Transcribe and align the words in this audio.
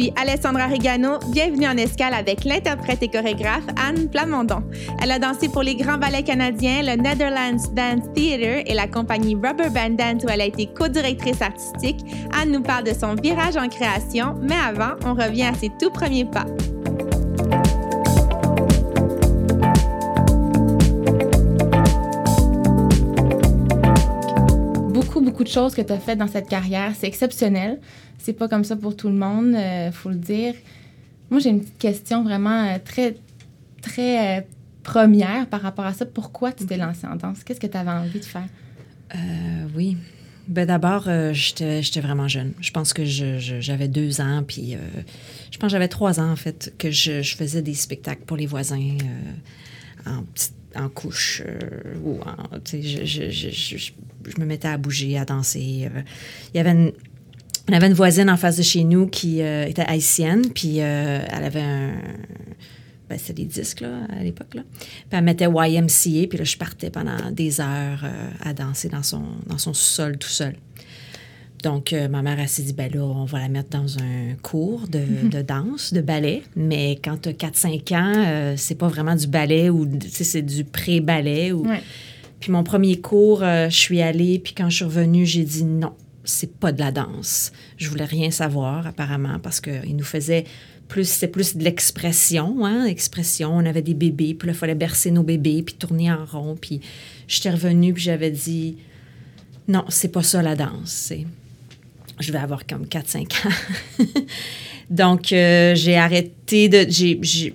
suis 0.00 0.12
Alessandra 0.16 0.66
Regano. 0.66 1.18
Bienvenue 1.28 1.66
en 1.66 1.76
escale 1.76 2.14
avec 2.14 2.44
l'interprète 2.44 3.02
et 3.02 3.08
chorégraphe 3.08 3.66
Anne 3.76 4.08
Plamondon. 4.08 4.62
Elle 5.02 5.10
a 5.10 5.18
dansé 5.18 5.48
pour 5.48 5.62
les 5.62 5.74
grands 5.74 5.98
ballets 5.98 6.22
canadiens, 6.22 6.82
le 6.82 6.96
Netherlands 6.96 7.70
Dance 7.74 8.10
Theatre 8.14 8.62
et 8.66 8.74
la 8.74 8.86
compagnie 8.86 9.34
Rubber 9.34 9.68
Band 9.68 9.90
Dance 9.90 10.24
où 10.24 10.28
elle 10.30 10.40
a 10.40 10.46
été 10.46 10.66
co-directrice 10.66 11.42
artistique. 11.42 12.00
Anne 12.32 12.52
nous 12.52 12.62
parle 12.62 12.84
de 12.84 12.94
son 12.94 13.14
virage 13.14 13.56
en 13.56 13.68
création, 13.68 14.36
mais 14.40 14.54
avant, 14.54 14.94
on 15.04 15.14
revient 15.14 15.44
à 15.44 15.54
ses 15.54 15.70
tout 15.78 15.90
premiers 15.90 16.24
pas. 16.24 16.46
Beaucoup, 25.20 25.44
de 25.44 25.48
choses 25.48 25.74
que 25.74 25.82
tu 25.82 25.92
as 25.92 25.98
faites 25.98 26.18
dans 26.18 26.28
cette 26.28 26.48
carrière. 26.48 26.92
C'est 26.96 27.06
exceptionnel. 27.06 27.80
C'est 28.18 28.32
pas 28.32 28.48
comme 28.48 28.64
ça 28.64 28.76
pour 28.76 28.96
tout 28.96 29.08
le 29.08 29.14
monde, 29.14 29.54
il 29.56 29.92
faut 29.92 30.10
le 30.10 30.16
dire. 30.16 30.54
Moi, 31.30 31.38
j'ai 31.38 31.50
une 31.50 31.60
petite 31.60 31.78
question 31.78 32.24
vraiment 32.24 32.64
euh, 32.64 32.78
très, 32.84 33.16
très 33.82 34.38
euh, 34.38 34.42
première 34.82 35.46
par 35.46 35.62
rapport 35.62 35.86
à 35.86 35.94
ça. 35.94 36.04
Pourquoi 36.04 36.52
tu 36.52 36.66
t'es 36.66 36.76
lancée 36.76 37.06
en 37.06 37.14
danse? 37.16 37.44
Qu'est-ce 37.44 37.60
que 37.60 37.68
tu 37.68 37.76
avais 37.76 37.90
envie 37.90 38.18
de 38.18 38.24
faire? 38.24 38.48
Euh, 39.14 39.18
oui. 39.76 39.96
Ben 40.48 40.66
d'abord, 40.66 41.08
j'étais 41.32 42.00
vraiment 42.00 42.26
jeune. 42.26 42.54
Je 42.60 42.72
pense 42.72 42.92
que 42.92 43.04
j'avais 43.04 43.86
deux 43.86 44.20
ans, 44.20 44.42
puis 44.44 44.76
je 45.52 45.58
pense 45.58 45.68
que 45.68 45.72
j'avais 45.72 45.86
trois 45.86 46.18
ans, 46.18 46.28
en 46.28 46.34
fait, 46.34 46.74
que 46.76 46.90
je, 46.90 47.22
faisais 47.22 47.62
des 47.62 47.74
spectacles 47.74 48.24
pour 48.26 48.36
les 48.36 48.46
voisins 48.46 48.96
en, 50.06 50.24
en 50.76 50.88
couche. 50.88 51.42
ou 52.04 52.20
en, 52.20 52.58
je, 52.72 53.92
me 54.38 54.44
mettais 54.44 54.68
à 54.68 54.78
bouger, 54.78 55.18
à 55.18 55.24
danser. 55.24 55.60
Il 55.60 56.56
y 56.56 56.60
avait 56.60 56.70
une, 56.70 56.92
on 57.70 57.72
avait 57.72 57.86
une 57.86 57.94
voisine 57.94 58.28
en 58.28 58.36
face 58.36 58.56
de 58.56 58.62
chez 58.62 58.82
nous 58.82 59.06
qui 59.06 59.42
euh, 59.42 59.64
était 59.64 59.82
haïtienne, 59.82 60.42
puis 60.52 60.80
euh, 60.80 61.20
elle 61.30 61.44
avait 61.44 61.60
un. 61.60 61.92
Ben, 63.08 63.16
c'était 63.16 63.42
des 63.42 63.44
disques, 63.44 63.80
là, 63.80 64.06
à 64.08 64.24
l'époque, 64.24 64.54
là. 64.54 64.62
Puis 64.72 64.88
elle 65.12 65.22
mettait 65.22 65.44
YMCA, 65.44 66.26
puis 66.28 66.38
là, 66.38 66.44
je 66.44 66.56
partais 66.56 66.90
pendant 66.90 67.30
des 67.30 67.60
heures 67.60 68.04
euh, 68.04 68.30
à 68.40 68.54
danser 68.54 68.88
dans 68.88 69.04
son, 69.04 69.22
dans 69.46 69.58
son 69.58 69.72
sol 69.72 70.16
tout 70.18 70.28
seul. 70.28 70.54
Donc, 71.62 71.92
ma 71.92 72.22
mère, 72.22 72.40
elle 72.40 72.48
s'est 72.48 72.62
dit, 72.62 72.72
ben 72.72 72.90
là, 72.92 73.02
on 73.02 73.24
va 73.24 73.40
la 73.40 73.48
mettre 73.48 73.70
dans 73.70 73.98
un 73.98 74.34
cours 74.42 74.88
de, 74.88 75.28
de 75.28 75.42
danse, 75.42 75.92
de 75.92 76.00
ballet. 76.00 76.42
Mais 76.56 76.98
quand 77.02 77.22
tu 77.22 77.28
as 77.28 77.32
4-5 77.32 77.94
ans, 77.94 78.54
c'est 78.56 78.76
pas 78.76 78.88
vraiment 78.88 79.14
du 79.14 79.26
ballet 79.26 79.68
ou, 79.68 79.86
c'est 80.08 80.42
du 80.42 80.64
pré-ballet. 80.64 81.52
Ou... 81.52 81.66
Puis 82.40 82.50
mon 82.50 82.64
premier 82.64 83.00
cours, 83.00 83.40
je 83.40 83.68
suis 83.76 84.00
allée, 84.00 84.38
puis 84.38 84.54
quand 84.54 84.70
je 84.70 84.76
suis 84.76 84.84
revenue, 84.84 85.26
j'ai 85.26 85.44
dit 85.44 85.64
non 85.64 85.92
c'est 86.24 86.58
pas 86.58 86.72
de 86.72 86.80
la 86.80 86.92
danse. 86.92 87.52
Je 87.76 87.88
voulais 87.88 88.04
rien 88.04 88.30
savoir, 88.30 88.86
apparemment, 88.86 89.38
parce 89.38 89.60
qu'il 89.60 89.96
nous 89.96 90.04
faisait 90.04 90.44
plus, 90.88 91.08
c'est 91.08 91.28
plus 91.28 91.56
de 91.56 91.64
l'expression, 91.64 92.64
hein, 92.64 92.84
expression. 92.84 93.56
On 93.56 93.64
avait 93.64 93.82
des 93.82 93.94
bébés, 93.94 94.34
puis 94.34 94.48
là, 94.48 94.52
il 94.52 94.58
fallait 94.58 94.74
bercer 94.74 95.10
nos 95.10 95.22
bébés, 95.22 95.62
puis 95.62 95.74
tourner 95.74 96.10
en 96.10 96.24
rond. 96.24 96.56
Puis 96.60 96.80
j'étais 97.28 97.50
revenue, 97.50 97.92
puis 97.94 98.02
j'avais 98.02 98.30
dit, 98.30 98.76
non, 99.68 99.84
c'est 99.88 100.10
pas 100.10 100.22
ça 100.22 100.42
la 100.42 100.56
danse. 100.56 101.12
Je 102.20 102.32
vais 102.32 102.38
avoir 102.38 102.66
comme 102.66 102.84
4-5 102.84 103.46
ans. 103.46 104.04
Donc, 104.90 105.32
euh, 105.32 105.76
j'ai 105.76 105.96
arrêté 105.96 106.68
de. 106.68 106.84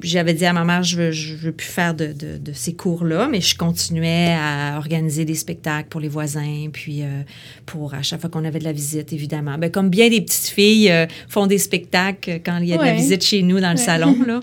J'avais 0.02 0.34
dit 0.34 0.46
à 0.46 0.54
ma 0.54 0.64
mère, 0.64 0.84
je 0.84 0.96
veux, 0.96 1.12
je 1.12 1.36
veux 1.36 1.52
plus 1.52 1.68
faire 1.68 1.94
de, 1.94 2.14
de, 2.14 2.54
ces 2.54 2.74
cours-là, 2.74 3.28
mais 3.30 3.42
je 3.42 3.58
continuais 3.58 4.34
à 4.40 4.78
organiser 4.78 5.26
des 5.26 5.36
spectacles 5.36 5.90
pour 5.90 6.00
les 6.00 6.08
voisins, 6.08 6.70
puis 6.72 7.02
euh, 7.02 7.24
pour 7.66 7.94
à 7.94 8.04
chaque 8.04 8.22
fois 8.22 8.30
qu'on 8.30 8.46
avait 8.46 8.60
de 8.60 8.64
la 8.64 8.72
visite, 8.72 9.12
évidemment. 9.12 9.58
Ben, 9.58 9.70
comme 9.70 9.90
bien 9.90 10.10
des 10.10 10.22
petites 10.22 10.48
filles 10.48 10.90
euh, 10.90 11.08
font 11.28 11.46
des 11.46 11.58
spectacles 11.58 12.40
quand 12.46 12.60
il 12.60 12.70
y 12.70 12.74
a 12.74 12.78
de 12.78 12.84
la 12.84 12.94
visite 12.94 13.22
chez 13.22 13.42
nous 13.42 13.60
dans 13.60 13.72
le 13.72 13.78
salon. 13.78 14.16
Là. 14.26 14.40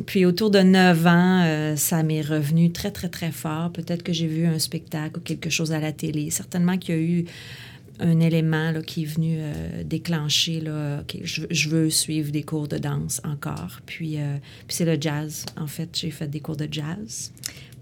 puis 0.06 0.26
autour 0.26 0.50
de 0.50 0.60
9 0.60 1.06
ans, 1.06 1.74
ça 1.76 2.02
m'est 2.02 2.20
revenu 2.20 2.72
très, 2.72 2.90
très, 2.90 3.08
très 3.08 3.32
fort. 3.32 3.70
Peut-être 3.72 4.02
que 4.02 4.12
j'ai 4.12 4.26
vu 4.26 4.44
un 4.44 4.58
spectacle 4.58 5.18
ou 5.18 5.20
quelque 5.22 5.48
chose 5.48 5.72
à 5.72 5.80
la 5.80 5.92
télé. 5.92 6.28
Certainement 6.28 6.76
qu'il 6.76 6.94
y 6.94 6.98
a 6.98 7.00
eu 7.00 7.24
un 8.00 8.20
élément 8.20 8.70
là, 8.70 8.82
qui 8.82 9.02
est 9.02 9.06
venu 9.06 9.38
euh, 9.40 9.82
déclencher, 9.84 10.60
là, 10.60 11.02
je, 11.22 11.68
veux 11.68 11.90
suivre 11.90 12.30
des 12.30 12.42
cours 12.42 12.68
de 12.68 12.78
danse 12.78 13.20
encore. 13.24 13.80
Puis, 13.86 14.18
euh, 14.18 14.36
puis 14.66 14.76
c'est 14.76 14.84
le 14.84 15.00
jazz. 15.00 15.44
En 15.56 15.66
fait, 15.66 15.88
j'ai 15.92 16.10
fait 16.10 16.28
des 16.28 16.40
cours 16.40 16.56
de 16.56 16.68
jazz. 16.70 17.32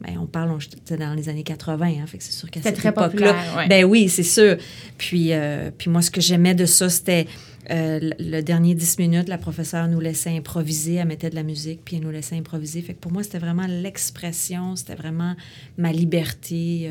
Ben, 0.00 0.19
on 0.19 0.26
parle, 0.26 0.56
c'était 0.60 0.97
dans 0.97 1.15
les 1.15 1.28
années 1.28 1.43
80, 1.43 1.87
hein, 1.87 2.06
fait 2.06 2.19
que 2.19 2.25
c'est 2.25 2.32
sûr 2.32 2.50
qu'à 2.50 2.60
cette 2.60 2.84
époque-là... 2.84 3.66
Ben 3.69 3.84
oui, 3.84 4.09
c'est 4.09 4.22
sûr. 4.22 4.56
Puis, 4.99 5.32
euh, 5.32 5.71
puis 5.76 5.91
moi, 5.91 6.03
ce 6.03 6.10
que 6.10 6.21
j'aimais 6.21 6.55
de 6.55 6.66
ça, 6.66 6.88
c'était... 6.88 7.26
le 7.69 8.41
dernier 8.43 8.75
10 8.75 8.99
minutes, 8.99 9.28
la 9.28 9.38
professeure 9.38 9.88
nous 9.88 10.00
laissait 10.00 10.37
improviser, 10.37 10.94
elle 10.94 11.09
mettait 11.09 11.31
de 11.31 11.34
la 11.34 11.43
musique, 11.43 11.81
puis 11.84 11.97
elle 11.97 12.03
nous 12.03 12.10
laissait 12.10 12.37
improviser. 12.37 12.81
Fait 12.82 12.94
que 12.94 13.00
pour 13.00 13.12
moi, 13.12 13.22
c'était 13.22 13.38
vraiment 13.38 13.66
l'expression, 13.66 14.76
c'était 14.76 14.94
vraiment 14.94 15.34
ma 15.78 15.93
liberté. 15.93 16.91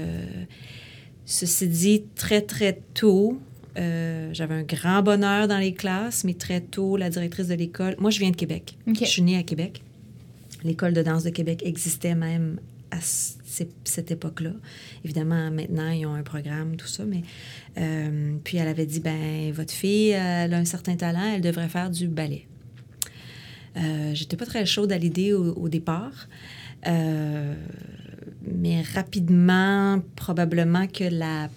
Ceci 1.25 1.68
dit, 1.68 2.03
très, 2.16 2.41
très 2.41 2.80
tôt, 2.94 3.40
euh, 3.78 4.30
j'avais 4.34 4.53
un 4.53 4.63
grand 4.63 5.02
bonheur 5.02 5.47
dans 5.47 5.58
les 5.58 5.74
classes, 5.74 6.24
mais 6.24 6.34
très 6.34 6.62
tôt, 6.62 6.97
la 6.97 7.09
directrice 7.09 7.47
de 7.47 7.56
l'école. 7.56 7.96
Moi, 8.00 8.12
je 8.12 8.19
viens 8.19 8.31
de 8.31 8.36
Québec. 8.36 8.78
Je 8.88 9.06
suis 9.06 9.22
née 9.22 9.38
à 9.38 9.44
Québec. 9.44 9.81
L'école 10.64 10.94
de 10.94 11.02
danse 11.02 11.24
de 11.24 11.30
Québec 11.30 11.62
existait 11.66 12.16
même 12.16 12.59
à 12.91 12.97
cette 13.02 14.12
époque-là. 14.12 14.52
Évidemment, 15.03 15.52
maintenant, 15.52 15.90
ils 15.90 16.06
ont 16.06 16.14
un 16.14 16.24
programme, 16.24 16.75
tout 16.78 16.88
ça, 16.88 17.03
mais... 17.06 17.22
Euh, 17.78 18.35
puis 18.44 18.58
elle 18.58 18.68
avait 18.68 18.85
dit, 18.85 19.00
ben 19.00 19.52
votre 19.52 19.74
fille, 19.74 20.12
elle 20.12 20.53
a 20.53 20.58
un 20.58 20.66
certain 20.66 20.96
talent, 20.96 21.34
elle 21.35 21.41
devrait 21.41 21.68
faire 21.68 21.90
du 21.90 22.08
ballet. 22.08 22.46
Euh, 23.78 24.12
J'étais 24.14 24.38
pas 24.38 24.46
très 24.46 24.66
chaude 24.66 24.91
à 24.91 24.97
l'idée 24.97 25.34
au, 25.34 25.53
au, 25.53 25.69
départ. 25.69 26.28
Euh, 26.88 27.53
mais 28.53 28.81
rapidement, 28.81 30.01
probablement 30.16 30.88
que 30.88 31.03
la 31.03 31.50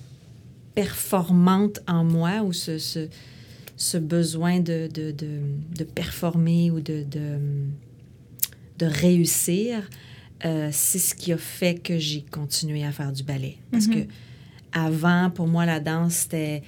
performante 0.75 1.81
en 1.87 2.04
moi 2.04 2.43
ou 2.43 2.53
ce, 2.53 2.78
ce, 2.78 3.09
ce 3.76 3.99
besoin 3.99 4.60
de, 4.60 4.88
de, 4.93 5.10
de, 5.10 5.41
de, 5.77 5.84
performer 5.84 6.71
ou 6.71 6.81
de, 6.81 7.04
de, 7.04 8.87
réussir, 8.87 9.88
euh, 10.44 10.69
c'est 10.72 11.00
ce 11.00 11.15
qui 11.15 11.32
a 11.32 11.37
fait 11.37 11.75
que 11.82 11.98
j'ai 11.98 12.22
continué 12.22 12.84
à 12.84 12.93
faire 12.93 13.12
du 13.12 13.25
ballet. 13.25 13.56
Parce 13.72 13.87
mm-hmm. 13.87 14.06
que 14.06 14.12
avant, 14.72 15.31
pour 15.31 15.48
moi, 15.48 15.66
la 15.66 15.81
danse, 15.81 16.15
c'était 16.15 16.62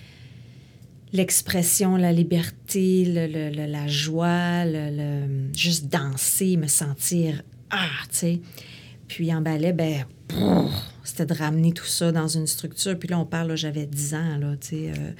l'expression, 1.12 1.96
la 1.96 2.12
liberté, 2.12 3.04
le, 3.04 3.26
le, 3.26 3.66
la 3.66 3.86
joie, 3.86 4.64
le, 4.64 5.52
juste 5.54 5.86
danser, 5.86 6.56
me 6.56 6.66
sentir 6.66 7.42
ah, 7.70 7.88
tu 8.10 8.16
sais. 8.16 8.40
Puis 9.10 9.34
en 9.34 9.40
ballet, 9.40 9.72
ben, 9.72 10.04
c'était 11.02 11.26
de 11.26 11.34
ramener 11.34 11.72
tout 11.72 11.84
ça 11.84 12.12
dans 12.12 12.28
une 12.28 12.46
structure. 12.46 12.96
Puis 12.96 13.08
là, 13.08 13.18
on 13.18 13.26
parle, 13.26 13.56
j'avais 13.56 13.84
10 13.84 14.14
ans, 14.14 14.38
là. 14.38 14.54
Euh. 14.72 15.12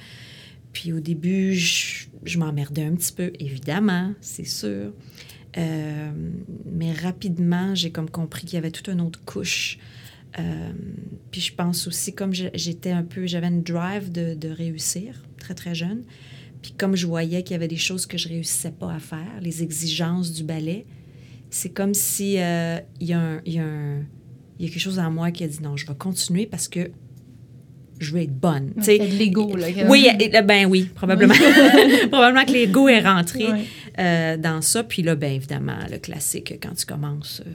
puis 0.71 0.93
au 0.93 1.01
début, 1.01 1.53
je, 1.53 2.05
je 2.23 2.39
m'emmerdais 2.39 2.85
un 2.85 2.95
petit 2.95 3.11
peu, 3.11 3.33
évidemment, 3.37 4.13
c'est 4.21 4.45
sûr. 4.45 4.93
Euh, 5.57 6.11
mais 6.71 6.93
rapidement, 6.93 7.75
j'ai 7.75 7.91
comme 7.91 8.09
compris 8.09 8.45
qu'il 8.45 8.53
y 8.53 8.57
avait 8.59 8.71
toute 8.71 8.87
une 8.87 9.01
autre 9.01 9.19
couche. 9.25 9.77
Euh, 10.39 10.71
puis 11.29 11.41
je 11.41 11.53
pense 11.53 11.85
aussi, 11.85 12.15
comme 12.15 12.31
j'étais 12.33 12.91
un 12.91 13.03
peu, 13.03 13.27
j'avais 13.27 13.47
une 13.47 13.61
drive 13.61 14.09
de, 14.09 14.35
de, 14.35 14.47
réussir, 14.47 15.21
très, 15.37 15.53
très 15.53 15.75
jeune. 15.75 16.03
Puis 16.61 16.71
comme 16.77 16.95
je 16.95 17.07
voyais 17.07 17.43
qu'il 17.43 17.55
y 17.55 17.55
avait 17.55 17.67
des 17.67 17.75
choses 17.75 18.05
que 18.05 18.17
je 18.17 18.29
réussissais 18.29 18.71
pas 18.71 18.93
à 18.93 18.99
faire, 18.99 19.41
les 19.41 19.63
exigences 19.63 20.31
du 20.31 20.45
ballet, 20.45 20.85
c'est 21.51 21.69
comme 21.69 21.93
si 21.93 22.39
euh, 22.39 22.79
il 22.99 23.07
y, 23.07 23.13
a 23.13 23.41
y, 23.45 23.59
a 23.59 23.63
quelque 24.59 24.79
chose 24.79 24.99
en 24.99 25.11
moi 25.11 25.31
qui 25.31 25.43
a 25.43 25.47
dit 25.47 25.61
non, 25.61 25.77
je 25.77 25.85
vais 25.85 25.95
continuer 25.95 26.45
parce 26.47 26.67
que 26.67 26.89
je 27.99 28.13
veux 28.13 28.21
être 28.21 28.33
bonne. 28.33 28.73
C'est 28.81 28.97
de 28.97 29.15
l'ego, 29.15 29.55
là. 29.55 29.67
Oui, 29.87 30.07
ben 30.43 30.65
oui, 30.65 30.89
probablement. 30.95 31.35
probablement 32.11 32.45
que 32.45 32.53
l'ego 32.53 32.87
est 32.87 33.01
rentré 33.01 33.45
euh, 33.99 34.37
dans 34.37 34.61
ça. 34.61 34.83
Puis 34.83 35.03
là, 35.03 35.15
ben 35.15 35.33
évidemment, 35.33 35.77
le 35.91 35.99
classique, 35.99 36.57
quand 36.63 36.73
tu 36.73 36.87
commences, 36.87 37.43
euh, 37.45 37.51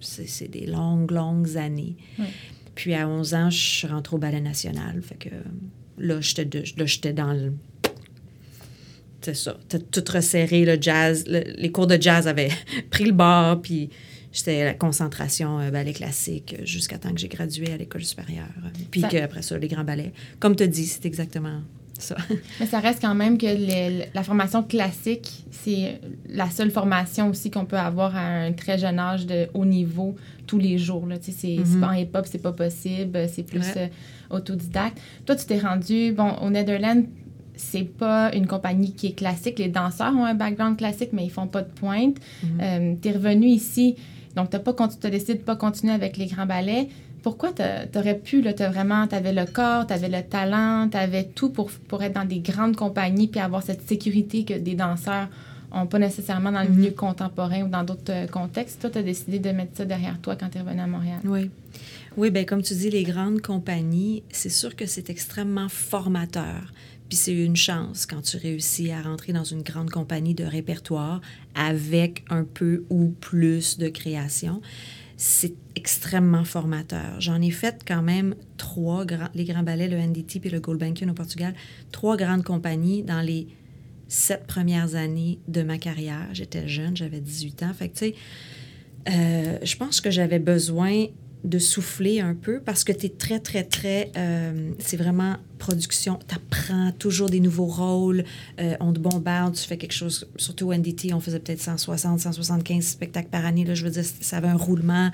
c'est 0.00 0.50
des 0.50 0.64
longues, 0.66 1.10
longues 1.10 1.58
années. 1.58 1.96
Puis 2.74 2.94
à 2.94 3.06
11 3.06 3.34
ans, 3.34 3.50
je 3.50 3.58
suis 3.58 3.88
rentrée 3.88 4.16
au 4.16 4.18
Ballet 4.18 4.40
National. 4.40 5.02
Fait 5.02 5.16
que 5.16 5.28
là, 5.98 6.20
j'étais 6.20 7.12
dans 7.12 7.34
le 7.34 7.52
c'est 9.22 9.34
ça. 9.34 9.56
tout 9.68 10.04
resserré, 10.12 10.64
le 10.64 10.78
jazz. 10.80 11.24
les 11.26 11.70
cours 11.70 11.86
de 11.86 12.00
jazz 12.00 12.28
avaient 12.28 12.50
pris 12.90 13.04
le 13.04 13.12
bord, 13.12 13.60
puis 13.62 13.90
j'étais 14.32 14.64
la 14.64 14.74
concentration 14.74 15.60
euh, 15.60 15.70
ballet 15.70 15.92
classique 15.92 16.56
jusqu'à 16.64 16.98
temps 16.98 17.12
que 17.12 17.20
j'ai 17.20 17.28
gradué 17.28 17.72
à 17.72 17.76
l'école 17.76 18.04
supérieure. 18.04 18.48
Puis 18.90 19.04
après 19.04 19.42
ça, 19.42 19.58
les 19.58 19.68
grands 19.68 19.84
ballets. 19.84 20.12
Comme 20.40 20.56
tu 20.56 20.66
dis, 20.68 20.86
c'est 20.86 21.06
exactement 21.06 21.60
ça. 21.98 22.16
Mais 22.60 22.66
ça 22.66 22.80
reste 22.80 23.00
quand 23.00 23.14
même 23.14 23.38
que 23.38 23.46
la 24.14 24.22
formation 24.22 24.62
classique, 24.62 25.44
c'est 25.50 26.00
la 26.28 26.50
seule 26.50 26.70
formation 26.70 27.30
aussi 27.30 27.50
qu'on 27.50 27.64
peut 27.64 27.78
avoir 27.78 28.16
à 28.16 28.24
un 28.24 28.52
très 28.52 28.78
jeune 28.78 28.98
âge 28.98 29.26
de 29.26 29.48
haut 29.54 29.64
niveau 29.64 30.16
tous 30.46 30.58
les 30.58 30.78
jours. 30.78 31.06
Là. 31.06 31.16
C'est, 31.20 31.32
mm-hmm. 31.32 31.80
pas 31.80 31.88
en 31.88 31.92
hip-hop, 31.92 32.26
c'est 32.28 32.42
pas 32.42 32.52
possible, 32.52 33.26
c'est 33.28 33.44
plus 33.44 33.66
euh, 33.76 33.86
autodidacte. 34.30 34.98
Toi, 35.24 35.36
tu 35.36 35.46
t'es 35.46 35.58
rendu, 35.58 36.12
bon, 36.12 36.30
au 36.42 36.50
Netherlands, 36.50 37.04
c'est 37.70 37.84
pas 37.84 38.34
une 38.34 38.46
compagnie 38.46 38.92
qui 38.92 39.06
est 39.08 39.12
classique. 39.12 39.58
Les 39.58 39.68
danseurs 39.68 40.14
ont 40.14 40.24
un 40.24 40.34
background 40.34 40.76
classique, 40.76 41.10
mais 41.12 41.24
ils 41.24 41.30
font 41.30 41.46
pas 41.46 41.62
de 41.62 41.70
pointe. 41.70 42.16
Mhm. 42.42 42.98
tu 43.00 43.08
es 43.08 43.12
revenu 43.12 43.46
ici, 43.46 43.96
donc 44.36 44.50
tu 44.50 44.56
as, 44.56 45.10
décidé 45.10 45.34
de 45.34 45.40
pas 45.42 45.56
continuer 45.56 45.92
avec 45.92 46.16
les 46.16 46.26
grands 46.26 46.46
ballets. 46.46 46.88
Pourquoi 47.22 47.52
tu 47.52 47.62
aurais 47.98 48.18
pu, 48.18 48.42
tu 48.42 48.64
vraiment, 48.64 49.06
tu 49.06 49.14
avais 49.14 49.32
le 49.32 49.46
corps, 49.46 49.86
tu 49.86 49.92
avais 49.92 50.08
le 50.08 50.22
talent, 50.22 50.88
tu 50.90 50.96
avais 50.96 51.24
tout 51.24 51.50
pour, 51.50 51.70
pour 51.88 52.02
être 52.02 52.14
dans 52.14 52.24
des 52.24 52.40
grandes 52.40 52.74
compagnies 52.74 53.28
puis 53.28 53.40
avoir 53.40 53.62
cette 53.62 53.86
sécurité 53.88 54.44
que 54.44 54.54
des 54.54 54.74
danseurs 54.74 55.28
n'ont 55.72 55.86
pas 55.86 55.98
nécessairement 56.00 56.50
dans 56.52 56.62
le 56.62 56.68
Mhm. 56.68 56.76
milieu 56.76 56.90
contemporain 56.90 57.62
ou 57.62 57.68
dans 57.68 57.84
d'autres 57.84 58.10
euh, 58.12 58.26
contextes? 58.26 58.80
Toi, 58.80 58.90
tu 58.90 58.98
as 58.98 59.02
décidé 59.02 59.38
de 59.38 59.50
mettre 59.50 59.76
ça 59.76 59.84
derrière 59.84 60.18
toi 60.20 60.36
quand 60.36 60.48
tu 60.50 60.58
es 60.58 60.60
revenu 60.60 60.80
à 60.80 60.86
Montréal. 60.86 61.20
Oui. 61.24 61.48
Oui, 62.18 62.30
bien, 62.30 62.44
comme 62.44 62.60
tu 62.60 62.74
dis, 62.74 62.90
les 62.90 63.04
grandes 63.04 63.40
compagnies, 63.40 64.22
c'est 64.30 64.50
sûr 64.50 64.76
que 64.76 64.84
c'est 64.84 65.08
extrêmement 65.08 65.68
formateur. 65.70 66.72
C'est 67.16 67.34
une 67.34 67.56
chance 67.56 68.06
quand 68.06 68.22
tu 68.22 68.36
réussis 68.36 68.90
à 68.90 69.02
rentrer 69.02 69.32
dans 69.32 69.44
une 69.44 69.62
grande 69.62 69.90
compagnie 69.90 70.34
de 70.34 70.44
répertoire 70.44 71.20
avec 71.54 72.24
un 72.30 72.44
peu 72.44 72.84
ou 72.90 73.08
plus 73.20 73.78
de 73.78 73.88
création. 73.88 74.60
C'est 75.16 75.54
extrêmement 75.76 76.44
formateur. 76.44 77.20
J'en 77.20 77.40
ai 77.40 77.50
fait 77.50 77.82
quand 77.86 78.02
même 78.02 78.34
trois, 78.56 79.04
grands, 79.04 79.28
les 79.34 79.44
grands 79.44 79.62
ballets, 79.62 79.88
le 79.88 79.98
NDT 79.98 80.40
puis 80.40 80.50
le 80.50 80.60
Gulbenkian 80.60 81.08
au 81.08 81.14
Portugal, 81.14 81.54
trois 81.92 82.16
grandes 82.16 82.44
compagnies 82.44 83.02
dans 83.02 83.20
les 83.20 83.46
sept 84.08 84.46
premières 84.46 84.94
années 84.94 85.38
de 85.48 85.62
ma 85.62 85.78
carrière. 85.78 86.28
J'étais 86.32 86.68
jeune, 86.68 86.96
j'avais 86.96 87.20
18 87.20 87.62
ans. 87.62 87.72
Fait 87.72 87.88
que, 87.88 87.98
tu 87.98 88.04
sais, 88.06 88.14
euh, 89.08 89.58
je 89.62 89.76
pense 89.76 90.00
que 90.00 90.10
j'avais 90.10 90.38
besoin 90.38 91.06
de 91.44 91.58
souffler 91.58 92.20
un 92.20 92.34
peu 92.34 92.60
parce 92.60 92.84
que 92.84 92.92
tu 92.92 93.06
es 93.06 93.08
très, 93.08 93.40
très, 93.40 93.64
très... 93.64 94.10
Euh, 94.16 94.70
c'est 94.78 94.96
vraiment 94.96 95.36
production. 95.58 96.18
Tu 96.28 96.34
apprends 96.34 96.92
toujours 96.92 97.30
des 97.30 97.40
nouveaux 97.40 97.66
rôles. 97.66 98.24
Euh, 98.60 98.76
on 98.80 98.92
te 98.92 98.98
bombarde, 98.98 99.54
tu 99.54 99.64
fais 99.64 99.76
quelque 99.76 99.92
chose. 99.92 100.28
Surtout 100.36 100.68
au 100.68 100.74
NDT, 100.74 101.12
on 101.14 101.20
faisait 101.20 101.40
peut-être 101.40 101.60
160, 101.60 102.20
175 102.20 102.84
spectacles 102.84 103.28
par 103.28 103.44
année. 103.44 103.64
Là, 103.64 103.74
je 103.74 103.84
veux 103.84 103.90
dire, 103.90 104.04
ça 104.20 104.38
avait 104.38 104.48
un 104.48 104.56
roulement 104.56 105.10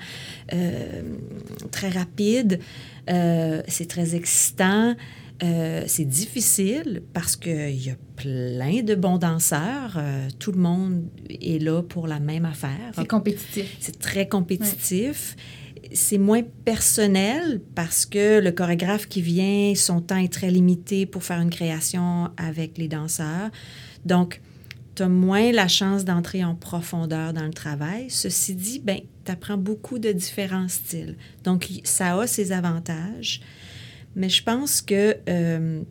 euh, 0.53 1.01
très 1.71 1.89
rapide. 1.89 2.59
C'est 3.07 3.87
très 3.87 4.15
excitant. 4.15 4.95
C'est 5.41 6.05
difficile 6.05 7.01
parce 7.13 7.35
qu'il 7.35 7.83
y 7.83 7.89
a 7.89 7.95
plein 8.19 8.83
de 8.83 8.95
bons 8.95 9.17
danseurs. 9.17 9.95
Euh, 9.97 10.27
tout 10.39 10.51
le 10.51 10.59
monde 10.59 11.05
est 11.29 11.61
là 11.61 11.81
pour 11.81 12.07
la 12.07 12.19
même 12.19 12.45
affaire. 12.45 12.91
C'est 12.95 13.07
compétitif. 13.07 13.77
C'est 13.79 13.97
très 13.97 14.27
compétitif. 14.27 15.35
Ouais 15.37 15.43
c'est 15.91 16.17
moins 16.17 16.43
personnel 16.65 17.61
parce 17.75 18.05
que 18.05 18.39
le 18.39 18.51
chorégraphe 18.51 19.07
qui 19.07 19.21
vient, 19.21 19.73
son 19.75 20.01
temps 20.01 20.17
est 20.17 20.31
très 20.31 20.51
limité 20.51 21.05
pour 21.05 21.23
faire 21.23 21.39
une 21.39 21.49
création 21.49 22.29
avec 22.37 22.77
les 22.77 22.87
danseurs. 22.87 23.49
Donc, 24.05 24.41
tu 24.95 25.03
as 25.03 25.09
moins 25.09 25.51
la 25.51 25.67
chance 25.67 26.05
d'entrer 26.05 26.43
en 26.43 26.55
profondeur 26.55 27.33
dans 27.33 27.45
le 27.45 27.53
travail. 27.53 28.09
Ceci 28.09 28.55
dit, 28.55 28.79
ben, 28.79 28.99
tu 29.25 29.31
apprends 29.31 29.57
beaucoup 29.57 29.99
de 29.99 30.11
différents 30.11 30.67
styles. 30.67 31.17
Donc, 31.43 31.69
ça 31.83 32.19
a 32.19 32.27
ses 32.27 32.51
avantages. 32.51 33.41
Mais 34.15 34.29
je 34.29 34.43
pense 34.43 34.81
que 34.81 35.15
euh, 35.27 35.81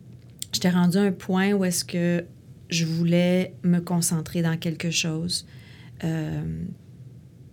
j'étais 0.53 0.69
rendu 0.69 0.97
à 0.97 1.01
un 1.01 1.11
point 1.11 1.53
où 1.53 1.65
est-ce 1.65 1.83
que 1.83 2.25
je 2.69 2.85
voulais 2.85 3.53
me 3.63 3.79
concentrer 3.79 4.41
dans 4.41 4.57
quelque 4.57 4.91
chose. 4.91 5.47
Euh, 6.03 6.63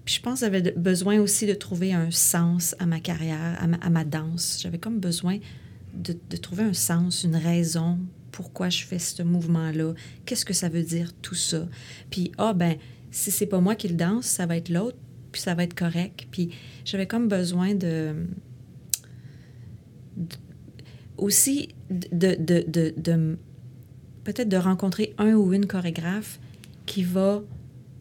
puis 0.06 0.14
je 0.14 0.20
pense 0.20 0.38
que 0.38 0.46
j'avais 0.46 0.62
besoin 0.70 1.18
aussi 1.18 1.46
de 1.46 1.54
trouver 1.54 1.92
un 1.92 2.12
sens 2.12 2.76
à 2.78 2.86
ma 2.86 3.00
carrière, 3.00 3.58
à 3.60 3.90
ma, 3.90 4.04
danse. 4.04 4.60
J'avais 4.62 4.78
comme 4.78 5.00
besoin 5.00 5.38
de, 5.94 6.36
trouver 6.36 6.62
un 6.62 6.72
sens, 6.72 7.24
une 7.24 7.34
raison 7.34 7.98
pourquoi 8.30 8.68
je 8.68 8.84
fais 8.84 9.00
ce 9.00 9.24
mouvement-là. 9.24 9.94
Qu'est-ce 10.24 10.44
que 10.44 10.54
ça 10.54 10.68
veut 10.68 10.84
dire 10.84 11.12
tout 11.22 11.34
ça? 11.34 11.66
Puis, 12.08 12.30
ah 12.38 12.52
ben, 12.52 12.76
si 13.10 13.32
c'est 13.32 13.46
pas 13.46 13.60
moi 13.60 13.74
qui 13.74 13.88
le 13.88 13.96
danse, 13.96 14.26
ça 14.26 14.46
va 14.46 14.56
être 14.56 14.68
l'autre, 14.68 14.96
puis 15.32 15.42
ça 15.42 15.54
va 15.54 15.64
être 15.64 15.74
correct. 15.74 16.28
Puis 16.30 16.50
j'avais 16.84 17.08
comme 17.08 17.26
besoin 17.26 17.74
de, 17.74 18.14
de 20.16 20.36
aussi 21.16 21.74
de, 21.90 22.36
de, 22.38 22.92
de 22.96 23.38
peut-être 24.22 24.48
de 24.48 24.56
rencontrer 24.56 25.14
un 25.18 25.32
ou 25.32 25.52
une 25.52 25.66
chorégraphe 25.66 26.38
qui 26.84 27.02
va 27.02 27.42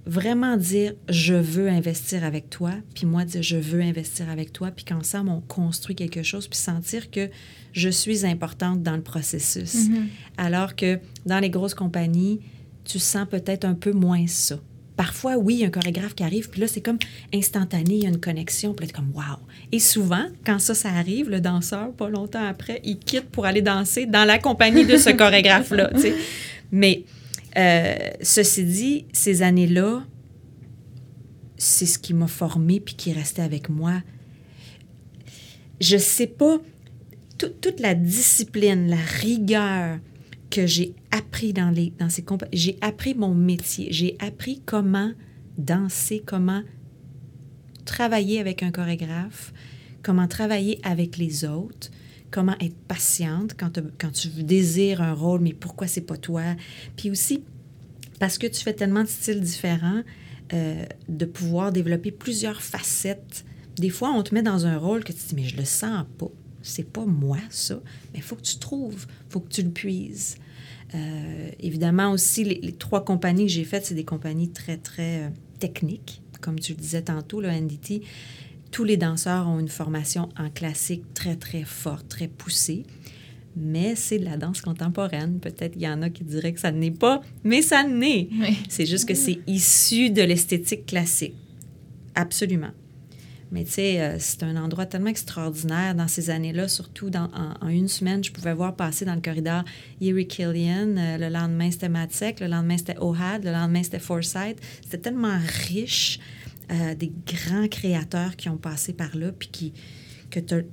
vraiment 0.05 0.57
dire 0.57 0.93
je 1.09 1.33
veux 1.33 1.69
investir 1.69 2.23
avec 2.23 2.49
toi, 2.49 2.71
puis 2.93 3.05
moi 3.05 3.25
dire 3.25 3.41
je 3.41 3.57
veux 3.57 3.81
investir 3.81 4.29
avec 4.29 4.53
toi, 4.53 4.71
puis 4.71 4.85
qu'ensemble 4.85 5.29
on 5.29 5.41
construit 5.41 5.95
quelque 5.95 6.23
chose, 6.23 6.47
puis 6.47 6.59
sentir 6.59 7.09
que 7.09 7.29
je 7.73 7.89
suis 7.89 8.25
importante 8.25 8.83
dans 8.83 8.95
le 8.95 9.01
processus. 9.01 9.73
Mm 9.73 9.93
-hmm. 9.93 10.07
Alors 10.37 10.75
que 10.75 10.99
dans 11.25 11.39
les 11.39 11.49
grosses 11.49 11.75
compagnies, 11.75 12.39
tu 12.85 12.99
sens 12.99 13.27
peut-être 13.29 13.65
un 13.65 13.73
peu 13.73 13.91
moins 13.91 14.27
ça. 14.27 14.59
Parfois, 14.95 15.35
oui, 15.35 15.55
il 15.55 15.59
y 15.59 15.63
a 15.63 15.67
un 15.67 15.71
chorégraphe 15.71 16.15
qui 16.15 16.23
arrive, 16.23 16.49
puis 16.49 16.61
là, 16.61 16.67
c'est 16.67 16.79
comme 16.79 16.99
instantané, 17.33 17.95
il 17.95 18.03
y 18.03 18.05
a 18.05 18.09
une 18.09 18.21
connexion, 18.21 18.73
puis 18.73 18.85
là, 18.87 18.93
comme 18.93 19.11
wow. 19.13 19.39
Et 19.73 19.79
souvent, 19.79 20.25
quand 20.45 20.59
ça, 20.59 20.73
ça 20.73 20.89
arrive, 20.89 21.29
le 21.29 21.41
danseur, 21.41 21.91
pas 21.91 22.09
longtemps 22.09 22.45
après, 22.45 22.79
il 22.85 22.97
quitte 22.97 23.29
pour 23.29 23.45
aller 23.45 23.61
danser 23.61 24.05
dans 24.05 24.23
la 24.23 24.39
compagnie 24.39 24.85
de 24.85 24.95
ce 24.95 25.09
chorégraphe-là. 25.19 25.91
Mais 26.71 27.03
euh, 27.57 28.09
ceci 28.21 28.63
dit, 28.65 29.05
ces 29.13 29.41
années-là, 29.41 30.05
c'est 31.57 31.85
ce 31.85 31.97
qui 31.97 32.13
m'a 32.13 32.27
formé 32.27 32.79
puis 32.79 32.95
qui 32.95 33.11
est 33.11 33.13
resté 33.13 33.41
avec 33.41 33.69
moi. 33.69 34.01
Je 35.79 35.97
sais 35.97 36.27
pas, 36.27 36.59
tout, 37.37 37.51
toute 37.61 37.79
la 37.79 37.95
discipline, 37.95 38.87
la 38.87 38.97
rigueur 38.97 39.99
que 40.49 40.67
j'ai 40.67 40.93
appris 41.11 41.53
dans, 41.53 41.69
les, 41.69 41.93
dans 41.99 42.09
ces 42.09 42.23
compagnies, 42.23 42.57
j'ai 42.57 42.77
appris 42.81 43.13
mon 43.13 43.33
métier, 43.33 43.87
j'ai 43.91 44.15
appris 44.19 44.61
comment 44.65 45.11
danser, 45.57 46.23
comment 46.25 46.61
travailler 47.85 48.39
avec 48.39 48.63
un 48.63 48.71
chorégraphe, 48.71 49.53
comment 50.03 50.27
travailler 50.27 50.79
avec 50.83 51.17
les 51.17 51.45
autres, 51.45 51.89
comment 52.35 52.57
être 52.59 52.75
patiente 52.75 53.55
quand, 53.57 53.71
tu 54.11 54.27
désires 54.27 55.01
un 55.01 55.13
rôle, 55.13 55.39
mais 55.39 55.53
pourquoi 55.53 55.87
c'est 55.87 56.01
pas 56.01 56.17
toi? 56.17 56.43
Puis 56.97 57.09
aussi, 57.09 57.45
parce 58.19 58.37
que 58.37 58.45
tu 58.45 58.61
fais 58.61 58.73
tellement 58.73 59.03
de 59.03 59.07
styles 59.07 59.39
différents, 59.39 60.01
euh, 60.51 60.85
de 61.07 61.23
pouvoir 61.23 61.71
développer 61.71 62.11
plusieurs 62.11 62.61
facettes. 62.61 63.45
Des 63.77 63.89
fois, 63.89 64.11
on 64.11 64.21
te 64.21 64.35
met 64.35 64.41
dans 64.41 64.65
un 64.65 64.77
rôle 64.77 65.05
que 65.05 65.13
tu 65.13 65.19
te 65.19 65.29
dis, 65.29 65.35
mais 65.35 65.47
je 65.47 65.55
le 65.55 65.63
sens 65.63 66.05
pas. 66.17 66.27
C'est 66.61 66.91
pas 66.91 67.05
moi, 67.05 67.37
ça. 67.49 67.79
Mais 68.11 68.19
il 68.19 68.21
faut 68.21 68.35
que 68.35 68.41
tu 68.41 68.57
trouves, 68.57 69.07
il 69.29 69.31
faut 69.31 69.39
que 69.39 69.53
tu 69.53 69.63
le 69.63 69.69
puises. 69.69 70.35
Euh, 70.93 71.49
évidemment, 71.61 72.11
aussi, 72.11 72.43
les, 72.43 72.59
les, 72.61 72.73
trois 72.73 73.05
compagnies 73.05 73.45
que 73.45 73.51
j'ai 73.53 73.63
faites, 73.63 73.85
c'est 73.85 73.95
des 73.95 74.03
compagnies 74.03 74.49
très, 74.49 74.75
très 74.75 75.23
euh, 75.23 75.29
techniques. 75.59 76.21
Comme 76.41 76.59
tu 76.59 76.73
le 76.73 76.79
disais 76.79 77.03
tantôt, 77.03 77.39
le 77.39 77.49
NDT, 77.49 78.01
tous 78.75 78.83
les 78.83 78.97
danseurs 78.97 79.47
ont 79.47 79.57
une 79.57 79.69
formation 79.69 80.27
en 80.37 80.49
classique 80.49 81.13
très, 81.13 81.37
très 81.37 81.63
forte, 81.63 82.09
très 82.09 82.27
poussée. 82.27 82.83
Mais 83.55 83.95
c'est 83.95 84.19
de 84.19 84.25
la 84.25 84.35
danse 84.35 84.59
contemporaine. 84.59 85.39
Peut-être 85.39 85.71
qu'il 85.71 85.83
y 85.83 85.87
en 85.87 86.01
a 86.01 86.09
qui 86.09 86.25
diraient 86.25 86.51
que 86.51 86.59
ça 86.59 86.73
ne 86.73 86.79
n'est 86.79 86.91
pas, 86.91 87.21
mais 87.45 87.61
ça 87.61 87.83
n'est. 87.83 88.27
Oui. 88.33 88.57
C'est 88.67 88.85
juste 88.85 89.07
que 89.07 89.13
c'est 89.13 89.39
issu 89.47 90.09
de 90.09 90.21
l'esthétique 90.21 90.85
classique. 90.87 91.35
Absolument. 92.15 92.71
Mais 93.49 93.63
tu 93.63 93.71
sais, 93.71 94.01
euh, 94.01 94.17
c'est 94.19 94.43
un 94.43 94.57
endroit 94.57 94.85
tellement 94.85 95.07
extraordinaire 95.07 95.95
dans 95.95 96.09
ces 96.09 96.29
années-là, 96.29 96.67
surtout 96.67 97.09
dans, 97.09 97.29
en, 97.33 97.53
en, 97.65 97.69
une 97.69 97.87
semaine, 97.87 98.21
je 98.25 98.31
pouvais 98.33 98.53
voir 98.53 98.75
passer 98.75 99.05
dans 99.05 99.15
le 99.15 99.21
corridor 99.21 99.63
Yeri 100.01 100.27
Killian, 100.27 100.97
euh, 100.97 101.17
le 101.17 101.29
lendemain 101.29 101.71
c'était 101.71 101.87
Matsek, 101.87 102.41
le 102.41 102.47
lendemain 102.47 102.77
c'était 102.77 102.97
Ohad, 102.99 103.45
le 103.45 103.53
lendemain 103.53 103.83
c'était 103.83 103.99
Forsyth. 103.99 104.57
C'était 104.81 104.97
tellement 104.97 105.39
riche, 105.69 106.19
euh, 106.71 106.95
des 106.95 107.11
grands 107.25 107.67
créateurs 107.67 108.35
qui 108.35 108.49
ont 108.49 108.57
passé 108.57 108.93
par 108.93 109.15
là, 109.15 109.31
puis 109.31 109.49
qui, 109.49 109.73
que 110.29 110.39
tu 110.39 110.65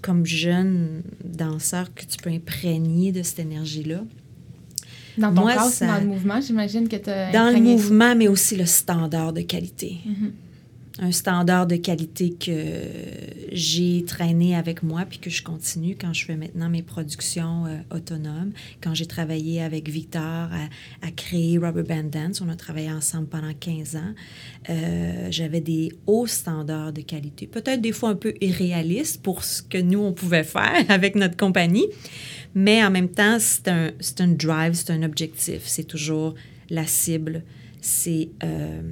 comme 0.00 0.24
jeune 0.24 1.02
danseur, 1.24 1.92
que 1.92 2.04
tu 2.04 2.18
peux 2.18 2.30
imprégner 2.30 3.10
de 3.10 3.24
cette 3.24 3.40
énergie-là. 3.40 4.04
Dans 5.16 5.34
ton 5.34 5.40
Moi, 5.40 5.54
cas, 5.54 5.68
ça, 5.70 5.86
dans 5.88 6.00
le 6.00 6.06
mouvement, 6.06 6.40
j'imagine 6.40 6.88
que 6.88 6.94
tu 6.94 7.10
as 7.10 7.32
Dans 7.32 7.52
le 7.52 7.60
mouvement, 7.60 8.14
mais 8.14 8.28
aussi 8.28 8.54
le 8.54 8.66
standard 8.66 9.32
de 9.32 9.40
qualité. 9.40 9.96
Mm 10.06 10.12
-hmm 10.12 10.30
un 11.00 11.12
standard 11.12 11.66
de 11.66 11.76
qualité 11.76 12.30
que 12.30 12.52
j'ai 13.52 14.04
traîné 14.04 14.56
avec 14.56 14.82
moi 14.82 15.04
puis 15.08 15.18
que 15.18 15.30
je 15.30 15.42
continue 15.42 15.96
quand 15.98 16.12
je 16.12 16.24
fais 16.24 16.36
maintenant 16.36 16.68
mes 16.68 16.82
productions 16.82 17.66
euh, 17.66 17.96
autonomes. 17.96 18.52
Quand 18.80 18.94
j'ai 18.94 19.06
travaillé 19.06 19.62
avec 19.62 19.88
Victor 19.88 20.22
à, 20.22 21.10
créer 21.12 21.58
Rubber 21.58 21.82
Band 21.82 22.04
Dance, 22.04 22.40
on 22.40 22.48
a 22.48 22.56
travaillé 22.56 22.90
ensemble 22.90 23.28
pendant 23.28 23.52
15 23.52 23.96
ans, 23.96 24.14
euh, 24.70 25.28
j'avais 25.30 25.60
des 25.60 25.92
hauts 26.06 26.26
standards 26.26 26.92
de 26.92 27.02
qualité. 27.02 27.46
Peut-être 27.46 27.80
des 27.80 27.92
fois 27.92 28.10
un 28.10 28.16
peu 28.16 28.34
irréalistes 28.40 29.22
pour 29.22 29.44
ce 29.44 29.62
que 29.62 29.78
nous, 29.78 30.00
on 30.00 30.12
pouvait 30.12 30.44
faire 30.44 30.84
avec 30.88 31.14
notre 31.14 31.36
compagnie, 31.36 31.86
mais 32.54 32.84
en 32.84 32.90
même 32.90 33.08
temps, 33.08 33.38
c'est 33.38 33.68
un, 33.68 33.90
un 34.18 34.28
drive, 34.28 34.74
c'est 34.74 34.90
un 34.90 35.02
objectif. 35.02 35.62
C'est 35.64 35.84
toujours 35.84 36.34
la 36.70 36.86
cible. 36.86 37.44
C'est... 37.80 38.30
Euh, 38.42 38.82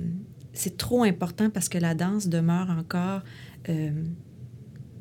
c'est 0.58 0.76
trop 0.76 1.02
important 1.02 1.50
parce 1.50 1.68
que 1.68 1.78
la 1.78 1.94
danse 1.94 2.28
demeure 2.28 2.70
encore 2.70 3.22
euh, 3.68 3.90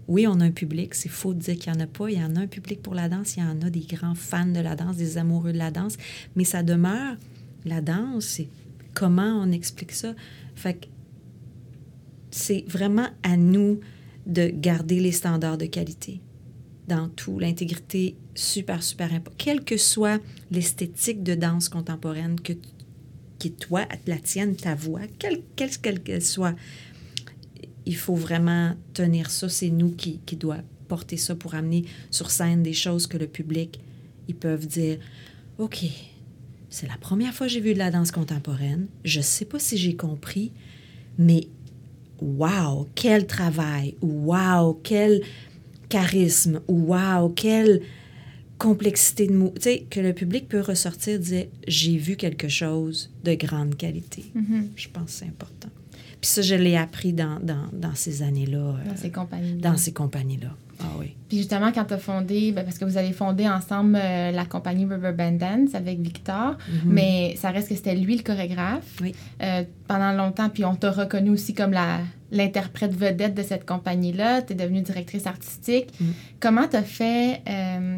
oui, 0.07 0.27
on 0.27 0.39
a 0.39 0.45
un 0.45 0.51
public. 0.51 0.93
C'est 0.93 1.09
faux 1.09 1.33
de 1.33 1.39
dire 1.39 1.57
qu'il 1.57 1.71
n'y 1.73 1.79
en 1.79 1.81
a 1.81 1.87
pas. 1.87 2.09
Il 2.09 2.19
y 2.19 2.23
en 2.23 2.35
a 2.35 2.41
un 2.41 2.47
public 2.47 2.81
pour 2.81 2.93
la 2.93 3.09
danse. 3.09 3.37
Il 3.37 3.39
y 3.39 3.43
en 3.43 3.61
a 3.61 3.69
des 3.69 3.81
grands 3.81 4.15
fans 4.15 4.45
de 4.45 4.59
la 4.59 4.75
danse, 4.75 4.97
des 4.97 5.17
amoureux 5.17 5.51
de 5.51 5.57
la 5.57 5.71
danse. 5.71 5.97
Mais 6.35 6.43
ça 6.43 6.61
demeure, 6.61 7.17
la 7.65 7.81
danse, 7.81 8.25
c'est 8.25 8.49
comment 8.93 9.41
on 9.41 9.51
explique 9.51 9.91
ça? 9.91 10.13
Fait 10.55 10.75
que 10.75 10.85
c'est 12.29 12.65
vraiment 12.67 13.07
à 13.23 13.35
nous 13.35 13.79
de 14.27 14.51
garder 14.53 14.99
les 14.99 15.11
standards 15.11 15.57
de 15.57 15.65
qualité 15.65 16.21
dans 16.87 17.09
tout, 17.09 17.39
l'intégrité 17.39 18.15
super, 18.35 18.83
super 18.83 19.11
important. 19.11 19.35
Quelle 19.37 19.63
que 19.63 19.77
soit 19.77 20.21
l'esthétique 20.51 21.23
de 21.23 21.33
danse 21.33 21.69
contemporaine 21.69 22.39
que, 22.39 22.53
toi, 23.51 23.85
la 24.07 24.17
tienne, 24.17 24.55
ta 24.55 24.75
voix, 24.75 25.01
quelle 25.19 25.41
qu'elle 26.03 26.21
soit, 26.21 26.55
il 27.85 27.95
faut 27.95 28.15
vraiment 28.15 28.75
tenir 28.93 29.29
ça. 29.29 29.49
C'est 29.49 29.69
nous 29.69 29.91
qui, 29.91 30.19
qui 30.25 30.35
doit 30.35 30.61
porter 30.87 31.17
ça 31.17 31.35
pour 31.35 31.55
amener 31.55 31.85
sur 32.11 32.31
scène 32.31 32.63
des 32.63 32.73
choses 32.73 33.07
que 33.07 33.17
le 33.17 33.27
public, 33.27 33.79
ils 34.27 34.35
peuvent 34.35 34.67
dire, 34.67 34.97
OK, 35.57 35.85
c'est 36.69 36.87
la 36.87 36.97
première 36.97 37.33
fois 37.33 37.47
que 37.47 37.53
j'ai 37.53 37.61
vu 37.61 37.73
de 37.73 37.79
la 37.79 37.91
danse 37.91 38.11
contemporaine. 38.11 38.87
Je 39.03 39.19
ne 39.19 39.23
sais 39.23 39.45
pas 39.45 39.59
si 39.59 39.77
j'ai 39.77 39.95
compris, 39.95 40.51
mais 41.17 41.47
wow, 42.19 42.87
quel 42.95 43.27
travail, 43.27 43.95
wow, 44.01 44.73
quel 44.83 45.21
charisme, 45.89 46.61
wow, 46.67 47.29
quelle 47.29 47.81
complexité 48.57 49.27
de 49.27 49.33
mots. 49.33 49.53
Tu 49.55 49.61
sais, 49.63 49.85
que 49.89 49.99
le 49.99 50.13
public 50.13 50.47
peut 50.47 50.61
ressortir 50.61 51.19
dire 51.19 51.45
J'ai 51.67 51.97
vu 51.97 52.15
quelque 52.15 52.47
chose 52.47 53.11
de 53.23 53.33
grande 53.35 53.75
qualité. 53.75 54.25
Mm-hmm. 54.35 54.67
Je 54.75 54.89
pense 54.89 55.05
que 55.05 55.11
c'est 55.11 55.25
important. 55.25 55.69
Puis 56.21 56.29
ça, 56.31 56.41
je 56.41 56.55
l'ai 56.55 56.75
appris 56.77 57.13
dans, 57.13 57.39
dans, 57.41 57.67
dans 57.73 57.93
ces 57.95 58.21
années-là. 58.23 58.57
Dans 58.57 58.91
euh, 58.91 58.95
ces 58.95 59.11
compagnies. 59.11 59.53
Dans 59.55 59.77
ces 59.77 59.91
compagnies-là. 59.93 60.55
Ah 60.81 60.85
oui. 60.99 61.15
Puis 61.29 61.37
justement, 61.37 61.71
quand 61.71 61.85
tu 61.85 61.93
as 61.93 61.97
fondé, 61.97 62.51
ben, 62.51 62.63
parce 62.65 62.77
que 62.77 62.83
vous 62.85 62.97
avez 62.97 63.13
fondé 63.13 63.47
ensemble 63.47 63.95
euh, 64.01 64.31
la 64.31 64.45
compagnie 64.45 64.85
River 64.85 65.13
Band 65.13 65.33
Dance 65.33 65.73
avec 65.75 65.99
Victor, 65.99 66.57
Mhm. 66.67 66.91
mais 66.91 67.35
ça 67.37 67.51
reste 67.51 67.69
que 67.69 67.75
c'était 67.75 67.95
lui 67.95 68.17
le 68.17 68.23
chorégraphe 68.23 68.97
Oui. 69.01 69.13
euh, 69.41 69.63
pendant 69.87 70.11
longtemps, 70.11 70.49
puis 70.49 70.65
on 70.65 70.75
t'a 70.75 70.91
reconnu 70.91 71.29
aussi 71.29 71.53
comme 71.53 71.71
la 71.71 71.99
l'interprète 72.31 72.93
vedette 72.93 73.33
de 73.35 73.43
cette 73.43 73.65
compagnie-là. 73.65 74.41
Tu 74.41 74.53
es 74.53 74.55
devenue 74.55 74.81
directrice 74.81 75.27
artistique. 75.27 75.87
Mhm. 76.01 76.13
Comment 76.41 76.67
tu 76.67 76.75
as 76.75 76.83
fait... 76.83 77.41
euh, 77.47 77.97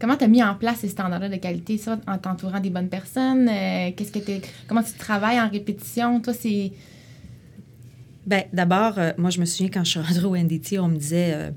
Comment 0.00 0.16
tu 0.16 0.24
as 0.24 0.28
mis 0.28 0.42
en 0.42 0.54
place 0.54 0.78
ces 0.80 0.88
standards-là 0.88 1.28
de 1.28 1.36
qualité, 1.36 1.76
ça, 1.78 1.98
en 2.06 2.18
t'entourant 2.18 2.60
des 2.60 2.70
bonnes 2.70 2.88
personnes? 2.88 3.48
Euh, 3.48 3.90
qu'est-ce 3.96 4.12
que 4.12 4.18
t'es- 4.20 4.42
comment 4.68 4.82
tu 4.82 4.92
travailles 4.92 5.40
en 5.40 5.48
répétition? 5.48 6.20
Toi, 6.20 6.32
c'est... 6.34 6.72
Ben, 8.26 8.44
d'abord, 8.52 8.98
euh, 8.98 9.12
moi, 9.16 9.30
je 9.30 9.40
me 9.40 9.44
souviens 9.46 9.70
quand 9.72 9.84
je 9.84 9.90
suis 9.90 10.00
rentrée 10.00 10.24
au 10.24 10.36
NDT, 10.36 10.78
on 10.78 10.88
me 10.88 10.96
disait 10.96 11.32
euh, 11.34 11.50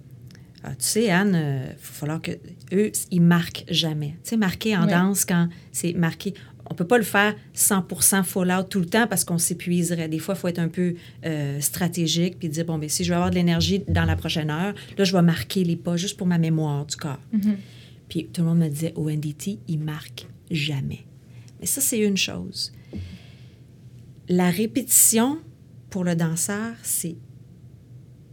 Ah, 0.63 0.69
Tu 0.71 0.75
sais, 0.85 1.09
Anne, 1.11 1.33
il 1.35 1.67
va 1.69 1.75
falloir 1.77 2.21
que. 2.21 2.31
Eux, 2.73 2.91
ils 3.11 3.21
marquent 3.21 3.65
jamais. 3.69 4.15
Tu 4.23 4.29
sais, 4.31 4.37
marquer 4.37 4.77
en 4.77 4.85
danse, 4.85 5.25
quand 5.25 5.49
c'est 5.71 5.93
marqué. 5.93 6.33
On 6.69 6.73
peut 6.73 6.87
pas 6.87 6.97
le 6.97 7.03
faire 7.03 7.35
100 7.53 7.83
full 8.23 8.49
out 8.49 8.69
tout 8.69 8.79
le 8.79 8.85
temps 8.85 9.05
parce 9.05 9.25
qu'on 9.25 9.37
s'épuiserait. 9.37 10.07
Des 10.07 10.19
fois, 10.19 10.35
il 10.35 10.39
faut 10.39 10.47
être 10.47 10.59
un 10.59 10.69
peu 10.69 10.95
euh, 11.25 11.59
stratégique 11.59 12.39
puis 12.39 12.47
dire 12.47 12.63
bon, 12.63 12.77
ben 12.77 12.87
si 12.87 13.03
je 13.03 13.09
veux 13.09 13.15
avoir 13.15 13.29
de 13.29 13.35
l'énergie 13.35 13.83
dans 13.89 14.05
la 14.05 14.15
prochaine 14.15 14.49
heure, 14.49 14.73
là, 14.97 15.03
je 15.03 15.11
vais 15.11 15.21
marquer 15.21 15.65
les 15.65 15.75
pas 15.75 15.97
juste 15.97 16.15
pour 16.15 16.27
ma 16.27 16.37
mémoire 16.37 16.85
du 16.85 16.95
corps. 16.95 17.19
Mhm. 17.33 17.57
Puis 18.11 18.27
tout 18.27 18.41
le 18.41 18.47
monde 18.49 18.59
me 18.59 18.67
disait 18.67 18.91
au 18.97 19.09
NDT, 19.09 19.59
ils 19.69 19.79
marquent 19.79 20.27
jamais. 20.51 21.05
Mais 21.61 21.65
ça, 21.65 21.79
c'est 21.79 21.99
une 21.99 22.17
chose. 22.17 22.73
La 24.27 24.49
répétition 24.49 25.39
pour 25.89 26.03
le 26.03 26.13
danseur, 26.13 26.75
c'est 26.83 27.15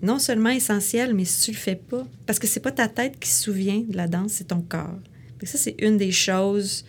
non 0.03 0.19
seulement 0.19 0.51
essentiel, 0.51 1.15
mais 1.15 1.25
si 1.25 1.45
tu 1.45 1.51
le 1.53 1.57
fais 1.57 1.77
pas, 1.77 2.05
parce 2.27 2.41
que 2.41 2.49
c'est 2.49 2.59
pas 2.59 2.73
ta 2.73 2.89
tête 2.89 3.21
qui 3.21 3.29
se 3.29 3.45
souvient 3.45 3.85
de 3.89 3.97
la 3.97 4.09
danse, 4.09 4.33
c'est 4.33 4.49
ton 4.49 4.63
corps. 4.63 4.99
Ça, 5.45 5.59
c'est 5.59 5.77
une 5.79 5.97
des 5.97 6.11
choses, 6.11 6.85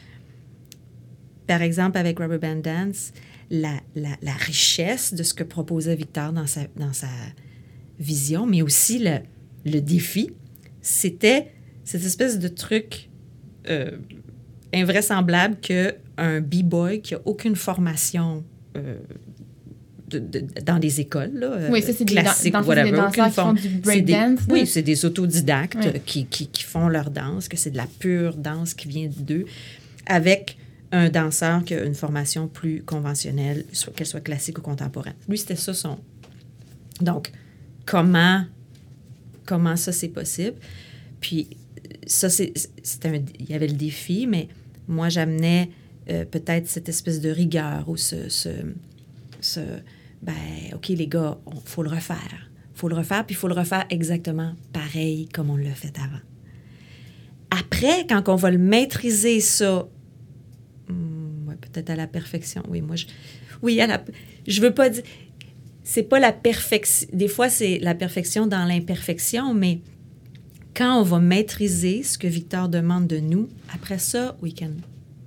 par 1.45 1.61
exemple, 1.61 1.99
avec 1.99 2.17
Rubber 2.17 2.39
Band 2.39 2.55
Dance, 2.55 3.13
la, 3.51 3.79
la, 3.93 4.17
la 4.23 4.33
richesse 4.33 5.13
de 5.13 5.21
ce 5.21 5.35
que 5.35 5.43
proposait 5.43 5.95
Victor 5.95 6.33
dans 6.33 6.47
sa, 6.47 6.61
dans 6.75 6.93
sa 6.93 7.11
vision, 7.99 8.47
mais 8.47 8.63
aussi 8.63 8.97
le, 8.97 9.19
le 9.63 9.79
défi, 9.79 10.31
c'était 10.81 11.51
cette 11.91 12.05
espèce 12.05 12.37
de 12.39 12.47
truc 12.47 13.09
euh, 13.69 13.91
invraisemblable 14.73 15.57
qu'un 15.57 16.41
b-boy 16.41 17.01
qui 17.01 17.15
a 17.15 17.19
aucune 17.25 17.55
formation 17.55 18.43
euh, 18.77 18.97
de- 20.09 20.19
de- 20.19 20.45
dans 20.63 20.77
les 20.77 20.99
écoles, 21.01 21.31
là, 21.33 21.47
euh, 21.53 21.69
Oui, 21.71 21.81
ça, 21.81 21.93
c'est 21.93 22.05
des 22.05 22.13
classiques, 22.13 22.53
des 22.53 22.67
whatever, 22.67 22.91
qui 23.13 23.31
font 23.31 23.53
du 23.53 23.67
des- 23.67 23.81
là. 24.47 24.53
Oui, 24.53 24.65
c'est 24.67 24.81
des 24.81 25.05
autodidactes 25.05 26.03
qui, 26.05 26.25
qui, 26.25 26.47
qui 26.47 26.63
font 26.63 26.87
leur 26.87 27.09
danse, 27.11 27.47
que 27.47 27.57
c'est 27.57 27.69
de 27.71 27.77
la 27.77 27.85
pure 27.99 28.35
danse 28.35 28.73
qui 28.73 28.87
vient 28.87 29.09
d'eux, 29.19 29.45
avec 30.05 30.57
un 30.91 31.09
danseur 31.09 31.63
qui 31.63 31.75
a 31.75 31.83
une 31.83 31.93
formation 31.93 32.47
plus 32.47 32.81
conventionnelle, 32.83 33.65
soit 33.71 33.93
qu'elle 33.93 34.07
soit 34.07 34.21
classique 34.21 34.57
ou 34.57 34.61
contemporaine. 34.61 35.13
Lui, 35.27 35.37
c'était 35.37 35.55
ça 35.55 35.73
son. 35.75 35.99
Donc, 37.01 37.31
comment, 37.85 38.43
comment 39.45 39.75
ça 39.75 39.91
c'est 39.91 40.07
possible? 40.09 40.57
Puis, 41.21 41.49
ça, 42.09 42.29
c'est, 42.29 42.53
il 43.39 43.49
y 43.49 43.53
avait 43.53 43.67
le 43.67 43.75
défi, 43.75 44.27
mais 44.27 44.47
moi, 44.87 45.09
j'amenais 45.09 45.69
euh, 46.09 46.25
peut-être 46.25 46.67
cette 46.67 46.89
espèce 46.89 47.21
de 47.21 47.29
rigueur 47.29 47.87
ou 47.87 47.97
ce, 47.97 48.27
ce, 48.29 49.59
ben, 50.21 50.33
OK, 50.73 50.87
les 50.89 51.07
gars, 51.07 51.37
il 51.53 51.61
faut 51.65 51.83
le 51.83 51.89
refaire. 51.89 52.49
Il 52.75 52.79
faut 52.79 52.89
le 52.89 52.95
refaire, 52.95 53.25
puis 53.25 53.35
il 53.35 53.37
faut 53.37 53.47
le 53.47 53.53
refaire 53.53 53.85
exactement 53.89 54.53
pareil 54.73 55.29
comme 55.33 55.51
on 55.51 55.57
l'a 55.57 55.73
fait 55.75 55.97
avant. 55.99 56.19
Après, 57.51 58.07
quand 58.07 58.27
on 58.27 58.35
va 58.35 58.49
le 58.49 58.57
maîtriser, 58.57 59.39
ça, 59.39 59.87
hmm, 60.87 61.53
peut-être 61.61 61.91
à 61.91 61.95
la 61.95 62.07
perfection. 62.07 62.63
Oui, 62.69 62.81
moi, 62.81 62.95
je, 62.95 63.05
oui, 63.61 63.79
à 63.81 63.87
la, 63.87 64.03
je 64.47 64.61
veux 64.61 64.73
pas 64.73 64.89
dire, 64.89 65.03
c'est 65.83 66.03
pas 66.03 66.19
la 66.19 66.31
perfection. 66.31 67.07
Des 67.13 67.27
fois, 67.27 67.49
c'est 67.49 67.77
la 67.79 67.93
perfection 67.93 68.47
dans 68.47 68.65
l'imperfection, 68.65 69.53
mais 69.53 69.81
quand 70.79 70.97
on 70.97 71.03
va 71.03 71.19
maîtriser 71.19 72.03
ce 72.03 72.17
que 72.17 72.25
Victor 72.27 72.69
demande 72.69 73.05
de 73.05 73.17
nous, 73.19 73.49
après 73.73 73.99
ça, 73.99 74.37
we 74.41 74.53
can 74.57 74.71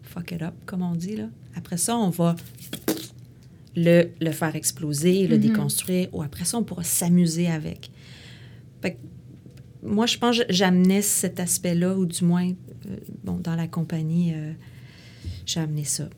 fuck 0.02 0.32
it 0.32 0.40
up, 0.40 0.54
comme 0.64 0.80
on 0.82 0.94
dit, 0.94 1.14
là. 1.16 1.28
Après 1.54 1.76
ça, 1.76 1.94
on 1.96 2.08
va 2.08 2.36
le, 3.76 4.08
le 4.20 4.30
faire 4.30 4.56
exploser, 4.56 5.26
le 5.28 5.36
Mhm. 5.36 5.42
déconstruire, 5.42 6.08
ou 6.14 6.22
après 6.22 6.46
ça, 6.46 6.56
on 6.56 6.64
pourra 6.64 6.84
s'amuser 6.84 7.48
avec. 7.48 7.90
Fait 8.80 8.94
que 8.94 8.98
moi, 9.82 10.06
je 10.06 10.16
pense 10.16 10.38
que 10.38 10.44
j'amenais 10.48 11.02
cet 11.02 11.38
aspect-là, 11.38 11.96
ou 11.98 12.06
du 12.06 12.24
moins, 12.24 12.48
euh, 12.48 12.96
bon, 13.22 13.36
dans 13.36 13.54
la 13.54 13.68
compagnie, 13.68 14.32
euh, 14.34 14.52
j'ai 15.44 15.60
amené 15.60 15.84
ça. 15.84 16.08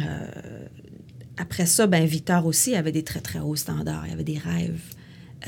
Euh, 0.00 0.66
après 1.38 1.64
ça, 1.64 1.86
ben, 1.86 2.04
Victor 2.04 2.44
aussi 2.44 2.74
avait 2.74 2.92
des 2.92 3.04
très, 3.04 3.20
très 3.20 3.38
hauts 3.38 3.56
standards. 3.56 4.06
Il 4.06 4.12
avait 4.12 4.24
des 4.24 4.38
rêves. 4.38 4.82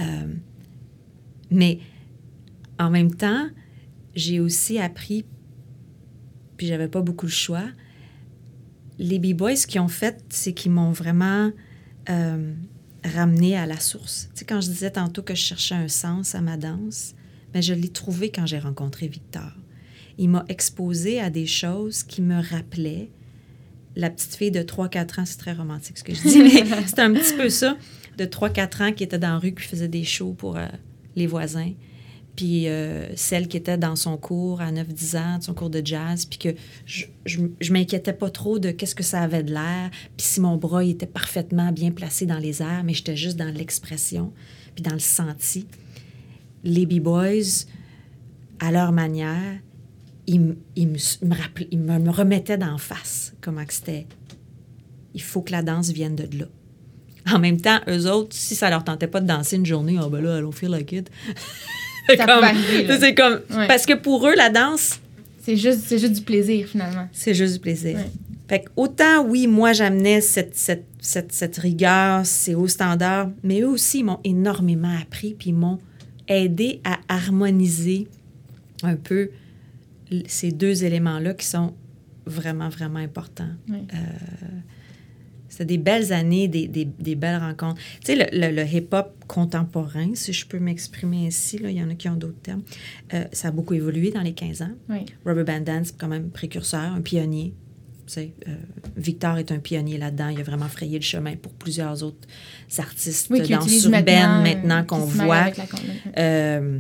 Euh, 0.00 0.33
mais 1.50 1.78
en 2.78 2.90
même 2.90 3.14
temps, 3.14 3.49
j'ai 4.14 4.40
aussi 4.40 4.78
appris, 4.78 5.25
puis 6.56 6.66
j'avais 6.66 6.88
pas 6.88 7.02
beaucoup 7.02 7.26
le 7.26 7.32
choix. 7.32 7.64
Les 8.99 9.18
B-Boys, 9.18 9.56
ce 9.56 9.66
qu'ils 9.66 9.80
ont 9.80 9.88
fait, 9.88 10.25
c'est 10.28 10.52
qu'ils 10.52 10.73
m'ont 10.73 10.92
vraiment 10.92 11.50
euh, 12.11 12.54
ramené 13.04 13.56
à 13.56 13.66
la 13.66 13.78
source. 13.78 14.28
Tu 14.35 14.40
sais, 14.40 14.44
quand 14.44 14.61
je 14.61 14.68
disais 14.68 14.90
tantôt 14.90 15.23
que 15.23 15.35
je 15.35 15.42
cherchais 15.42 15.75
un 15.75 15.88
sens 15.88 16.35
à 16.35 16.40
ma 16.40 16.56
danse, 16.56 17.14
ben, 17.52 17.62
je 17.62 17.75
l'ai 17.75 17.88
trouvé 17.88 18.30
quand 18.30 18.47
j'ai 18.47 18.58
rencontré 18.58 19.08
Victor. 19.08 19.52
Il 20.18 20.30
m'a 20.30 20.44
exposé 20.49 21.20
à 21.20 21.30
des 21.30 21.47
choses 21.47 22.02
qui 22.02 22.23
me 22.23 22.42
rappelaient 22.42 23.11
la 23.99 24.11
petite 24.11 24.37
fille 24.37 24.50
de 24.50 24.61
3-4 24.61 25.20
ans, 25.20 25.25
c'est 25.26 25.38
très 25.38 25.52
romantique 25.52 25.99
ce 25.99 26.04
que 26.04 26.14
je 26.14 26.23
dis, 26.23 26.38
mais 26.38 26.64
c'est 26.87 27.00
un 27.00 27.12
petit 27.12 27.35
peu 27.35 27.49
ça, 27.49 27.76
de 28.16 28.25
3-4 28.25 28.82
ans 28.85 28.92
qui 28.92 29.02
était 29.02 29.18
dans 29.18 29.30
la 29.32 29.38
rue, 29.38 29.52
qui 29.54 29.64
faisait 29.64 29.88
des 29.88 30.04
shows 30.04 30.35
pour 30.35 30.56
euh, 30.56 30.66
les 31.16 31.26
voisins. 31.26 31.73
Puis 32.38 32.68
euh, 32.68 33.09
celle 33.16 33.49
qui 33.49 33.57
était 33.57 33.76
dans 33.78 33.97
son 33.97 34.16
cours 34.16 34.61
à 34.61 34.71
9-10 34.71 35.16
ans, 35.18 35.40
son 35.40 35.54
cours 35.54 35.71
de 35.71 35.83
jazz, 35.85 36.25
puis 36.25 36.38
que 36.38 36.49
je, 36.87 37.07
je, 37.26 37.40
je 37.61 37.73
m'inquiétais 37.73 38.12
pas 38.12 38.30
trop 38.30 38.61
de 38.61 38.71
qu'est-ce 38.71 38.95
que 38.95 39.02
ça 39.02 39.21
avait 39.23 39.42
de 39.42 39.52
l'air, 39.52 39.90
puis 40.16 40.25
si 40.25 40.40
mon 40.40 40.57
bras 40.57 40.85
était 40.85 41.07
parfaitement 41.07 41.73
bien 41.73 41.90
placé 41.90 42.26
dans 42.26 42.38
les 42.38 42.62
airs, 42.62 42.85
mais 42.85 42.95
j'étais 42.95 43.16
juste 43.16 43.37
dans 43.38 43.52
l'expression, 43.52 44.33
puis 44.76 44.85
dans 44.85 44.92
le 44.92 45.00
senti. 45.00 45.66
Les 46.62 46.87
B-Boys, 46.87 47.66
à 48.61 48.71
leur 48.71 48.92
manière, 48.92 49.59
ils, 50.28 50.54
ils 50.76 50.87
me, 50.87 50.95
s- 50.95 51.18
me 51.23 51.35
rappelaient- 51.35 51.66
ils 51.73 51.80
me, 51.80 51.99
me 51.99 52.11
remettaient 52.11 52.59
d'en 52.59 52.78
face 52.78 53.35
comment 53.40 53.64
c'était. 53.68 54.07
Il 55.14 55.23
faut 55.23 55.42
que 55.42 55.50
la 55.50 55.62
danse 55.64 55.90
vienne 55.90 56.14
de 56.14 56.38
là. 56.38 56.45
En 57.35 57.40
même 57.40 57.61
temps, 57.61 57.80
eux 57.88 58.09
autres, 58.09 58.37
si 58.37 58.54
ça 58.54 58.71
leur 58.71 58.85
tentait 58.85 59.09
pas 59.09 59.21
de 59.21 59.26
danser 59.26 59.57
une 59.57 59.66
journée, 59.66 59.99
oh 60.00 60.09
ben 60.09 60.21
là, 60.23 60.40
don't 60.40 60.52
feel 60.54 60.71
like 60.71 60.92
it. 60.92 61.11
C'est 62.09 63.15
comme- 63.15 63.41
là. 63.50 63.59
Ouais. 63.59 63.67
Parce 63.69 63.87
que 63.87 63.95
pour 63.95 64.27
eux, 64.27 64.35
la 64.37 64.50
danse, 64.50 65.00
C'est 65.43 65.57
juste, 65.57 65.81
c'est 65.87 65.99
juste 65.99 66.12
du 66.15 66.23
plaisir, 66.23 66.67
finalement. 66.69 67.09
c'est 67.12 67.35
juste 67.35 67.55
du 67.55 67.61
plaisir. 67.61 67.97
Ouais. 67.97 68.11
Fait 68.49 68.61
que 68.61 68.69
autant, 68.77 69.25
oui, 69.27 69.47
moi, 69.47 69.73
j'amenais 69.75 70.21
cette, 70.23 70.57
cette, 70.57 70.85
cette, 71.00 71.33
cette 71.33 71.57
rigueur, 71.59 72.25
ces 72.25 72.55
hauts 72.55 72.69
standards, 72.69 73.31
mais 73.43 73.61
eux 73.61 73.69
aussi, 73.69 73.99
ils 74.00 74.05
m'ont 74.05 74.21
énormément 74.25 74.95
appris, 75.00 75.35
puis 75.38 75.50
ils 75.50 75.55
m'ont 75.55 75.79
aider 76.29 76.81
à 76.85 76.99
harmoniser 77.09 78.09
un 78.83 78.97
peu 78.97 79.31
ces 80.27 80.50
deux 80.53 80.85
éléments-là 80.85 81.35
qui 81.35 81.47
sont 81.47 81.75
vraiment, 82.27 82.69
vraiment 82.71 82.99
importants. 83.00 83.50
Euh, 83.71 83.75
c'est 85.59 85.65
des 85.65 85.77
belles 85.77 86.12
années, 86.12 86.47
des, 86.47 86.69
des- 86.69 86.85
des 86.85 87.17
belles 87.17 87.41
rencontres. 87.41 87.81
Tu 88.05 88.12
sais, 88.12 88.15
le, 88.15 88.27
le- 88.33 88.55
le 88.55 88.65
hip-hop 88.65 89.12
contemporain, 89.27 90.12
si 90.15 90.33
je 90.33 90.47
peux 90.47 90.61
m'exprimer 90.61 91.27
ainsi, 91.27 91.59
là, 91.59 91.69
il 91.69 91.77
y 91.77 91.83
en 91.83 91.91
a 91.91 91.95
qui 91.95 92.09
ont 92.09 92.15
d'autres 92.15 92.41
termes, 92.41 92.62
euh, 93.12 93.25
ça 93.33 93.49
a 93.49 93.50
beaucoup 93.50 93.75
évolué 93.75 94.12
dans 94.12 94.21
les 94.23 94.33
15 94.35 94.62
ans. 94.62 94.71
Oui. 94.88 95.05
Rubber 95.27 95.43
Band 95.43 95.61
Dance, 95.62 95.93
quand 95.99 96.07
même 96.07 96.31
précurseur, 96.31 96.81
un 96.81 97.00
pionnier. 97.00 97.55
Tu 98.07 98.12
sais, 98.15 98.33
euh, 98.47 98.55
Victor 98.97 99.37
est 99.38 99.50
un 99.53 99.59
pionnier 99.59 99.99
là-dedans. 99.99 100.29
Il 100.29 100.38
a 100.41 100.45
vraiment 100.45 100.69
frayé 100.69 100.97
le 100.99 101.05
chemin 101.05 101.35
pour 101.37 101.53
plusieurs 101.53 102.03
autres 102.05 102.27
artistes 102.79 103.27
Oui, 103.29 103.43
qui 103.43 103.53
danse 103.53 103.87
maintenant, 103.88 104.43
maintenant, 104.43 104.79
euh, 104.79 104.83
qu'on 104.85 105.11
se 105.11 105.17
mêle 105.19 105.27
voit. 105.27 105.47
Euh, 106.17 106.79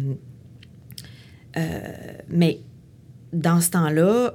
mais 2.30 2.60
dans 3.32 3.60
ce 3.60 3.70
temps-là, 3.70 4.34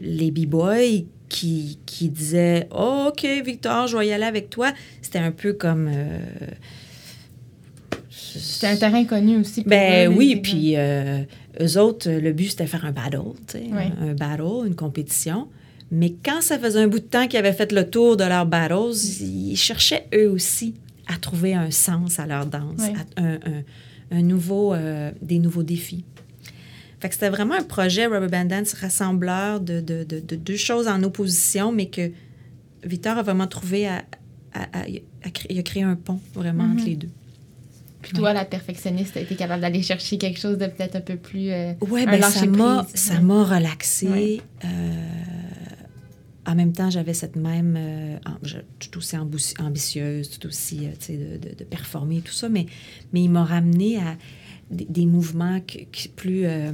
les 0.00 0.30
b-boys 0.30 1.04
qui, 1.34 1.78
qui 1.84 2.08
disaient 2.08 2.68
oh, 2.70 3.06
OK, 3.08 3.26
Victor, 3.44 3.86
je 3.88 3.96
vais 3.96 4.06
y 4.06 4.12
aller 4.12 4.24
avec 4.24 4.50
toi, 4.50 4.72
c'était 5.02 5.18
un 5.18 5.32
peu 5.32 5.52
comme. 5.52 5.90
euh, 5.92 6.18
C'était 8.10 8.68
un 8.68 8.76
terrain 8.76 9.04
connu 9.04 9.38
aussi. 9.38 9.62
pour 9.62 9.70
ben 9.70 10.08
eux, 10.10 10.14
oui, 10.16 10.36
puis 10.36 10.76
euh, 10.76 11.22
eux 11.60 11.78
autres, 11.78 12.10
le 12.10 12.32
but 12.32 12.50
c'était 12.50 12.66
faire 12.66 12.84
un 12.84 12.92
battle, 12.92 13.20
un, 13.54 14.08
un 14.10 14.14
battle, 14.14 14.66
une 14.66 14.74
compétition. 14.74 15.48
Mais 15.90 16.14
quand 16.24 16.40
ça 16.40 16.58
faisait 16.58 16.80
un 16.80 16.88
bout 16.88 16.98
de 16.98 17.04
temps 17.04 17.26
qu'ils 17.28 17.38
avaient 17.38 17.52
fait 17.52 17.70
le 17.72 17.88
tour 17.88 18.16
de 18.16 18.24
leurs 18.24 18.46
battles, 18.46 18.96
ils 19.20 19.56
cherchaient 19.56 20.06
eux 20.14 20.28
aussi 20.30 20.74
à 21.06 21.16
trouver 21.16 21.54
un 21.54 21.70
sens 21.70 22.18
à 22.18 22.26
leur 22.26 22.46
danse, 22.46 22.80
Ouais. 22.80 22.92
à- 23.16 23.20
un, 23.22 23.34
un- 23.34 23.62
un 24.18 24.22
nouveau, 24.22 24.74
euh, 24.74 25.10
des 25.22 25.38
nouveaux 25.38 25.62
défis. 25.62 26.04
Fait 27.00 27.08
que 27.08 27.14
c'était 27.14 27.28
vraiment 27.30 27.54
un 27.54 27.62
projet 27.62 28.06
Rubber 28.06 28.28
Band 28.28 28.44
Dance 28.46 28.72
rassembleur 28.74 29.60
de, 29.60 29.80
de- 29.80 30.04
de- 30.04 30.20
de 30.20 30.36
deux 30.36 30.56
choses 30.56 30.88
en 30.88 31.02
opposition, 31.02 31.70
mais 31.72 31.86
que 31.86 32.10
Victor 32.84 33.18
a 33.18 33.22
vraiment 33.22 33.46
trouvé 33.46 33.86
à, 33.88 34.04
à- 34.54 34.62
à- 34.80 34.84
à 35.24 35.30
créer, 35.30 35.52
il 35.52 35.58
a 35.58 35.62
créé 35.62 35.82
un 35.82 35.96
pont 35.96 36.20
vraiment 36.34 36.64
Mhm. 36.64 36.72
entre 36.72 36.84
les 36.86 36.96
deux. 36.96 37.10
Puis 38.02 38.12
toi, 38.12 38.34
la 38.34 38.44
perfectionniste, 38.44 39.16
a 39.16 39.20
été 39.20 39.34
capable 39.34 39.62
d'aller 39.62 39.80
chercher 39.82 40.18
quelque 40.18 40.38
chose 40.38 40.58
de 40.58 40.66
peut-être 40.66 40.96
un 40.96 41.00
peu 41.00 41.16
plus. 41.16 41.50
euh, 41.50 41.72
un 42.02 42.04
ben 42.04 42.20
ça 42.30 42.44
m'a, 42.46 42.86
ça 42.94 43.20
m'a 43.20 43.44
relaxée. 43.44 44.08
Ouais. 44.08 44.40
Euh, 44.64 44.68
en 46.46 46.54
même 46.54 46.72
temps, 46.72 46.90
j'avais 46.90 47.14
cette 47.14 47.36
même, 47.36 47.74
euh, 47.78 48.18
tout 48.78 48.98
aussi 48.98 49.16
ambitieuse, 49.58 50.28
tout 50.38 50.46
aussi, 50.46 50.86
euh, 50.86 50.90
tu 50.98 51.06
sais, 51.06 51.16
de, 51.16 51.38
de- 51.48 51.54
de 51.54 51.64
performer, 51.64 52.20
tout 52.20 52.34
ça, 52.34 52.50
mais, 52.50 52.66
mais 53.14 53.22
il 53.22 53.30
m'a 53.30 53.44
ramené 53.44 53.96
à 53.96 54.16
des, 54.70 54.86
des 54.88 55.06
mouvements 55.06 55.60
que, 55.60 55.78
qui 55.92 56.08
plus, 56.08 56.42
euh, 56.44 56.72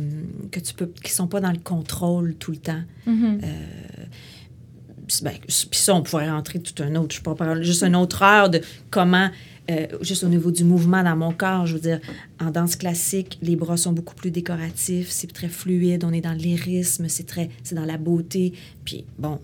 que 0.50 0.60
tu 0.60 0.74
peux, 0.74 0.90
qui 1.02 1.12
sont 1.12 1.26
pas 1.26 1.40
dans 1.40 1.52
le 1.52 1.58
contrôle 1.58 2.34
tout 2.36 2.50
le 2.52 2.56
temps. 2.58 2.82
Mhm. 3.06 3.40
Ben, 5.22 5.32
puis 5.44 5.66
ça, 5.72 5.94
on 5.96 6.02
pourrait 6.02 6.30
rentrer 6.30 6.60
tout 6.60 6.80
un 6.84 6.94
autre, 6.94 7.16
je 7.16 7.20
pourrais 7.20 7.34
parler 7.34 7.64
juste 7.64 7.82
une 7.82 7.96
autre 7.96 8.22
heure 8.22 8.48
de 8.48 8.60
comment, 8.90 9.28
euh, 9.68 9.86
juste 10.02 10.22
au 10.22 10.28
niveau 10.28 10.52
du 10.52 10.62
mouvement 10.62 11.02
dans 11.02 11.16
mon 11.16 11.32
corps, 11.32 11.66
je 11.66 11.74
veux 11.74 11.80
dire, 11.80 11.98
en 12.40 12.52
danse 12.52 12.76
classique, 12.76 13.36
les 13.42 13.56
bras 13.56 13.76
sont 13.76 13.92
beaucoup 13.92 14.14
plus 14.14 14.30
décoratifs, 14.30 15.10
c'est 15.10 15.32
très 15.32 15.48
fluide, 15.48 16.04
on 16.04 16.12
est 16.12 16.20
dans 16.20 16.32
lyrisme, 16.32 17.08
c'est 17.08 17.26
très, 17.26 17.50
c'est 17.64 17.74
dans 17.74 17.84
la 17.86 17.98
beauté. 17.98 18.52
Puis 18.84 19.04
bon, 19.18 19.40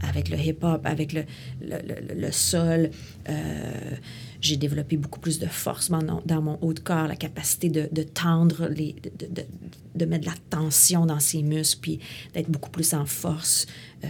avec 0.00 0.30
le 0.30 0.38
hip-hop, 0.38 0.80
avec 0.84 1.12
le, 1.12 1.24
le, 1.60 1.76
le- 1.86 2.18
le 2.20 2.32
sol, 2.32 2.88
euh, 3.28 3.90
j'ai 4.42 4.56
développé 4.58 4.96
beaucoup 4.98 5.20
plus 5.20 5.38
de 5.38 5.46
force 5.46 5.88
dans, 5.90 6.20
dans 6.26 6.42
mon 6.42 6.58
haut 6.60 6.74
de 6.74 6.80
corps, 6.80 7.08
la 7.08 7.16
capacité 7.16 7.70
de, 7.70 7.88
de 7.90 8.02
tendre, 8.02 8.66
les, 8.68 8.94
de, 9.18 9.26
de- 9.26 9.46
de 9.94 10.04
mettre 10.04 10.24
de 10.26 10.30
la 10.30 10.36
tension 10.50 11.06
dans 11.06 11.20
ses 11.20 11.42
muscles, 11.42 11.80
puis 11.80 11.98
d'être 12.34 12.50
beaucoup 12.50 12.70
plus 12.70 12.92
en 12.92 13.06
force. 13.06 13.66
euh, 14.04 14.08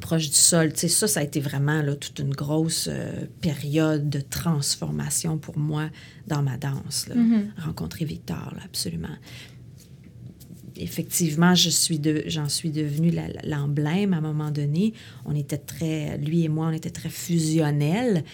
proche 0.00 0.28
du 0.28 0.34
sol. 0.36 0.72
Tu 0.72 0.80
sais, 0.80 0.88
ça, 0.88 1.06
ça 1.06 1.20
a 1.20 1.22
été 1.22 1.38
vraiment 1.38 1.80
là, 1.80 1.94
toute 1.94 2.18
une 2.18 2.34
grosse 2.34 2.88
euh, 2.90 3.26
période 3.40 4.10
de 4.10 4.20
transformation 4.20 5.38
pour 5.38 5.56
moi 5.56 5.88
dans 6.26 6.42
ma 6.42 6.56
danse. 6.56 7.06
là. 7.08 7.14
Mhm. 7.14 7.52
Rencontrer 7.58 8.04
Victor, 8.04 8.52
là, 8.56 8.62
absolument. 8.64 9.16
Effectivement, 10.76 11.54
je 11.54 11.68
suis 11.70 11.98
de, 12.00 12.24
j'en 12.26 12.48
suis 12.48 12.70
devenue 12.70 13.12
l'emblème 13.44 14.12
à 14.12 14.16
un 14.16 14.20
moment 14.20 14.50
donné. 14.50 14.92
On 15.24 15.34
était 15.34 15.56
très, 15.58 16.18
lui 16.18 16.44
et 16.44 16.48
moi, 16.48 16.66
on 16.68 16.72
était 16.72 16.90
très 16.90 17.08
fusionnels. 17.10 18.24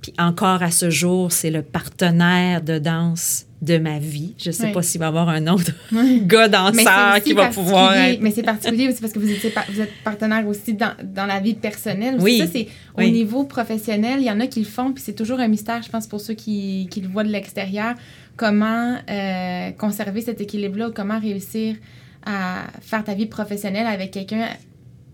Puis 0.00 0.12
encore 0.18 0.62
à 0.62 0.70
ce 0.70 0.90
jour, 0.90 1.32
c'est 1.32 1.50
le 1.50 1.62
partenaire 1.62 2.62
de 2.62 2.78
danse 2.78 3.46
de 3.60 3.76
ma 3.78 3.98
vie. 3.98 4.34
Je 4.38 4.52
sais 4.52 4.66
Oui. 4.66 4.72
pas 4.72 4.82
s'il 4.82 5.00
va 5.00 5.06
y 5.06 5.08
avoir 5.08 5.28
un 5.28 5.48
autre 5.48 5.72
Ouais. 5.92 6.20
gars 6.24 6.46
danseur 6.46 7.20
qui 7.24 7.32
va 7.32 7.48
pouvoir 7.48 7.92
être. 7.96 8.20
Mais 8.20 8.30
c'est 8.30 8.44
particulier 8.44 8.86
aussi 8.88 9.00
parce 9.00 9.12
que 9.12 9.18
vous, 9.18 9.28
étiez 9.30 9.50
par- 9.50 9.66
vous 9.68 9.80
êtes 9.80 9.90
partenaire 10.04 10.46
aussi 10.46 10.74
dans, 10.74 10.92
dans 11.02 11.26
la 11.26 11.40
vie 11.40 11.54
personnelle. 11.54 12.14
aussi. 12.16 12.24
Oui. 12.24 12.38
Ça, 12.38 12.46
c'est 12.46 12.68
au 12.96 12.98
Oui. 13.00 13.10
niveau 13.10 13.42
professionnel. 13.42 14.20
Il 14.20 14.26
y 14.26 14.30
en 14.30 14.38
a 14.38 14.46
qui 14.46 14.60
le 14.60 14.66
font, 14.66 14.92
puis 14.92 15.02
c'est 15.04 15.14
toujours 15.14 15.40
un 15.40 15.48
mystère, 15.48 15.82
je 15.82 15.88
pense, 15.88 16.06
pour 16.06 16.20
ceux 16.20 16.34
qui, 16.34 16.86
qui 16.92 17.00
le 17.00 17.08
voient 17.08 17.24
de 17.24 17.32
l'extérieur. 17.32 17.96
Comment 18.38 18.96
euh, 19.10 19.70
conserver 19.72 20.22
cet 20.22 20.40
équilibre-là 20.40 20.88
ou 20.88 20.92
comment 20.92 21.18
réussir 21.20 21.76
à 22.24 22.66
faire 22.80 23.04
ta 23.04 23.12
vie 23.14 23.26
professionnelle 23.26 23.86
avec 23.86 24.10
quelqu'un 24.12 24.48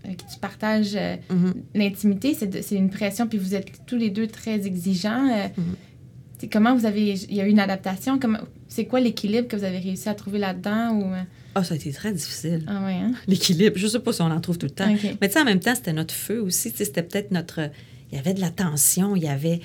avec 0.05 0.19
qui 0.19 0.27
tu 0.35 0.39
partages 0.39 0.95
euh, 0.95 1.17
Mhm. 1.31 1.55
l'intimité. 1.75 2.35
C'est 2.35 2.75
une 2.77 2.91
pression, 2.91 3.27
puis 3.27 3.39
vous 3.39 3.55
êtes 3.55 3.69
tous 3.87 3.97
les 3.97 4.11
deux 4.11 4.27
très 4.27 4.67
exigeants. 4.67 5.29
Euh, 5.33 5.49
Mhm. 5.57 5.65
c'est 6.39 6.49
Comment 6.49 6.75
vous 6.77 6.85
avez. 6.87 7.15
Il 7.15 7.35
y 7.35 7.41
a 7.41 7.47
eu 7.47 7.51
une 7.51 7.59
adaptation? 7.61 8.21
C'est 8.69 8.85
quoi 8.85 9.01
l'équilibre 9.01 9.49
que 9.49 9.57
vous 9.57 9.65
avez 9.65 9.79
réussi 9.79 10.09
à 10.11 10.15
trouver 10.15 10.39
là-dedans? 10.39 10.91
Ou, 10.93 11.05
euh, 11.15 11.23
Ah, 11.55 11.65
ça 11.65 11.73
a 11.75 11.77
été 11.79 11.91
très 11.93 12.13
difficile. 12.13 12.63
ah 12.67 12.87
hein? 12.89 13.13
L'équilibre, 13.29 13.79
je 13.79 13.87
sais 13.87 14.01
pas 14.01 14.13
si 14.13 14.21
on 14.21 14.27
en 14.31 14.41
trouve 14.41 14.59
tout 14.59 14.67
le 14.67 14.73
temps. 14.73 14.93
Mais 15.21 15.29
tu 15.29 15.35
sais, 15.35 15.41
en 15.41 15.45
même 15.47 15.61
temps, 15.61 15.75
c'était 15.75 15.93
notre 15.95 16.13
feu 16.15 16.43
aussi. 16.43 16.71
C'était 16.77 17.03
peut-être 17.03 17.31
notre. 17.31 17.71
Il 18.13 18.17
y 18.17 18.19
avait 18.19 18.35
de 18.35 18.41
la 18.41 18.51
tension, 18.51 19.17
il 19.17 19.23
y 19.23 19.29
avait. 19.29 19.61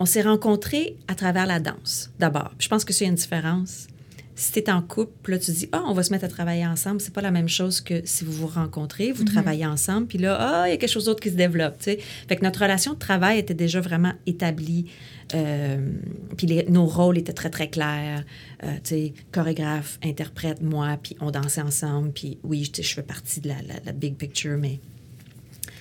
On 0.00 0.06
s'est 0.06 0.22
rencontrés 0.22 0.96
à 1.08 1.14
travers 1.14 1.46
la 1.46 1.60
danse, 1.60 2.10
d'abord. 2.18 2.52
Je 2.58 2.68
pense 2.68 2.84
que 2.84 2.92
c'est 2.92 3.06
une 3.06 3.14
différence. 3.16 3.88
Si 4.36 4.52
tu 4.52 4.60
es 4.60 4.70
en 4.70 4.80
couple, 4.80 5.32
là, 5.32 5.38
tu 5.40 5.50
dis, 5.50 5.68
ah, 5.72 5.82
on 5.88 5.92
va 5.94 6.04
se 6.04 6.12
mettre 6.12 6.24
à 6.24 6.28
travailler 6.28 6.64
ensemble. 6.64 7.00
C'est 7.00 7.12
pas 7.12 7.20
la 7.22 7.32
même 7.32 7.48
chose 7.48 7.80
que 7.80 8.02
si 8.04 8.24
vous 8.24 8.30
vous 8.30 8.46
rencontrez, 8.46 9.10
vous 9.10 9.24
travaillez 9.24 9.66
ensemble, 9.66 10.06
puis 10.06 10.18
là, 10.18 10.36
ah, 10.38 10.68
il 10.68 10.70
y 10.70 10.74
a 10.74 10.76
quelque 10.76 10.88
chose 10.92 11.06
d'autre 11.06 11.18
qui 11.20 11.30
se 11.30 11.34
développe. 11.34 11.78
tu 11.78 11.84
sais. 11.86 11.98
Fait 12.28 12.36
que 12.36 12.44
notre 12.44 12.60
relation 12.60 12.92
de 12.94 12.98
travail 13.00 13.40
était 13.40 13.54
déjà 13.54 13.80
vraiment 13.80 14.12
établie. 14.26 14.86
Euh, 15.34 15.90
puis 16.36 16.46
les- 16.46 16.66
nos 16.70 16.86
rôles 16.86 17.18
étaient 17.18 17.32
très, 17.32 17.50
très 17.50 17.68
clairs. 17.68 18.24
Euh, 18.62 18.68
tu 18.84 18.90
sais, 18.90 19.12
chorégraphe, 19.32 19.98
interprète, 20.04 20.62
moi, 20.62 20.96
puis 21.02 21.16
on 21.20 21.32
dansait 21.32 21.60
ensemble. 21.62 22.12
Puis 22.12 22.38
oui, 22.44 22.70
je 22.80 22.82
fais 22.94 23.02
partie 23.02 23.40
de 23.40 23.48
la, 23.48 23.56
la- 23.66 23.80
la 23.84 23.92
big 23.92 24.14
picture, 24.14 24.56
mais 24.56 24.78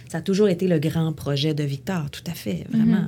ça 0.10 0.18
a 0.18 0.22
toujours 0.22 0.50
été 0.50 0.68
le 0.68 0.80
grand 0.80 1.14
projet 1.14 1.54
de 1.54 1.64
Victor, 1.64 2.10
tout 2.10 2.24
à 2.26 2.34
fait, 2.34 2.66
vraiment. 2.72 3.06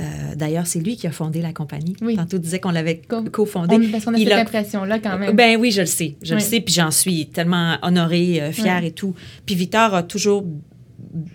Euh, 0.00 0.34
D'ailleurs, 0.36 0.66
c'est 0.66 0.80
lui 0.80 0.96
qui 0.96 1.06
a 1.06 1.12
fondé 1.12 1.42
la 1.42 1.52
compagnie. 1.52 1.94
Oui. 2.00 2.16
Tantôt, 2.16 2.38
tu 2.38 2.44
disais 2.44 2.60
qu'on 2.60 2.70
l'avait 2.70 3.02
Co- 3.06 3.22
cofondée. 3.24 3.76
On- 3.76 3.90
parce 3.90 4.04
qu'on 4.06 4.14
a 4.14 4.18
Il 4.18 4.24
cette 4.24 4.32
a- 4.32 4.40
impression-là 4.40 4.98
quand 4.98 5.18
même. 5.18 5.36
Ben 5.36 5.58
oui, 5.60 5.70
je 5.70 5.80
le 5.82 5.86
sais. 5.86 6.16
Je 6.22 6.34
le 6.34 6.40
sais, 6.40 6.60
puis 6.60 6.72
j'en 6.74 6.90
suis 6.90 7.26
tellement 7.28 7.76
honorée, 7.82 8.40
euh, 8.40 8.52
fière 8.52 8.82
et 8.84 8.92
tout. 8.92 9.14
Puis 9.44 9.54
Victor 9.54 9.94
a 9.94 10.02
toujours 10.02 10.46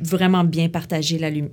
vraiment 0.01 0.43
bien 0.43 0.69
partagé 0.69 1.19
la 1.19 1.29
le, 1.29 1.49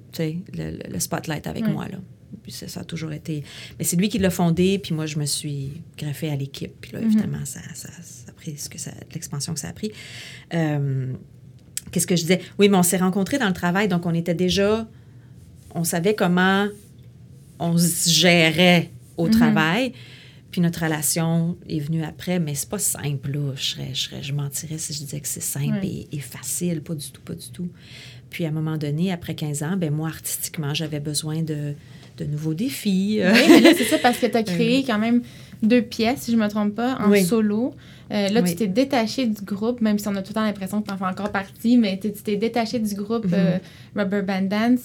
spotlight 0.99 1.47
avec 1.47 1.67
moi. 1.69 1.87
Là. 1.89 1.99
Puis 2.43 2.53
ça, 2.53 2.69
ça 2.69 2.81
a 2.81 2.85
toujours 2.85 3.13
été... 3.13 3.43
Mais 3.79 3.85
c'est 3.85 3.97
lui 3.97 4.09
qui 4.09 4.19
l'a 4.19 4.31
fondé, 4.31 4.79
puis 4.79 4.95
moi, 4.95 5.07
je 5.07 5.19
me 5.19 5.25
suis 5.27 5.73
greffée 5.99 6.31
à 6.31 6.37
l'équipe. 6.37 6.73
Puis 6.81 6.93
là, 6.93 7.01
Mhm. 7.01 7.07
évidemment, 7.07 7.45
ça, 7.45 7.61
ça, 7.75 7.89
ça 8.03 8.31
a 8.31 8.33
pris 8.33 8.57
ce 8.57 8.69
que 8.69 8.79
ça, 8.79 8.91
l'expansion 9.15 9.53
que 9.55 9.61
ça 9.61 9.69
a 9.69 9.73
pris. 9.73 9.93
Euh, 10.55 11.13
Qu'est-ce 11.93 12.07
que 12.07 12.17
je 12.17 12.23
disais? 12.23 12.41
Oui, 12.59 12.69
mais 12.71 12.77
on 12.79 12.83
s'est 12.83 12.97
rencontrés 12.97 13.39
dans 13.39 13.47
le 13.47 13.53
travail, 13.53 13.89
donc 13.89 14.07
on 14.07 14.15
était 14.15 14.35
déjà... 14.35 14.89
On 15.75 15.85
savait 15.85 16.15
comment 16.15 16.67
on 17.59 17.77
se 17.79 18.09
gérait 18.11 18.91
au 19.17 19.27
Mhm. 19.27 19.31
travail. 19.33 19.93
Puis 20.51 20.61
notre 20.61 20.85
relation 20.85 21.57
est 21.69 21.81
venue 21.81 22.05
après, 22.05 22.39
mais 22.39 22.55
c'est 22.55 22.69
pas 22.69 22.79
simple, 22.79 23.33
là. 23.33 23.53
Je, 23.57 23.63
serais, 23.63 23.91
je, 23.93 24.01
serais- 24.03 24.23
je 24.23 24.33
mentirais 24.33 24.79
si 24.79 24.93
je 24.93 24.99
disais 25.01 25.19
que 25.21 25.27
c'est 25.27 25.43
simple 25.43 25.81
et, 25.83 26.07
et 26.13 26.21
facile. 26.21 26.81
Pas 26.81 26.95
du 26.95 27.11
tout, 27.11 27.21
pas 27.23 27.35
du 27.35 27.49
tout. 27.49 27.69
Puis 28.31 28.45
à 28.45 28.49
un 28.49 28.53
moment 28.53 28.77
donné, 28.77 29.11
après 29.13 29.35
15 29.35 29.63
ans, 29.65 29.77
ben 29.77 29.93
moi, 29.93 30.09
artistiquement, 30.09 30.73
j'avais 30.73 31.01
besoin 31.01 31.43
de, 31.43 31.75
de 32.19 32.25
nouveaux 32.25 32.55
défis. 32.55 33.21
Oui, 33.21 33.41
mais 33.49 33.61
là, 33.61 33.71
c'est 33.77 33.85
ça 33.85 33.99
parce 33.99 34.19
que 34.19 34.27
tu 34.27 34.37
as 34.37 34.45
créé 34.45 34.85
quand 34.85 34.99
même 34.99 35.23
deux 35.63 35.83
pièces, 35.83 36.21
si 36.23 36.33
je 36.33 36.37
me 36.37 36.47
trompe 36.49 36.75
pas, 36.77 36.99
en 37.01 37.11
Oui. 37.11 37.25
solo. 37.25 37.75
Euh, 38.13 38.29
là, 38.29 38.41
Oui. 38.43 38.51
tu 38.51 38.55
t'es 38.57 38.67
détaché 38.69 39.27
du 39.27 39.43
groupe, 39.43 39.81
même 39.81 39.99
si 39.99 40.07
on 40.07 40.15
a 40.15 40.23
tout 40.23 40.31
le 40.31 40.35
temps 40.35 40.45
l'impression 40.45 40.83
que 40.83 40.87
tu 40.87 40.93
en 40.95 40.99
fais 40.99 41.05
encore 41.07 41.33
partie, 41.33 41.77
mais 41.79 41.99
tu 41.99 42.13
t'es 42.13 42.37
détaché 42.37 42.79
du 42.79 42.95
groupe 42.95 43.25
Mhm. 43.25 43.35
euh, 43.35 43.59
Rubber 43.97 44.23
Band 44.23 44.43
Dance. 44.43 44.83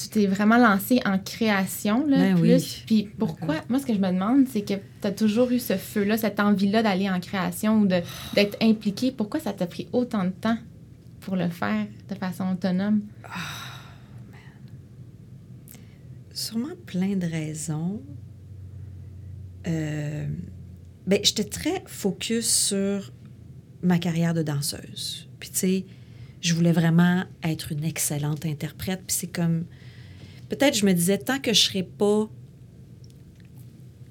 Tu 0.00 0.08
t'es 0.08 0.26
vraiment 0.26 0.56
lancé 0.56 1.00
en 1.04 1.18
création, 1.18 2.06
là, 2.06 2.16
Ben 2.18 2.38
plus. 2.38 2.52
oui. 2.54 2.82
Puis 2.86 3.08
pourquoi, 3.18 3.56
moi, 3.68 3.78
ce 3.80 3.86
que 3.86 3.92
je 3.92 3.98
me 3.98 4.08
demande, 4.12 4.46
c'est 4.48 4.62
que 4.62 4.74
tu 4.74 5.06
as 5.06 5.10
toujours 5.12 5.50
eu 5.50 5.58
ce 5.58 5.76
feu-là, 5.76 6.16
cette 6.16 6.40
envie-là 6.40 6.82
d'aller 6.82 7.10
en 7.10 7.20
création 7.20 7.80
ou 7.80 7.86
de- 7.86 8.00
d'être 8.34 8.56
impliqué. 8.62 9.12
Pourquoi 9.12 9.40
ça 9.40 9.52
t'a 9.52 9.66
pris 9.66 9.88
autant 9.92 10.24
de 10.24 10.30
temps 10.30 10.56
pour 11.20 11.36
le 11.36 11.48
faire 11.48 11.86
de 12.08 12.14
façon 12.14 12.52
autonome? 12.52 13.02
Sûrement 16.32 16.74
plein 16.86 17.16
de 17.16 17.26
raisons. 17.26 18.00
euh, 19.66 20.26
ben, 21.06 21.18
j'étais 21.22 21.44
très 21.44 21.82
focus 21.86 22.48
sur 22.48 23.12
ma 23.82 23.98
carrière 23.98 24.32
de 24.32 24.42
danseuse. 24.42 25.28
Puis, 25.38 25.50
tu 25.50 25.58
sais, 25.58 25.84
je 26.40 26.54
voulais 26.54 26.72
vraiment 26.72 27.24
être 27.42 27.72
une 27.72 27.84
excellente 27.84 28.46
interprète. 28.46 29.02
Puis, 29.06 29.16
c'est 29.16 29.26
comme. 29.26 29.64
Peut-être, 30.50 30.76
je 30.76 30.84
me 30.84 30.92
disais, 30.92 31.16
tant 31.16 31.38
que 31.38 31.54
je 31.54 31.60
serais 31.60 31.82
pas. 31.82 32.28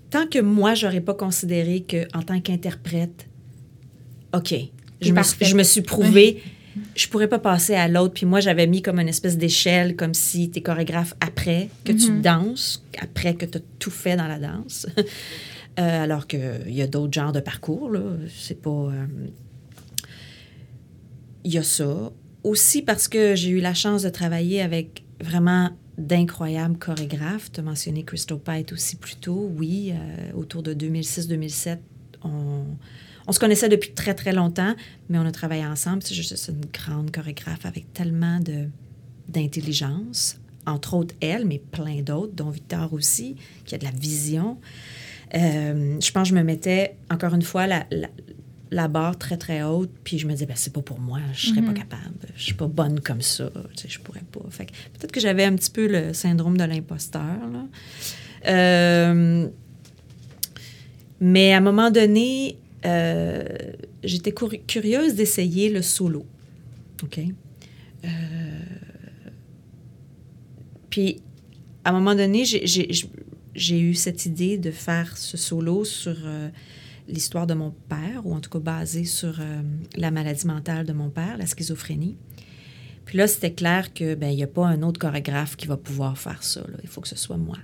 Tant 0.10 0.25
que 0.25 0.39
moi, 0.39 0.73
j'aurais 0.73 1.02
pas 1.02 1.13
considéré 1.13 1.82
que 1.82 2.08
en 2.17 2.23
tant 2.23 2.41
qu'interprète, 2.41 3.28
OK, 4.34 4.56
je 5.02 5.13
me, 5.13 5.21
je 5.41 5.56
me, 5.56 5.63
suis 5.63 5.82
prouvé 5.82 6.41
je 6.95 7.08
pourrais 7.08 7.28
pas 7.28 7.39
passer 7.39 7.75
à 7.75 7.88
l'autre. 7.88 8.13
Puis 8.13 8.25
moi, 8.25 8.39
j'avais 8.39 8.67
mis 8.67 8.82
comme 8.82 8.99
une 8.99 9.08
espèce 9.08 9.38
d'échelle, 9.38 9.95
comme 9.95 10.13
si 10.13 10.49
tu 10.49 10.60
es 10.60 10.62
chorégraphe 10.62 11.13
après 11.19 11.69
que 11.84 11.91
tu 11.91 12.12
mm-hmm. 12.12 12.21
danses, 12.21 12.86
après 13.02 13.36
que 13.36 13.45
tu 13.45 13.58
as 13.58 13.62
tout 13.80 13.91
fait 13.91 14.15
dans 14.15 14.28
la 14.28 14.39
danse. 14.39 14.88
Euh, 15.78 16.04
alors 16.04 16.28
qu'il 16.28 16.71
y 16.71 16.82
a 16.82 16.88
d'autres 16.88 17.13
genres 17.13 17.32
de 17.32 17.39
parcours, 17.39 17.89
là. 17.89 18.02
C'est 18.38 18.60
pas. 18.62 18.69
Euh, 18.69 19.06
il 21.45 21.54
y 21.54 21.58
a 21.58 21.63
ça. 21.63 22.12
Aussi 22.43 22.82
parce 22.82 23.08
que 23.08 23.34
j'ai 23.36 23.52
eu 23.52 23.62
la 23.62 23.73
chance 23.73 24.02
de 24.02 24.10
travailler 24.10 24.62
avec 24.62 25.04
vraiment 25.21 25.69
d'incroyables 25.99 26.77
chorégraphes. 26.77 27.51
Tu 27.51 27.59
as 27.59 27.63
mentionné 27.63 28.03
Crystal 28.03 28.39
Pite 28.39 28.73
aussi 28.73 28.95
plus 28.95 29.15
tôt. 29.15 29.51
Oui, 29.55 29.93
euh, 29.93 30.31
autour 30.33 30.63
de 30.63 30.73
2006-2007, 30.73 31.77
on 32.23 32.63
on 33.29 33.31
se 33.31 33.39
connaissait 33.39 33.69
depuis 33.69 33.91
très, 33.91 34.15
très 34.15 34.33
longtemps, 34.33 34.73
mais 35.07 35.19
on 35.19 35.25
a 35.25 35.31
travaillé 35.31 35.63
ensemble. 35.63 36.01
C'est 36.01 36.15
juste 36.15 36.49
une 36.49 36.65
grande 36.73 37.12
chorégraphe 37.12 37.63
avec 37.63 37.93
tellement 37.93 38.39
de, 38.39 38.69
d'intelligence, 39.27 40.39
entre 40.65 40.95
autres 40.95 41.13
elle, 41.21 41.45
mais 41.45 41.59
plein 41.59 42.01
d'autres, 42.01 42.33
dont 42.33 42.49
Victor 42.49 42.91
aussi, 42.91 43.35
qui 43.65 43.75
a 43.75 43.77
de 43.77 43.83
la 43.83 43.91
vision. 43.91 44.57
Euh, 45.35 45.99
je 46.01 46.12
pense 46.12 46.23
que 46.23 46.29
je 46.29 46.39
me 46.39 46.43
mettais, 46.43 46.97
encore 47.12 47.35
une 47.35 47.43
fois, 47.43 47.67
la, 47.67 47.85
barre 48.88 49.17
très, 49.17 49.38
très 49.38 49.63
haute, 49.63 49.91
puis 50.03 50.19
je 50.19 50.27
me 50.27 50.34
disais, 50.34 50.45
ben, 50.45 50.55
c'est 50.55 50.73
pas 50.73 50.82
pour 50.82 50.99
moi, 50.99 51.19
je 51.34 51.47
serais 51.47 51.62
pas 51.62 51.71
mm-hmm. 51.71 51.73
capable, 51.73 52.27
je 52.36 52.43
suis 52.43 52.53
pas 52.53 52.67
bonne 52.67 52.99
comme 52.99 53.21
ça, 53.21 53.51
tu 53.75 53.84
sais, 53.84 53.89
je 53.89 53.99
pourrais 53.99 54.23
pas. 54.32 54.41
Fait 54.49 54.65
peut-être 54.65 55.12
que 55.12 55.19
j'avais 55.19 55.43
un 55.43 55.55
petit 55.55 55.71
peu 55.71 55.88
le 55.88 56.13
syndrome 56.13 56.58
de 56.58 56.63
l'imposteur, 56.63 57.39
euh, 58.47 59.47
mais 61.19 61.53
à 61.53 61.58
un 61.58 61.62
moment 61.62 61.91
donné, 61.91 62.58
euh, 62.86 63.43
j'étais 64.03 64.32
curieuse 64.32 65.15
d'essayer 65.15 65.69
le 65.69 65.82
solo. 65.82 66.25
OK? 67.03 67.19
Euh, 68.05 68.08
puis, 70.89 71.21
à 71.84 71.89
un 71.89 71.93
moment 71.93 72.15
donné, 72.15 72.45
j'ai 72.45 73.79
eu 73.79 73.93
cette 73.95 74.25
idée 74.25 74.58
de 74.58 74.71
faire 74.71 75.17
ce 75.17 75.38
solo 75.38 75.84
sur 75.84 76.15
l'histoire 77.09 77.47
de 77.47 77.53
mon 77.53 77.71
père, 77.71 78.25
ou 78.25 78.33
en 78.33 78.39
tout 78.39 78.49
cas 78.49 78.59
basé 78.59 79.03
sur 79.03 79.39
la 79.95 80.11
maladie 80.11 80.47
mentale 80.47 80.85
de 80.85 80.93
mon 80.93 81.09
père, 81.09 81.37
la 81.37 81.45
schizophrénie. 81.45 82.17
Puis 83.05 83.17
là, 83.17 83.27
c'était 83.27 83.53
clair 83.53 83.93
que 83.93 84.13
ben 84.13 84.29
il 84.29 84.35
n'y 84.35 84.43
a 84.43 84.47
pas 84.47 84.67
un 84.67 84.83
autre 84.83 84.99
chorégraphe 84.99 85.55
qui 85.55 85.65
va 85.65 85.77
pouvoir 85.77 86.17
faire 86.17 86.43
ça. 86.43 86.61
Il 86.83 86.89
faut 86.89 87.01
que 87.01 87.07
ce 87.07 87.15
soit 87.15 87.37
moi. 87.37 87.57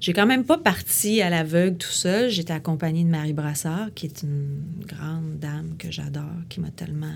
J'ai 0.00 0.12
quand 0.12 0.26
même 0.26 0.44
pas 0.44 0.58
parti 0.58 1.22
à 1.22 1.30
l'aveugle 1.30 1.76
tout 1.78 1.88
seul. 1.88 2.28
J'étais 2.28 2.52
accompagnée 2.52 3.04
de 3.04 3.08
Marie 3.08 3.32
Brassard, 3.32 3.94
qui 3.94 4.06
est 4.06 4.22
une 4.22 4.60
grande 4.86 5.38
dame 5.38 5.76
que 5.78 5.90
j'adore, 5.90 6.24
qui 6.48 6.60
m'a 6.60 6.70
tellement 6.70 7.14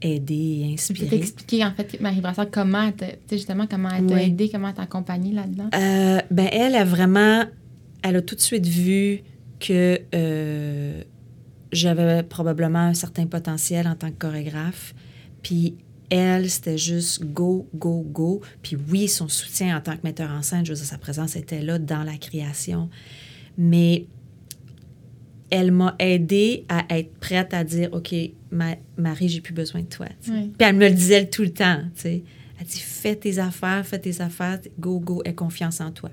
aidée 0.00 0.64
et 0.64 0.72
inspirée. 0.74 1.06
Tu 1.06 1.10
peux 1.10 1.16
t'expliquer, 1.18 1.64
en 1.64 1.72
fait, 1.72 2.00
Marie 2.00 2.20
Brassard, 2.20 2.50
comment, 2.50 2.90
justement, 3.30 3.66
comment 3.66 3.90
elle 3.90 4.06
t'a 4.06 4.22
aidée, 4.22 4.48
comment 4.48 4.68
elle 4.68 4.74
t'a 4.74 4.82
accompagnée 4.82 5.32
là-dedans? 5.32 5.70
Euh, 5.74 6.20
ben, 6.30 6.48
elle 6.50 6.74
a 6.74 6.84
vraiment, 6.84 7.44
elle 8.02 8.16
a 8.16 8.22
tout 8.22 8.34
de 8.34 8.40
suite 8.40 8.66
vu 8.66 9.20
que 9.58 10.00
euh, 10.14 11.02
j'avais 11.72 12.22
probablement 12.22 12.78
un 12.78 12.94
certain 12.94 13.26
potentiel 13.26 13.86
en 13.86 13.94
tant 13.94 14.10
que 14.10 14.18
chorégraphe. 14.18 14.94
Puis 15.42 15.76
elle, 16.10 16.48
c'était 16.48 16.78
juste 16.78 17.24
go, 17.24 17.68
go, 17.74 18.02
go. 18.02 18.40
Puis 18.62 18.76
oui, 18.90 19.08
son 19.08 19.28
soutien 19.28 19.76
en 19.76 19.80
tant 19.80 19.96
que 19.96 20.02
metteur 20.04 20.30
en 20.30 20.42
scène, 20.42 20.64
je 20.64 20.72
veux 20.72 20.78
dire, 20.78 20.86
sa 20.86 20.98
présence 20.98 21.36
était 21.36 21.62
là 21.62 21.78
dans 21.78 22.02
la 22.02 22.16
création. 22.16 22.88
Mais 23.56 24.06
elle 25.50 25.72
m'a 25.72 25.94
aidée 25.98 26.64
à 26.68 26.84
être 26.96 27.14
prête 27.18 27.54
à 27.54 27.64
dire, 27.64 27.90
OK, 27.92 28.14
Marie, 28.96 29.28
j'ai 29.28 29.40
plus 29.40 29.54
besoin 29.54 29.82
de 29.82 29.86
toi. 29.86 30.06
Puis 30.22 30.52
elle 30.58 30.76
me 30.76 30.88
le 30.88 30.94
disait 30.94 31.26
tout 31.26 31.42
le 31.42 31.52
temps. 31.52 31.82
sais. 31.94 32.22
Elle 32.60 32.66
dit, 32.66 32.80
fais 32.80 33.14
tes 33.14 33.38
affaires, 33.38 33.86
fais 33.86 33.98
tes 33.98 34.20
affaires, 34.20 34.58
go, 34.78 34.98
go, 34.98 35.22
aie 35.24 35.34
confiance 35.34 35.80
en 35.80 35.90
toi. 35.92 36.10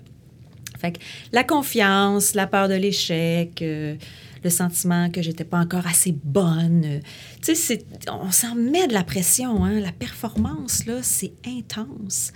Fait 0.80 0.94
que 0.94 1.00
la 1.32 1.44
confiance, 1.44 2.36
la 2.36 2.48
peur 2.48 2.68
de 2.68 2.74
l'échec, 2.74 3.62
euh, 3.62 3.96
le 4.44 4.50
sentiment 4.50 5.10
que 5.10 5.22
j'étais 5.22 5.44
pas 5.44 5.60
encore 5.60 5.88
assez 5.88 6.16
bonne. 6.24 7.02
Tu 7.42 7.56
sais, 7.56 7.84
on 8.12 8.32
s'en 8.32 8.56
met 8.56 8.88
de 8.88 8.94
la 8.94 9.04
pression, 9.04 9.66
hein? 9.66 9.80
La 9.80 9.92
performance, 9.92 10.86
là, 10.86 11.00
c'est 11.02 11.34
intense. 11.46 12.32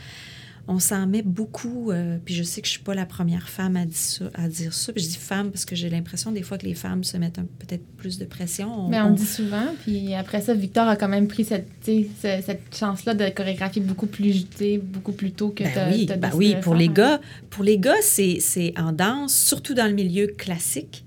On 0.72 0.78
s'en 0.78 1.08
met 1.08 1.24
beaucoup. 1.24 1.92
Euh, 1.92 2.20
puis 2.24 2.36
je 2.36 2.44
sais 2.44 2.62
que 2.62 2.68
je 2.68 2.74
suis 2.74 2.84
pas 2.84 2.94
la 2.94 3.08
première 3.08 3.50
femme 3.50 3.76
à 3.76 3.86
dire 3.86 3.98
ça. 3.98 4.26
À 4.36 4.48
dire 4.48 4.72
ça. 4.72 4.94
Puis 4.94 5.04
je 5.04 5.10
dis 5.10 5.18
femme 5.18 5.50
parce 5.50 5.66
que 5.66 5.76
j'ai 5.76 5.90
l'impression 5.90 6.32
des 6.32 6.44
fois 6.44 6.60
que 6.60 6.66
les 6.68 6.76
femmes 6.76 7.04
se 7.04 7.18
mettent 7.18 7.42
peut-être 7.58 7.84
plus 7.98 8.20
de 8.20 8.26
pression. 8.26 8.88
Mais 8.88 9.02
on, 9.02 9.10
dit 9.10 9.26
souvent. 9.26 9.66
Puis 9.82 10.14
après 10.14 10.42
ça, 10.42 10.54
Victor 10.54 10.88
a 10.88 10.96
quand 10.96 11.08
même 11.08 11.28
pris 11.28 11.44
cette, 11.44 11.68
cette 11.82 12.62
chance-là 12.74 13.16
de 13.16 13.30
chorégraphier 13.30 13.82
beaucoup 13.82 14.06
plus, 14.06 14.46
beaucoup 14.94 15.12
plus 15.12 15.32
tôt 15.32 15.50
que 15.50 15.64
ben 15.64 15.92
oui, 15.92 16.06
ben 16.06 16.32
oui, 16.36 16.56
pour 16.62 16.76
les 16.76 16.90
gars, 16.90 17.20
pour 17.50 17.64
les 17.64 17.80
gars, 17.80 18.02
c'est 18.02 18.74
en 18.78 18.92
danse, 18.92 19.36
surtout 19.36 19.74
dans 19.74 19.88
le 19.88 19.94
milieu 19.94 20.28
classique. 20.28 21.04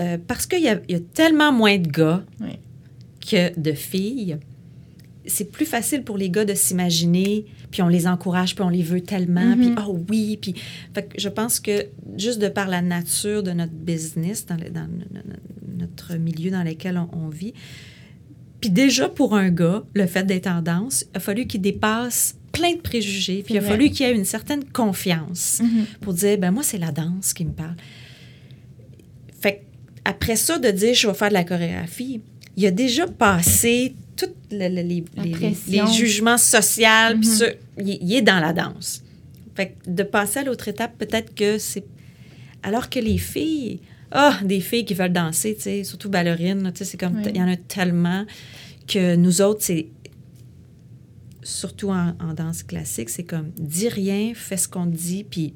Euh, 0.00 0.18
parce 0.26 0.46
qu'il 0.46 0.62
y, 0.62 0.68
a 0.68 1.00
tellement 1.14 1.50
moins 1.50 1.78
de 1.78 1.88
gars 1.88 2.22
que 3.26 3.58
de 3.58 3.72
filles, 3.72 4.36
c'est 5.26 5.50
plus 5.50 5.66
facile 5.66 6.02
pour 6.02 6.16
les 6.16 6.30
gars 6.30 6.44
de 6.44 6.54
s'imaginer, 6.54 7.46
puis 7.70 7.82
on 7.82 7.88
les 7.88 8.06
encourage, 8.06 8.54
puis 8.54 8.64
on 8.64 8.68
les 8.68 8.82
veut 8.82 9.00
tellement, 9.00 9.56
puis 9.56 9.74
oh 9.86 9.98
oui, 10.08 10.38
puis 10.40 10.54
je 11.16 11.28
pense 11.28 11.60
que 11.60 11.86
juste 12.16 12.40
de 12.40 12.48
par 12.48 12.68
la 12.68 12.82
nature 12.82 13.42
de 13.42 13.50
notre 13.50 13.72
business, 13.72 14.46
dans, 14.46 14.56
notre 15.78 16.16
milieu 16.16 16.50
dans 16.50 16.62
lequel 16.62 17.00
on, 17.12 17.28
vit, 17.28 17.54
puis 18.60 18.70
déjà 18.70 19.08
pour 19.08 19.34
un 19.34 19.50
gars, 19.50 19.84
le 19.94 20.06
fait 20.06 20.24
d'être 20.24 20.46
en 20.46 20.62
danse, 20.62 21.04
il 21.12 21.16
a 21.18 21.20
fallu 21.20 21.46
qu'il 21.46 21.60
dépasse 21.60 22.36
plein 22.52 22.72
de 22.72 22.80
préjugés, 22.80 23.42
puis 23.44 23.54
il 23.54 23.58
a 23.58 23.60
fallu 23.60 23.90
qu'il 23.90 24.06
ait 24.06 24.14
une 24.14 24.24
certaine 24.24 24.64
confiance 24.64 25.60
mm-hmm. 25.62 25.98
pour 26.00 26.14
dire, 26.14 26.38
ben 26.38 26.50
moi, 26.50 26.62
c'est 26.62 26.78
la 26.78 26.90
danse 26.90 27.32
qui 27.32 27.44
me 27.44 27.52
parle. 27.52 27.76
Fait 29.40 29.62
après 30.04 30.36
ça, 30.36 30.58
de 30.58 30.70
dire 30.70 30.94
je 30.94 31.06
vais 31.06 31.14
faire 31.14 31.28
de 31.28 31.34
la 31.34 31.44
chorégraphie, 31.44 32.22
il 32.58 32.66
a 32.66 32.72
déjà 32.72 33.06
passé 33.06 33.94
tous 34.16 34.26
les, 34.50 34.66
jugements 35.92 36.38
sociaux, 36.38 36.86
mm-hmm. 36.86 37.54
il, 37.78 38.14
est 38.14 38.22
dans 38.22 38.40
la 38.40 38.52
danse. 38.52 39.04
Fait 39.54 39.76
de 39.86 40.02
passer 40.02 40.40
à 40.40 40.42
l'autre 40.42 40.66
étape, 40.66 40.98
peut-être 40.98 41.36
que 41.36 41.58
c'est. 41.58 41.84
Alors 42.64 42.90
que 42.90 42.98
les 42.98 43.16
filles, 43.16 43.78
ah, 44.10 44.40
des 44.42 44.58
filles 44.58 44.84
qui 44.84 44.94
veulent 44.94 45.12
danser, 45.12 45.54
tu 45.54 45.62
sais, 45.62 45.84
surtout 45.84 46.08
ballerines, 46.08 46.72
tu 46.72 46.78
sais, 46.78 46.84
c'est 46.84 46.96
comme. 46.96 47.22
Il 47.24 47.36
y 47.36 47.42
en 47.42 47.46
a 47.46 47.56
tellement 47.56 48.26
que 48.88 49.14
nous 49.14 49.40
autres, 49.40 49.62
c'est. 49.62 49.86
Surtout 51.44 51.90
en, 51.90 52.14
en 52.18 52.34
danse 52.34 52.64
classique, 52.64 53.08
c'est 53.08 53.22
comme 53.22 53.52
dis 53.56 53.88
rien, 53.88 54.32
fais 54.34 54.56
ce 54.56 54.66
qu'on 54.66 54.86
te 54.86 54.96
dit, 54.96 55.22
puis 55.22 55.54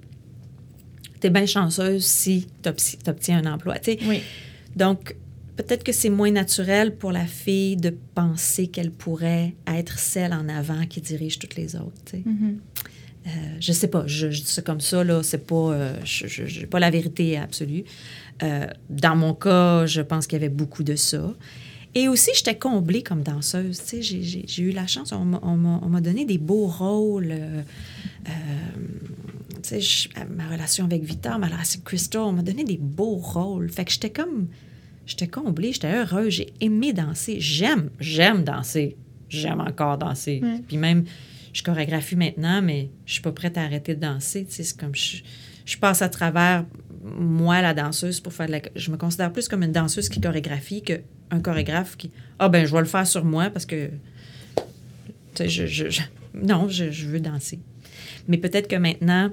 tu 1.20 1.26
es 1.26 1.30
bien 1.30 1.46
chanceuse 1.46 2.04
si 2.04 2.46
tu 2.62 2.70
obtiens 3.10 3.44
un 3.44 3.52
emploi. 3.52 3.74
Oui. 4.06 4.22
Donc, 4.76 5.16
peut-être 5.62 5.85
que 5.85 5.92
c'est 5.92 6.11
moins 6.11 6.31
naturel 6.31 6.96
pour 6.96 7.12
la 7.12 7.27
fille 7.27 7.77
de 7.77 7.94
penser 8.14 8.66
qu'elle 8.66 8.90
pourrait 8.90 9.55
être 9.66 9.98
celle 9.98 10.33
en 10.33 10.48
avant 10.48 10.87
qui 10.87 11.01
dirige 11.01 11.38
toutes 11.38 11.57
les 11.57 11.77
autres. 11.77 12.14
Mm-hmm. 12.14 12.57
Euh, 13.27 13.31
je 13.61 13.72
sais 13.72 13.88
pas, 13.88 14.05
je, 14.07 14.27
dis 14.27 14.42
ça 14.44 14.62
comme 14.62 14.81
ça, 14.81 15.05
là, 15.05 15.22
c'est 15.22 15.46
pas, 15.46 15.72
euh, 15.72 15.96
je, 16.05 16.66
pas 16.66 16.81
la 16.81 16.90
vérité 16.90 17.38
absolue. 17.38 17.85
Euh, 18.42 18.66
dans 18.90 19.14
mon 19.14 19.35
cas, 19.35 19.87
je 19.87 20.01
pense 20.01 20.27
qu'il 20.27 20.40
y 20.40 20.42
avait 20.42 20.53
beaucoup 20.53 20.83
de 20.83 20.96
ça. 20.96 21.33
Et 21.94 22.09
aussi, 22.09 22.31
j'étais 22.35 22.57
comblée 22.57 23.03
comme 23.03 23.22
danseuse. 23.22 23.81
J'ai 24.01 24.62
eu 24.62 24.70
la 24.70 24.87
chance, 24.87 25.12
on 25.12 25.25
m'a 25.25 26.01
donné 26.01 26.25
des 26.25 26.38
beaux 26.38 26.66
rôles 26.66 27.35
ma 30.31 30.48
relation 30.48 30.85
avec 30.85 31.05
Victor, 31.05 31.38
ma 31.38 31.46
relation 31.46 31.79
avec 31.79 31.85
Crystal, 31.85 32.22
on 32.22 32.33
m'a 32.33 32.42
donné 32.42 32.64
des 32.64 32.79
beaux 32.79 33.16
rôles. 33.16 33.70
Fait 33.70 33.85
que 33.85 33.92
j'étais 33.92 34.11
comme. 34.11 34.48
J'étais 35.12 35.29
comblée, 35.29 35.75
j'étais 35.75 35.92
heureuse, 35.92 36.33
j'ai 36.33 36.55
aimé 36.62 36.94
danser. 36.94 37.37
J'aime, 37.38 37.90
j'aime 38.01 38.44
danser. 38.44 38.96
J'aime 39.29 39.61
encore 39.61 39.98
danser. 39.98 40.42
Puis 40.66 40.79
même, 40.79 41.05
je 41.53 41.62
chorégraphie 41.62 42.16
maintenant, 42.16 42.62
mais 42.62 42.88
je 43.05 43.12
suis 43.12 43.20
pas 43.20 43.33
prête 43.33 43.59
à 43.59 43.62
arrêter 43.62 43.94
de 43.94 44.01
danser. 44.01 44.46
C'est 44.48 44.75
comme 44.75 44.94
je, 44.94 45.77
passe 45.77 46.01
à 46.01 46.09
travers 46.09 46.64
moi, 47.05 47.61
la 47.61 47.75
danseuse, 47.75 48.20
pour 48.20 48.33
faire 48.33 48.46
de 48.46 48.53
la. 48.53 48.61
Je 48.75 48.90
me 48.90 48.96
considère 48.96 49.31
plus 49.31 49.48
comme 49.48 49.62
une 49.62 49.72
danseuse 49.72 50.09
qui 50.09 50.18
chorégraphie 50.18 50.81
qu'un 50.81 51.40
chorégraphe 51.42 51.98
qui. 51.98 52.11
Ah, 52.38 52.48
ben, 52.48 52.64
je 52.64 52.72
vais 52.72 52.81
le 52.81 52.87
faire 52.87 53.07
sur 53.07 53.22
moi 53.22 53.51
parce 53.51 53.66
que. 53.66 53.90
je, 55.38 56.03
non, 56.33 56.68
je, 56.68 57.07
veux 57.07 57.20
danser. 57.20 57.59
Mais 58.29 58.38
peut-être 58.38 58.66
que 58.66 58.77
maintenant, 58.77 59.31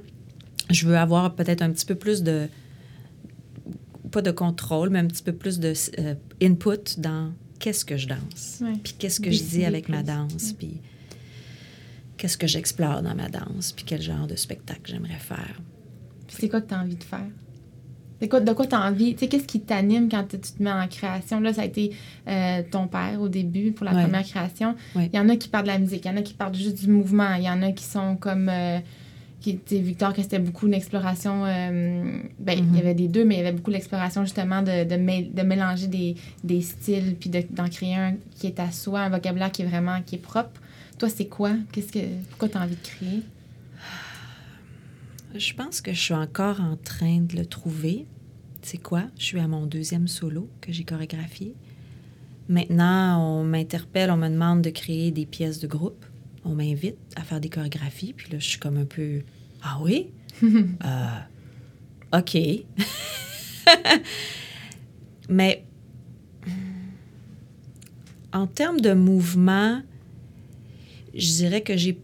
je 0.70 0.86
veux 0.86 0.98
avoir 0.98 1.36
peut-être 1.36 1.62
un 1.62 1.72
petit 1.72 1.86
peu 1.86 1.96
plus 1.96 2.22
de, 2.22 2.50
pas 4.10 4.22
de 4.22 4.32
contrôle, 4.32 4.89
mais 4.89 5.00
un 5.00 5.06
petit 5.08 5.24
peu 5.24 5.34
plus 5.34 5.60
de 5.60 5.74
euh, 6.00 6.15
input 6.41 7.00
dans 7.00 7.32
qu'est-ce 7.60 7.86
que 7.86 7.98
je 7.98 8.08
danse, 8.08 8.60
Ouais. 8.62 8.74
puis 8.84 8.93
qu'est-ce 8.98 9.19
que 9.19 9.32
je 9.32 9.43
dis 9.43 9.65
avec 9.65 9.89
ma 9.89 10.04
danse, 10.04 10.54
puis 10.54 10.80
qu'est-ce 12.17 12.38
que 12.38 12.48
j'explore 12.48 13.02
dans 13.02 13.15
ma 13.15 13.30
danse, 13.30 13.72
puis 13.72 13.86
quel 13.86 14.02
genre 14.02 14.28
de 14.28 14.36
spectacle 14.36 14.82
j'aimerais 14.86 15.19
faire. 15.19 15.60
C'est 16.28 16.50
quoi 16.50 16.62
que 16.62 16.67
tu 16.69 16.74
as 16.74 16.80
envie 16.82 16.95
de 16.95 17.04
faire? 17.04 17.26
C'est 18.22 18.28
quoi, 18.28 18.41
de 18.41 18.52
quoi 18.52 18.67
tu 18.67 18.76
as 18.76 18.82
envie? 18.82 19.13
Tu 19.13 19.19
sais, 19.22 19.28
qu'est-ce 19.30 19.45
qui 19.45 19.62
t'anime 19.62 20.10
quand 20.10 20.26
tu 20.28 20.38
te 20.39 20.62
mets 20.62 20.72
en 20.72 20.86
création? 20.89 21.39
Là, 21.39 21.54
ça 21.54 21.62
a 21.62 21.65
été 21.65 21.91
euh, 22.28 22.62
ton 22.69 22.88
père 22.88 23.22
au 23.22 23.30
début 23.30 23.72
pour 23.72 23.86
la 23.86 23.93
Ouais. 23.95 24.04
première 24.04 24.24
création. 24.26 24.76
Il 24.95 25.10
y 25.13 25.19
en 25.19 25.30
a 25.30 25.38
qui 25.38 25.48
parlent 25.48 25.63
de 25.63 25.69
la 25.72 25.80
musique, 25.80 26.04
il 26.04 26.10
y 26.10 26.12
en 26.12 26.17
a 26.17 26.22
qui 26.22 26.34
parlent 26.34 26.54
juste 26.56 26.80
du 26.84 26.89
mouvement, 26.89 27.34
il 27.36 27.43
y 27.43 27.50
en 27.50 27.62
a 27.62 27.72
qui 27.72 27.86
sont 27.86 28.17
comme. 28.17 28.50
euh, 28.50 28.80
qui, 29.41 29.60
Victor, 29.71 30.13
que 30.13 30.21
c'était 30.21 30.39
beaucoup 30.39 30.67
une 30.67 30.73
exploration. 30.73 31.45
euh, 31.45 32.21
ben, 32.39 32.60
Mhm. 32.62 32.69
il 32.71 32.75
y 32.78 32.80
avait 32.82 32.93
des 32.93 33.08
deux, 33.08 33.23
mais 33.25 33.36
il 33.36 33.38
y 33.38 33.41
avait 33.41 33.56
beaucoup 33.56 33.71
l'exploration 33.71 34.23
justement 34.23 34.62
de, 34.62 34.84
de, 34.84 34.95
mé- 34.95 35.34
de 35.34 35.41
mélanger 35.43 35.88
des, 35.88 36.15
des 36.43 36.62
styles 36.62 37.15
puis 37.19 37.30
de- 37.30 37.45
d'en 37.49 37.69
créer 37.69 37.95
un 37.95 38.15
qui 38.38 38.47
est 38.47 38.60
à 38.60 38.71
soi, 38.71 39.02
un 39.02 39.10
vocabulaire 39.10 39.52
qui 39.52 39.62
est 39.62 39.65
vraiment 39.65 40.02
qui 40.02 40.15
est 40.15 40.19
propre. 40.19 40.60
Toi, 40.97 41.08
c'est 41.10 41.28
quoi? 41.28 41.52
Qu'est-ce 41.71 41.91
que, 41.93 41.99
pourquoi 42.30 42.49
tu 42.49 42.58
as 42.58 42.62
envie 42.62 42.75
de 42.75 42.82
créer? 42.82 43.21
Je 45.36 45.54
pense 45.54 45.80
que 45.82 45.93
je 45.93 45.99
suis 45.99 46.13
encore 46.13 46.60
en 46.60 46.75
train 46.75 47.19
de 47.21 47.36
le 47.36 47.45
trouver. 47.45 48.06
C'est 48.62 48.80
quoi? 48.80 49.04
Je 49.17 49.23
suis 49.23 49.39
à 49.39 49.47
mon 49.47 49.65
deuxième 49.65 50.08
solo 50.08 50.49
que 50.60 50.71
j'ai 50.73 50.84
chorégraphié. 50.84 51.54
Maintenant, 52.49 53.21
on 53.39 53.43
m'interpelle, 53.43 54.10
on 54.12 54.17
me 54.17 54.28
demande 54.28 54.62
de 54.63 54.71
créer 54.71 55.12
des 55.12 55.25
pièces 55.25 55.60
de 55.60 55.67
groupe. 55.67 56.04
On 56.50 56.56
m'invite 56.56 56.98
à 57.16 57.22
faire 57.22 57.40
des 57.40 57.50
chorégraphies. 57.50 58.14
Puis 58.14 58.32
là, 58.32 58.40
je 58.40 58.48
suis 58.48 58.60
comme 58.60 58.78
un 58.78 58.86
peu 58.86 59.22
Ah 59.62 59.78
oui? 59.82 60.10
Euh, 60.42 62.18
OK. 62.18 62.38
Mais 65.30 65.64
en 68.34 68.48
termes 68.48 68.82
de 68.82 68.94
mouvement, 68.94 69.82
je 71.14 71.28
dirais 71.28 71.62
que 71.62 71.78
j'ai 71.78 72.00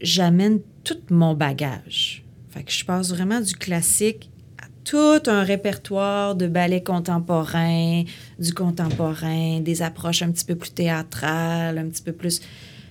j'amène 0.00 0.60
tout 0.82 0.98
mon 1.10 1.34
bagage. 1.34 2.24
Fait 2.50 2.64
que 2.64 2.72
je 2.72 2.84
passe 2.84 3.10
vraiment 3.10 3.40
du 3.40 3.54
classique 3.54 4.30
à 4.58 4.66
tout 4.82 5.22
un 5.30 5.44
répertoire 5.44 6.34
de 6.34 6.46
ballet 6.46 6.82
contemporain, 6.82 8.02
du 8.38 8.52
contemporain, 8.54 9.60
des 9.60 9.82
approches 9.82 10.22
un 10.22 10.32
petit 10.32 10.44
peu 10.44 10.56
plus 10.56 10.72
théâtrales, 10.72 11.78
un 11.78 11.88
petit 11.88 12.02
peu 12.02 12.12
plus 12.12 12.40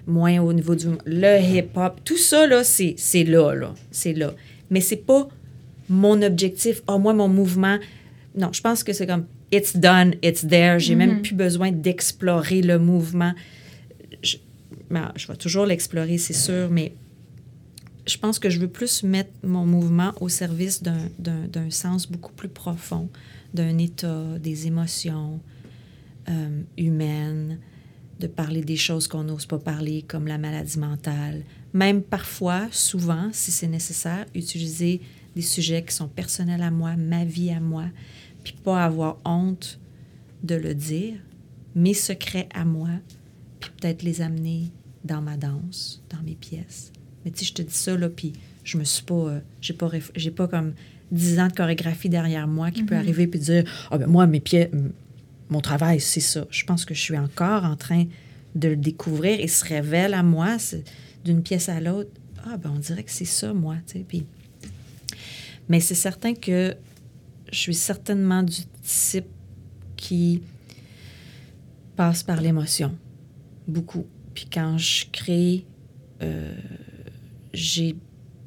moins 0.08 0.40
au 0.42 0.54
niveau 0.54 0.76
du 0.76 0.88
le 1.06 1.40
hip-hop. 1.40 2.02
Tout 2.04 2.18
ça 2.18 2.48
là, 2.48 2.64
c'est 2.64 2.96
c'est 2.98 3.24
là 3.24 3.54
là, 3.54 3.74
c'est 3.92 4.14
là. 4.14 4.34
Mais 4.70 4.82
c'est 4.82 4.98
pas 5.06 5.28
mon 5.90 6.22
objectif. 6.22 6.82
Oh 6.88 6.98
moi 7.00 7.14
mon 7.14 7.28
mouvement. 7.28 7.78
Non, 8.36 8.52
je 8.52 8.62
pense 8.62 8.84
que 8.84 8.94
c'est 8.94 9.08
comme 9.08 9.26
it's 9.52 9.76
done, 9.76 10.16
it's 10.24 10.48
there. 10.48 10.80
J'ai 10.80 10.96
même 10.96 11.22
plus 11.22 11.36
besoin 11.36 11.72
d'explorer 11.72 12.62
le 12.62 12.80
mouvement. 12.80 13.34
Je, 14.24 14.38
ben, 14.90 15.12
je 15.16 15.28
vais 15.28 15.36
toujours 15.36 15.66
l'explorer, 15.66 16.18
c'est 16.18 16.34
sûr, 16.34 16.70
mais 16.70 16.94
je 18.06 18.18
pense 18.18 18.40
que 18.40 18.50
je 18.50 18.60
veux 18.60 18.68
plus 18.68 19.04
mettre 19.04 19.32
mon 19.44 19.66
mouvement 19.66 20.12
au 20.20 20.30
service 20.30 20.84
d'un 20.84 21.70
sens 21.70 22.10
beaucoup 22.10 22.34
plus 22.34 22.50
profond, 22.50 23.10
d'un 23.54 23.78
état, 23.78 24.26
des 24.42 24.68
émotions 24.68 25.40
euh, 26.30 26.62
humaines, 26.78 27.60
de 28.20 28.28
parler 28.28 28.62
des 28.64 28.76
choses 28.76 29.08
qu'on 29.08 29.24
n'ose 29.24 29.46
pas 29.46 29.60
parler, 29.60 30.04
comme 30.08 30.28
la 30.28 30.38
maladie 30.38 30.80
mentale. 30.80 31.44
Même 31.74 32.02
parfois, 32.02 32.68
souvent, 32.72 33.30
si 33.32 33.52
c'est 33.52 33.68
nécessaire, 33.68 34.26
utiliser 34.36 35.02
des 35.36 35.42
sujets 35.42 35.84
qui 35.84 35.94
sont 35.96 36.08
personnels 36.08 36.62
à 36.62 36.72
moi, 36.72 36.96
ma 36.96 37.26
vie 37.26 37.50
à 37.50 37.60
moi, 37.60 37.86
puis 38.44 38.54
pas 38.64 38.84
avoir 38.84 39.18
honte 39.26 39.80
de 40.44 40.56
le 40.56 40.76
dire, 40.76 41.16
mes 41.76 41.94
secrets 41.96 42.48
à 42.54 42.66
moi, 42.66 42.90
puis 43.60 43.72
peut-être 43.80 44.04
les 44.04 44.22
amener 44.22 44.66
dans 45.04 45.22
ma 45.22 45.38
danse, 45.38 46.04
dans 46.10 46.22
mes 46.24 46.36
pièces. 46.36 46.92
Mais 47.26 47.32
tu 47.32 47.40
sais, 47.40 47.46
je 47.46 47.54
te 47.54 47.62
dis 47.62 47.74
ça, 47.74 47.98
là, 47.98 48.10
puis 48.10 48.34
je 48.64 48.78
me 48.78 48.84
suis 48.84 49.04
pas... 49.04 49.14
euh, 49.16 49.40
j'ai 49.60 49.74
pas, 49.74 49.88
réf- 49.88 50.12
j'ai 50.16 50.32
pas 50.32 50.48
comme 50.48 50.74
10 51.12 51.40
ans 51.40 51.48
de 51.48 51.54
chorégraphie 51.54 52.10
derrière 52.10 52.48
moi 52.48 52.72
qui 52.72 52.84
peut 52.84 52.96
arriver 52.96 53.28
puis 53.28 53.40
dire 53.40 53.64
«Ah 53.92 53.98
ben 53.98 54.08
moi, 54.08 54.28
mes 54.28 54.40
pieds, 54.40 54.70
mon 55.50 55.62
travail, 55.62 56.00
c'est 56.00 56.20
ça.» 56.20 56.46
Je 56.50 56.64
pense 56.66 56.86
que 56.86 56.94
je 56.94 57.02
suis 57.02 57.18
encore 57.18 57.64
en 57.64 57.76
train 57.76 58.06
de 58.56 58.70
le 58.70 58.76
découvrir 58.76 59.40
et 59.40 59.48
se 59.48 59.66
révèle 59.66 60.14
à 60.14 60.24
moi 60.24 60.58
d'une 61.26 61.42
pièce 61.42 61.70
à 61.70 61.80
l'autre. 61.80 62.12
«Ah 62.46 62.58
ben 62.58 62.72
on 62.76 62.80
dirait 62.80 63.04
que 63.04 63.12
c'est 63.12 63.26
ça, 63.26 63.54
moi.» 63.54 63.78
tu 63.88 64.00
sais. 64.00 64.26
Mais 65.70 65.80
c'est 65.80 65.96
certain 65.96 66.34
que 66.34 66.76
je 67.52 67.58
suis 67.58 67.74
certainement 67.74 68.44
du 68.44 68.62
type 68.84 69.26
qui 69.96 70.42
passe 71.96 72.24
par 72.24 72.42
l'émotion, 72.42 72.98
beaucoup. 73.68 74.06
Puis 74.34 74.48
quand 74.52 74.78
je 74.78 75.06
crée, 75.12 75.66
euh, 76.22 76.54
j'ai 77.54 77.96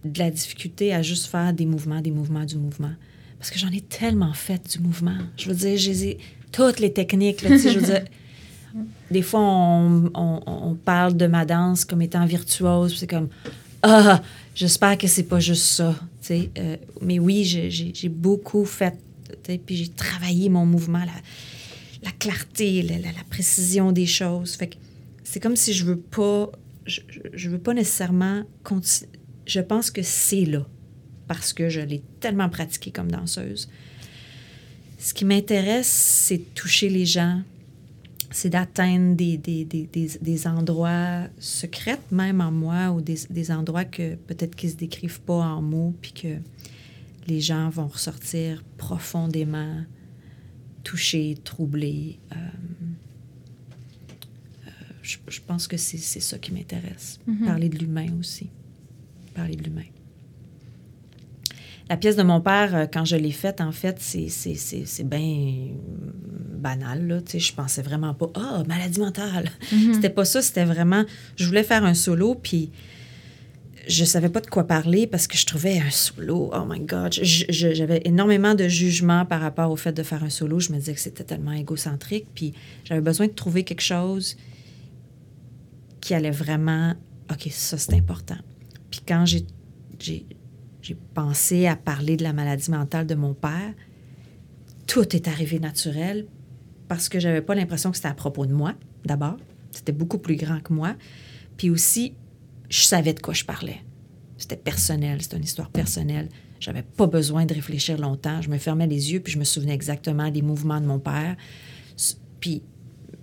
de 0.04 0.18
la 0.18 0.30
difficulté 0.30 0.92
à 0.92 1.02
juste 1.02 1.26
faire 1.26 1.52
des 1.52 1.66
mouvements, 1.66 2.00
des 2.00 2.10
mouvements, 2.10 2.44
du 2.44 2.56
mouvement. 2.56 2.92
Parce 3.38 3.50
que 3.50 3.58
j'en 3.58 3.70
ai 3.70 3.80
tellement 3.80 4.32
fait 4.32 4.68
du 4.68 4.80
mouvement. 4.80 5.18
Je 5.36 5.48
veux 5.48 5.54
dire, 5.54 5.76
j'ai 5.76 6.18
toutes 6.52 6.78
les 6.80 6.92
techniques. 6.92 7.42
Là, 7.42 7.50
tu 7.50 7.58
sais, 7.58 7.72
je 7.72 7.78
veux 7.78 7.86
dire, 7.86 8.04
des 9.10 9.22
fois, 9.22 9.40
on, 9.40 10.10
on- 10.14 10.42
on 10.46 10.74
parle 10.74 11.16
de 11.16 11.26
ma 11.26 11.44
danse 11.44 11.84
comme 11.84 12.02
étant 12.02 12.24
virtuose. 12.26 12.96
C'est 12.98 13.06
comme, 13.06 13.28
ah, 13.82 14.22
j'espère 14.54 14.98
que 14.98 15.06
c'est 15.06 15.24
pas 15.24 15.40
juste 15.40 15.64
ça. 15.64 15.94
Euh, 16.30 16.76
mais 17.02 17.18
oui, 17.18 17.44
j'ai- 17.44 18.08
beaucoup 18.08 18.64
fait. 18.64 18.94
Puis 19.64 19.76
j'ai 19.76 19.88
travaillé 19.88 20.48
mon 20.48 20.66
mouvement, 20.66 20.98
la, 21.00 21.12
la 22.02 22.10
clarté, 22.18 22.82
la, 22.82 22.96
la- 22.98 23.12
la 23.12 23.24
précision 23.30 23.92
des 23.92 24.06
choses. 24.06 24.54
Fait 24.56 24.68
que 24.68 24.76
c'est 25.24 25.40
comme 25.40 25.56
si 25.56 25.72
je 25.72 25.84
veux 25.84 25.98
pas. 25.98 26.50
Je, 26.84 27.00
je- 27.08 27.20
je 27.32 27.48
veux 27.50 27.58
pas 27.58 27.74
nécessairement 27.74 28.42
continuer. 28.64 29.10
Je 29.46 29.60
pense 29.60 29.90
que 29.90 30.02
c'est 30.02 30.44
là. 30.44 30.66
Parce 31.28 31.52
que 31.52 31.68
je 31.68 31.80
l'ai 31.80 32.02
tellement 32.20 32.48
pratiqué 32.48 32.90
comme 32.92 33.10
danseuse. 33.10 33.68
Ce 35.06 35.14
qui 35.14 35.24
m'intéresse, 35.24 35.86
c'est 35.86 36.38
de 36.38 36.44
toucher 36.56 36.88
les 36.88 37.06
gens, 37.06 37.40
c'est 38.32 38.50
d'atteindre 38.50 39.14
des, 39.14 39.36
des, 39.36 39.64
des, 39.64 39.86
des, 39.86 40.10
des 40.20 40.46
endroits 40.48 41.28
secrets, 41.38 42.00
même 42.10 42.40
en 42.40 42.50
moi, 42.50 42.90
ou 42.90 43.00
des, 43.00 43.14
des 43.30 43.52
endroits 43.52 43.84
que 43.84 44.16
peut-être 44.16 44.56
qu'ils 44.56 44.70
ne 44.70 44.72
se 44.72 44.78
décrivent 44.78 45.20
pas 45.20 45.44
en 45.44 45.62
mots, 45.62 45.94
puis 46.02 46.10
que 46.10 46.38
les 47.28 47.40
gens 47.40 47.70
vont 47.70 47.86
ressortir 47.86 48.64
profondément 48.78 49.84
touchés, 50.82 51.38
troublés. 51.44 52.18
Euh, 52.32 52.36
euh, 54.66 54.70
je, 55.02 55.18
je 55.28 55.40
pense 55.40 55.68
que 55.68 55.76
c'est 55.76 55.98
c'est 55.98 56.18
ça 56.18 56.36
qui 56.36 56.52
m'intéresse. 56.52 57.20
Parler 57.44 57.68
de 57.68 57.78
l'humain 57.78 58.08
aussi. 58.18 58.50
Parler 59.34 59.54
de 59.54 59.62
l'humain. 59.62 59.84
La 61.88 61.96
pièce 61.96 62.16
de 62.16 62.22
mon 62.24 62.40
père, 62.40 62.74
euh, 62.74 62.86
quand 62.92 63.04
je 63.04 63.14
l'ai 63.16 63.30
faite, 63.30 63.60
en 63.60 63.70
fait, 63.72 63.98
c'est- 64.00 65.04
bien 65.04 65.68
banal. 66.58 67.06
Là. 67.06 67.20
Tu 67.20 67.32
sais, 67.32 67.38
Je 67.38 67.54
pensais 67.54 67.82
vraiment 67.82 68.12
pas, 68.14 68.28
ah, 68.34 68.62
maladie 68.66 68.98
mentale. 68.98 69.50
C'était 69.70 70.10
pas 70.10 70.24
ça, 70.24 70.42
c'était 70.42 70.64
vraiment, 70.64 71.04
je 71.36 71.46
voulais 71.46 71.62
faire 71.62 71.84
un 71.84 71.94
solo, 71.94 72.34
puis 72.34 72.70
je 73.86 74.04
savais 74.04 74.30
pas 74.30 74.40
de 74.40 74.48
quoi 74.48 74.66
parler 74.66 75.06
parce 75.06 75.28
que 75.28 75.38
je 75.38 75.46
trouvais 75.46 75.78
un 75.78 75.90
solo, 75.90 76.50
oh 76.52 76.64
my 76.68 76.80
God, 76.80 77.12
j'avais 77.22 78.00
énormément 78.04 78.54
de 78.56 78.66
jugements 78.66 79.24
par 79.24 79.40
rapport 79.40 79.70
au 79.70 79.76
fait 79.76 79.92
de 79.92 80.02
faire 80.02 80.24
un 80.24 80.30
solo. 80.30 80.58
Je 80.58 80.72
me 80.72 80.78
disais 80.78 80.94
que 80.94 81.00
c'était 81.00 81.22
tellement 81.22 81.52
égocentrique, 81.52 82.26
puis 82.34 82.52
j'avais 82.84 83.00
besoin 83.00 83.28
de 83.28 83.32
trouver 83.32 83.62
quelque 83.62 83.82
chose 83.82 84.36
qui 86.00 86.14
allait 86.14 86.32
vraiment, 86.32 86.94
OK, 87.30 87.46
ça 87.52 87.78
c'est 87.78 87.94
important. 87.94 88.38
Puis 88.90 89.02
quand 89.06 89.24
j'ai 89.24 89.46
j'ai 90.86 90.94
pensé 91.14 91.66
à 91.66 91.74
parler 91.74 92.16
de 92.16 92.22
la 92.22 92.32
maladie 92.32 92.70
mentale 92.70 93.08
de 93.08 93.16
mon 93.16 93.34
père, 93.34 93.74
tout 94.86 95.16
est 95.16 95.26
arrivé 95.26 95.58
naturel 95.58 96.26
parce 96.86 97.08
que 97.08 97.18
j'avais 97.18 97.42
pas 97.42 97.56
l'impression 97.56 97.90
que 97.90 97.96
c'était 97.96 98.06
à 98.06 98.14
propos 98.14 98.46
de 98.46 98.54
moi, 98.54 98.74
d'abord. 99.04 99.36
C'était 99.72 99.90
beaucoup 99.90 100.18
plus 100.18 100.36
grand 100.36 100.60
que 100.60 100.72
moi. 100.72 100.94
Puis 101.56 101.70
aussi, 101.70 102.14
je 102.68 102.82
savais 102.82 103.14
de 103.14 103.18
quoi 103.20 103.34
je 103.34 103.44
parlais. 103.44 103.80
C'était 104.38 104.56
personnel, 104.56 105.20
c'était 105.22 105.38
une 105.38 105.42
histoire 105.42 105.70
personnelle. 105.70 106.28
J'avais 106.60 106.84
pas 106.84 107.08
besoin 107.08 107.46
de 107.46 107.54
réfléchir 107.54 107.98
longtemps. 107.98 108.40
Je 108.40 108.48
me 108.48 108.56
fermais 108.58 108.86
les 108.86 109.12
yeux 109.12 109.18
puis 109.18 109.32
je 109.32 109.40
me 109.40 109.44
souvenais 109.44 109.74
exactement 109.74 110.30
des 110.30 110.42
mouvements 110.42 110.80
de 110.80 110.86
mon 110.86 111.00
père, 111.00 111.36
puis 112.38 112.62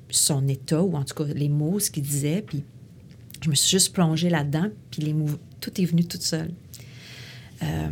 son 0.09 0.49
état, 0.49 0.83
ou 0.83 0.97
en 0.97 1.05
tout 1.05 1.15
cas 1.15 1.31
les 1.33 1.47
mots, 1.47 1.79
ce 1.79 1.89
qu'il 1.89 2.03
disait. 2.03 2.41
Puis 2.45 2.65
je 3.41 3.49
me 3.49 3.55
suis 3.55 3.71
juste 3.71 3.93
plongée 3.93 4.29
là-dedans, 4.29 4.67
puis 4.91 5.01
les 5.01 5.13
mouv- 5.13 5.37
tout 5.61 5.79
est 5.79 5.85
venu 5.85 6.03
tout 6.03 6.19
seul. 6.19 6.51
Euh, 7.63 7.89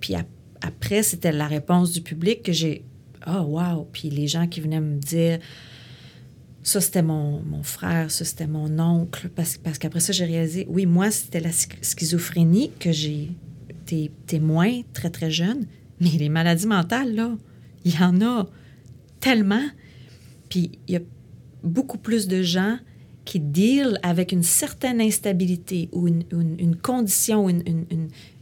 puis 0.00 0.14
ap- 0.14 0.26
après, 0.62 1.02
c'était 1.02 1.32
la 1.32 1.46
réponse 1.46 1.92
du 1.92 2.00
public 2.00 2.42
que 2.42 2.52
j'ai. 2.52 2.84
Oh, 3.26 3.40
wow! 3.42 3.86
Puis 3.92 4.10
les 4.10 4.26
gens 4.28 4.46
qui 4.46 4.60
venaient 4.60 4.80
me 4.80 4.98
dire. 4.98 5.38
Ça, 6.62 6.80
c'était 6.82 7.02
mon, 7.02 7.42
frère, 7.62 8.10
ça, 8.10 8.24
c'était 8.24 8.46
mon 8.46 8.78
oncle. 8.78 9.30
Parce, 9.30 9.56
parce 9.56 9.78
qu'après 9.78 10.00
ça, 10.00 10.12
j'ai 10.12 10.26
réalisé, 10.26 10.66
oui, 10.68 10.84
moi, 10.84 11.10
c'était 11.10 11.40
la 11.40 11.50
schi- 11.52 11.68
schizophrénie 11.82 12.70
que 12.78 12.92
j'ai 12.92 13.30
été 13.70 14.10
témoin 14.26 14.82
très, 14.92 15.08
très 15.08 15.30
jeune. 15.30 15.66
Mais 16.00 16.10
les 16.10 16.28
maladies 16.28 16.66
mentales, 16.66 17.14
là, 17.14 17.36
Il 17.86 17.94
y 17.94 18.02
en 18.02 18.20
a 18.20 18.46
tellement. 19.20 19.64
Puis 20.50 20.72
il 20.86 20.94
y 20.94 20.96
a 20.96 21.00
beaucoup 21.64 21.96
plus 21.98 22.28
de 22.28 22.42
gens 22.42 22.76
qui 23.24 23.40
deal 23.40 23.98
avec 24.02 24.32
une 24.32 24.42
certaine 24.42 25.00
instabilité 25.00 25.88
ou 25.92 26.08
une, 26.08 26.24
une, 26.32 26.58
une 26.58 26.76
condition, 26.76 27.48
une, 27.48 27.62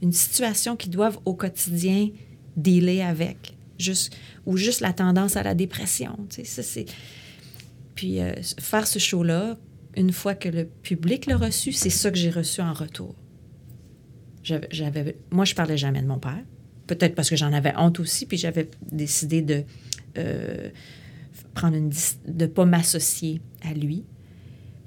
une, 0.01 0.13
situation 0.13 0.77
qu'ils 0.77 0.91
doivent 0.91 1.19
au 1.25 1.35
quotidien 1.35 2.11
dealer 2.57 3.03
avec. 3.03 3.55
Juste, 3.79 4.17
ou 4.47 4.57
juste 4.57 4.81
la 4.81 4.93
tendance 4.93 5.37
à 5.37 5.43
la 5.43 5.55
dépression. 5.55 6.17
Tu 6.31 6.45
sais, 6.45 6.63
ça. 6.63 6.81
Puis 7.95 8.21
euh, 8.21 8.33
faire 8.61 8.87
ce 8.87 8.99
show-là, 8.99 9.57
une 9.97 10.13
fois 10.13 10.35
que 10.35 10.49
le 10.49 10.65
public 10.65 11.27
l'a 11.27 11.37
reçu, 11.37 11.73
c'est 11.73 11.91
ça 11.91 12.11
que 12.11 12.17
j'ai 12.17 12.31
reçu 12.31 12.61
en 12.61 12.73
retour. 12.73 13.15
J'avais, 14.43 15.17
moi, 15.31 15.45
je 15.45 15.55
parlais 15.55 15.77
jamais 15.77 16.01
de 16.01 16.07
mon 16.07 16.19
père. 16.19 16.43
Peut-être 16.87 17.15
parce 17.15 17.29
que 17.29 17.37
j'en 17.37 17.53
avais 17.53 17.75
honte 17.77 18.01
aussi, 18.01 18.25
puis 18.25 18.39
j'avais 18.39 18.71
décidé 18.91 19.43
de 19.43 19.65
euh, 20.17 20.71
prendre 21.55 21.77
une 21.77 21.91
de 22.27 22.47
pas 22.47 22.65
m'associer 22.65 23.43
à 23.63 23.75
lui. 23.75 24.05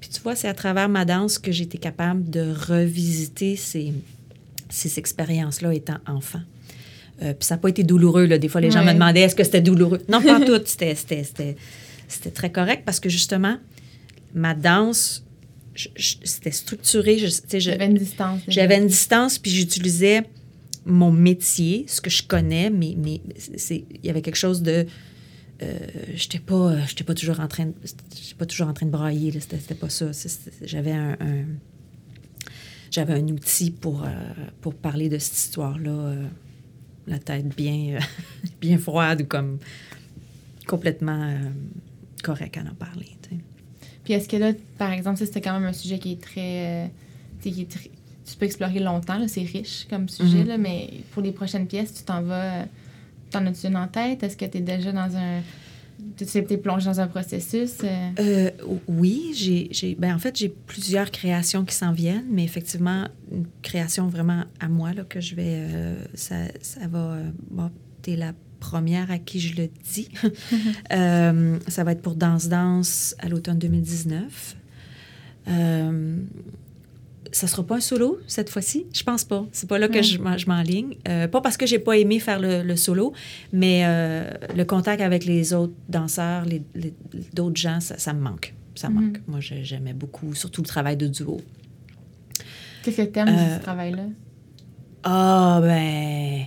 Puis 0.02 0.10
tu 0.10 0.20
vois, 0.20 0.34
c'est 0.34 0.48
à 0.48 0.54
travers 0.54 0.88
ma 0.88 1.04
danse 1.04 1.38
que 1.38 1.52
été 1.52 1.78
capable 1.78 2.28
de 2.28 2.52
revisiter 2.68 3.54
ces, 3.54 3.92
ces 4.68 4.98
expériences-là 4.98 5.72
étant 5.72 5.98
enfant. 6.08 6.40
Euh, 7.22 7.34
puis 7.34 7.46
ça 7.46 7.54
n'a 7.54 7.60
pas 7.60 7.68
été 7.68 7.84
douloureux. 7.84 8.26
Là. 8.26 8.36
Des 8.38 8.48
fois, 8.48 8.60
les 8.60 8.72
gens 8.72 8.84
me 8.84 8.92
demandaient 8.92 9.20
est-ce 9.20 9.36
que 9.36 9.44
c'était 9.44 9.60
douloureux? 9.60 10.02
Non, 10.08 10.20
pas 10.20 10.40
tout. 10.44 10.60
C'était, 10.64 11.56
très 12.34 12.50
correct 12.50 12.82
parce 12.84 12.98
que 12.98 13.08
justement, 13.08 13.58
ma 14.34 14.54
danse, 14.54 15.24
c'était 15.94 16.50
structuré. 16.50 17.16
J'avais 17.52 17.86
une 17.86 17.94
distance. 17.94 18.40
J'avais 18.48 18.78
une 18.78 18.88
distance, 18.88 19.38
puis 19.38 19.52
j'utilisais 19.52 20.24
mon 20.84 21.12
métier, 21.12 21.84
ce 21.86 22.00
que 22.00 22.10
je 22.10 22.24
connais, 22.24 22.70
mais, 22.70 22.96
mais 22.98 23.20
il 23.70 23.84
y 24.02 24.10
avait 24.10 24.20
quelque 24.20 24.34
chose 24.34 24.62
de 24.62 24.84
euh, 25.62 25.78
j'étais 26.14 26.38
pas 26.38 26.84
j'étais 26.86 27.04
pas 27.04 27.14
toujours 27.14 27.40
en 27.40 27.48
train 27.48 27.66
de, 27.66 27.72
pas 28.38 28.46
toujours 28.46 28.68
en 28.68 28.72
train 28.72 28.86
de 28.86 28.90
brailler 28.90 29.38
c'était 29.40 29.74
pas 29.74 29.88
ça. 29.88 30.06
J'avais 30.62 30.92
un, 30.92 31.16
j'avais 32.90 33.14
un 33.14 33.28
outil 33.28 33.70
pour 33.70 34.04
euh, 34.04 34.08
pour 34.60 34.74
parler 34.74 35.08
de 35.08 35.18
cette 35.18 35.36
histoire 35.36 35.78
là 35.78 35.90
euh, 35.90 36.26
la 37.06 37.18
tête 37.18 37.54
bien 37.56 37.98
bien 38.60 38.78
froide 38.78 39.22
ou 39.22 39.26
comme 39.26 39.58
complètement 40.66 41.34
correct 42.22 42.56
à 42.56 42.60
en 42.60 42.74
parler 42.74 43.08
puis 44.04 44.14
est-ce 44.14 44.28
que 44.28 44.36
là 44.36 44.52
par 44.78 44.90
exemple 44.90 45.18
c'était 45.18 45.40
quand 45.40 45.52
même 45.52 45.68
un 45.68 45.72
sujet 45.72 45.98
qui 46.00 46.12
est 46.12 46.20
très, 46.20 46.90
qui 47.40 47.66
tu 47.66 48.36
peux 48.38 48.46
explorer 48.46 48.80
longtemps 48.80 49.28
c'est 49.28 49.42
riche 49.42 49.86
comme 49.88 50.08
sujet 50.08 50.42
mm-hmm. 50.42 50.48
là, 50.48 50.58
mais 50.58 50.90
pour 51.12 51.22
les 51.22 51.32
prochaines 51.32 51.66
pièces 51.68 51.94
tu 51.94 52.02
t'en 52.02 52.22
vas 52.22 52.66
T'en 53.32 53.46
as-tu 53.46 53.66
une 53.66 53.76
en 53.76 53.88
tête? 53.88 54.22
Est-ce 54.22 54.36
que 54.36 54.44
tu 54.44 54.58
es 54.58 54.60
déjà 54.60 54.92
dans 54.92 55.16
un. 55.16 55.40
Tu 56.16 56.24
es 56.36 56.56
plongé 56.58 56.86
dans 56.86 57.00
un 57.00 57.06
processus? 57.06 57.78
Euh? 57.84 58.10
Euh, 58.18 58.50
oui, 58.88 59.32
j'ai, 59.34 59.94
ben 59.94 60.14
en 60.14 60.18
fait, 60.18 60.36
j'ai 60.36 60.48
plusieurs 60.48 61.10
créations 61.10 61.64
qui 61.64 61.74
s'en 61.74 61.92
viennent, 61.92 62.26
mais 62.28 62.44
effectivement, 62.44 63.08
une 63.30 63.46
création 63.62 64.08
vraiment 64.08 64.44
à 64.60 64.68
moi 64.68 64.92
là, 64.92 65.04
que 65.04 65.20
je 65.20 65.34
vais. 65.34 65.54
Euh, 65.56 66.04
ça, 66.14 66.36
ça, 66.60 66.86
va. 66.88 67.18
bon, 67.50 67.70
tu 68.02 68.12
es 68.12 68.16
la 68.16 68.32
première 68.60 69.10
à 69.10 69.18
qui 69.18 69.40
je 69.40 69.56
le 69.56 69.68
dis. 69.92 70.08
ça 70.90 71.84
va 71.84 71.92
être 71.92 72.02
pour 72.02 72.16
Danse 72.16 72.48
Danse 72.48 73.14
à 73.18 73.28
l'automne 73.28 73.58
2019 73.58 74.56
ça 77.32 77.46
sera 77.46 77.64
pas 77.64 77.76
un 77.76 77.80
solo 77.80 78.20
cette 78.26 78.50
fois-ci? 78.50 78.86
Je 78.92 79.02
pense 79.02 79.24
pas. 79.24 79.46
C'est 79.52 79.68
pas 79.68 79.78
là 79.78 79.88
que 79.88 80.02
je, 80.02 80.18
je 80.18 80.46
m'enligne. 80.46 80.96
Euh, 81.08 81.26
pas 81.28 81.40
parce 81.40 81.56
que 81.56 81.66
j'ai 81.66 81.78
pas 81.78 81.96
aimé 81.96 82.20
faire 82.20 82.38
le, 82.40 82.76
solo, 82.76 83.12
mais 83.52 83.82
euh, 83.84 84.30
le 84.54 84.64
contact 84.64 85.00
avec 85.00 85.24
les 85.24 85.54
autres 85.54 85.74
danseurs, 85.88 86.44
les, 86.44 86.62
d'autres 87.32 87.56
gens, 87.56 87.80
ça, 87.80 88.12
me 88.12 88.20
manque. 88.20 88.54
Ça 88.74 88.88
me 88.88 88.94
mm-hmm. 88.94 89.02
manque. 89.02 89.20
Moi, 89.26 89.40
j'aimais 89.40 89.94
beaucoup, 89.94 90.34
surtout 90.34 90.62
le 90.62 90.66
travail 90.66 90.96
de 90.96 91.06
duo. 91.06 91.40
Qu'est-ce 92.82 93.02
que 93.02 93.10
tu 93.10 93.18
aimes 93.18 93.26
de 93.26 93.32
ce 93.32 93.56
euh, 93.56 93.58
travail-là? 93.60 94.04
Ah, 95.04 95.60
ben. 95.62 96.46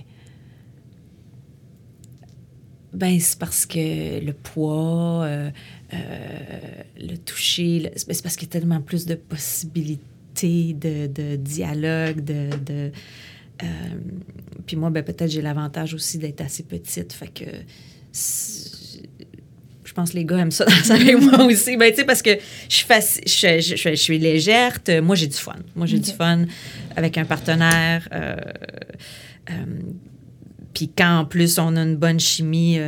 Ben, 2.92 3.20
c'est 3.20 3.38
parce 3.38 3.66
que 3.66 4.24
le 4.24 4.32
poids, 4.32 5.28
le 5.92 7.16
toucher, 7.16 7.92
c'est 7.96 8.22
parce 8.22 8.36
qu'il 8.36 8.48
y 8.48 8.50
a 8.50 8.52
tellement 8.58 8.80
plus 8.80 9.04
de 9.04 9.16
possibilités 9.16 10.02
de, 10.44 11.36
dialogue, 11.36 12.20
de... 12.22 12.92
Euh, 13.62 13.66
puis 14.66 14.76
moi, 14.76 14.90
ben, 14.90 15.02
peut-être 15.02 15.30
j'ai 15.30 15.42
l'avantage 15.42 15.94
aussi 15.94 16.18
d'être 16.18 16.40
assez 16.40 16.62
petite, 16.62 17.12
fait 17.12 17.28
que 17.28 17.44
je 19.84 19.92
pense 19.94 20.10
que 20.10 20.16
les 20.16 20.24
gars 20.24 20.38
aiment 20.38 20.50
ça 20.50 20.66
avec 20.90 21.20
moi 21.20 21.44
aussi. 21.44 21.76
Ben, 21.76 21.90
tu 21.90 21.98
sais, 21.98 22.04
parce 22.04 22.22
que 22.22 22.36
je 22.68 22.74
suis, 22.74 22.86
je, 23.60 23.76
je, 23.76 23.94
suis 23.94 24.18
légère. 24.18 24.78
Moi, 25.02 25.16
j'ai 25.16 25.26
du 25.26 25.36
fun. 25.36 25.56
Moi, 25.74 25.86
j'ai 25.86 25.98
du 25.98 26.10
fun 26.10 26.44
avec 26.96 27.16
un 27.16 27.24
partenaire. 27.24 28.06
Euh, 28.12 28.36
euh, 29.50 29.54
puis 30.74 30.90
quand 30.94 31.20
en 31.20 31.24
plus 31.24 31.58
on 31.58 31.74
a 31.76 31.82
une 31.82 31.96
bonne 31.96 32.20
chimie, 32.20 32.78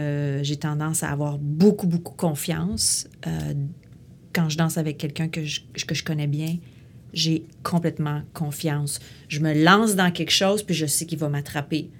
j'ai 0.43 0.57
tendance 0.57 1.03
à 1.03 1.09
avoir 1.09 1.39
beaucoup, 1.39 1.87
beaucoup 1.87 2.15
confiance. 2.15 3.09
quand 4.35 4.51
je 4.51 4.59
danse 4.59 4.77
avec 4.77 4.99
quelqu'un 4.99 5.29
que 5.29 5.43
je, 5.45 5.63
que 5.87 5.95
je 5.95 6.05
connais 6.05 6.27
bien, 6.27 6.59
j'ai 7.12 7.47
complètement 7.62 8.23
confiance. 8.35 9.01
Je 9.29 9.40
me 9.40 9.53
lance 9.53 9.97
dans 9.97 10.11
quelque 10.11 10.31
chose, 10.31 10.62
puis 10.62 10.75
je 10.75 10.87
sais 10.87 11.07
qu'il 11.07 11.18
va 11.18 11.29
m'attraper. 11.29 11.90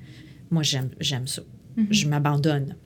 Moi, 0.51 0.63
j'aime, 0.63 0.91
j'aime 1.01 1.27
ça. 1.27 1.43
Mm-hmm. 1.77 1.87
Je 1.91 2.09
m'abandonne. 2.09 2.77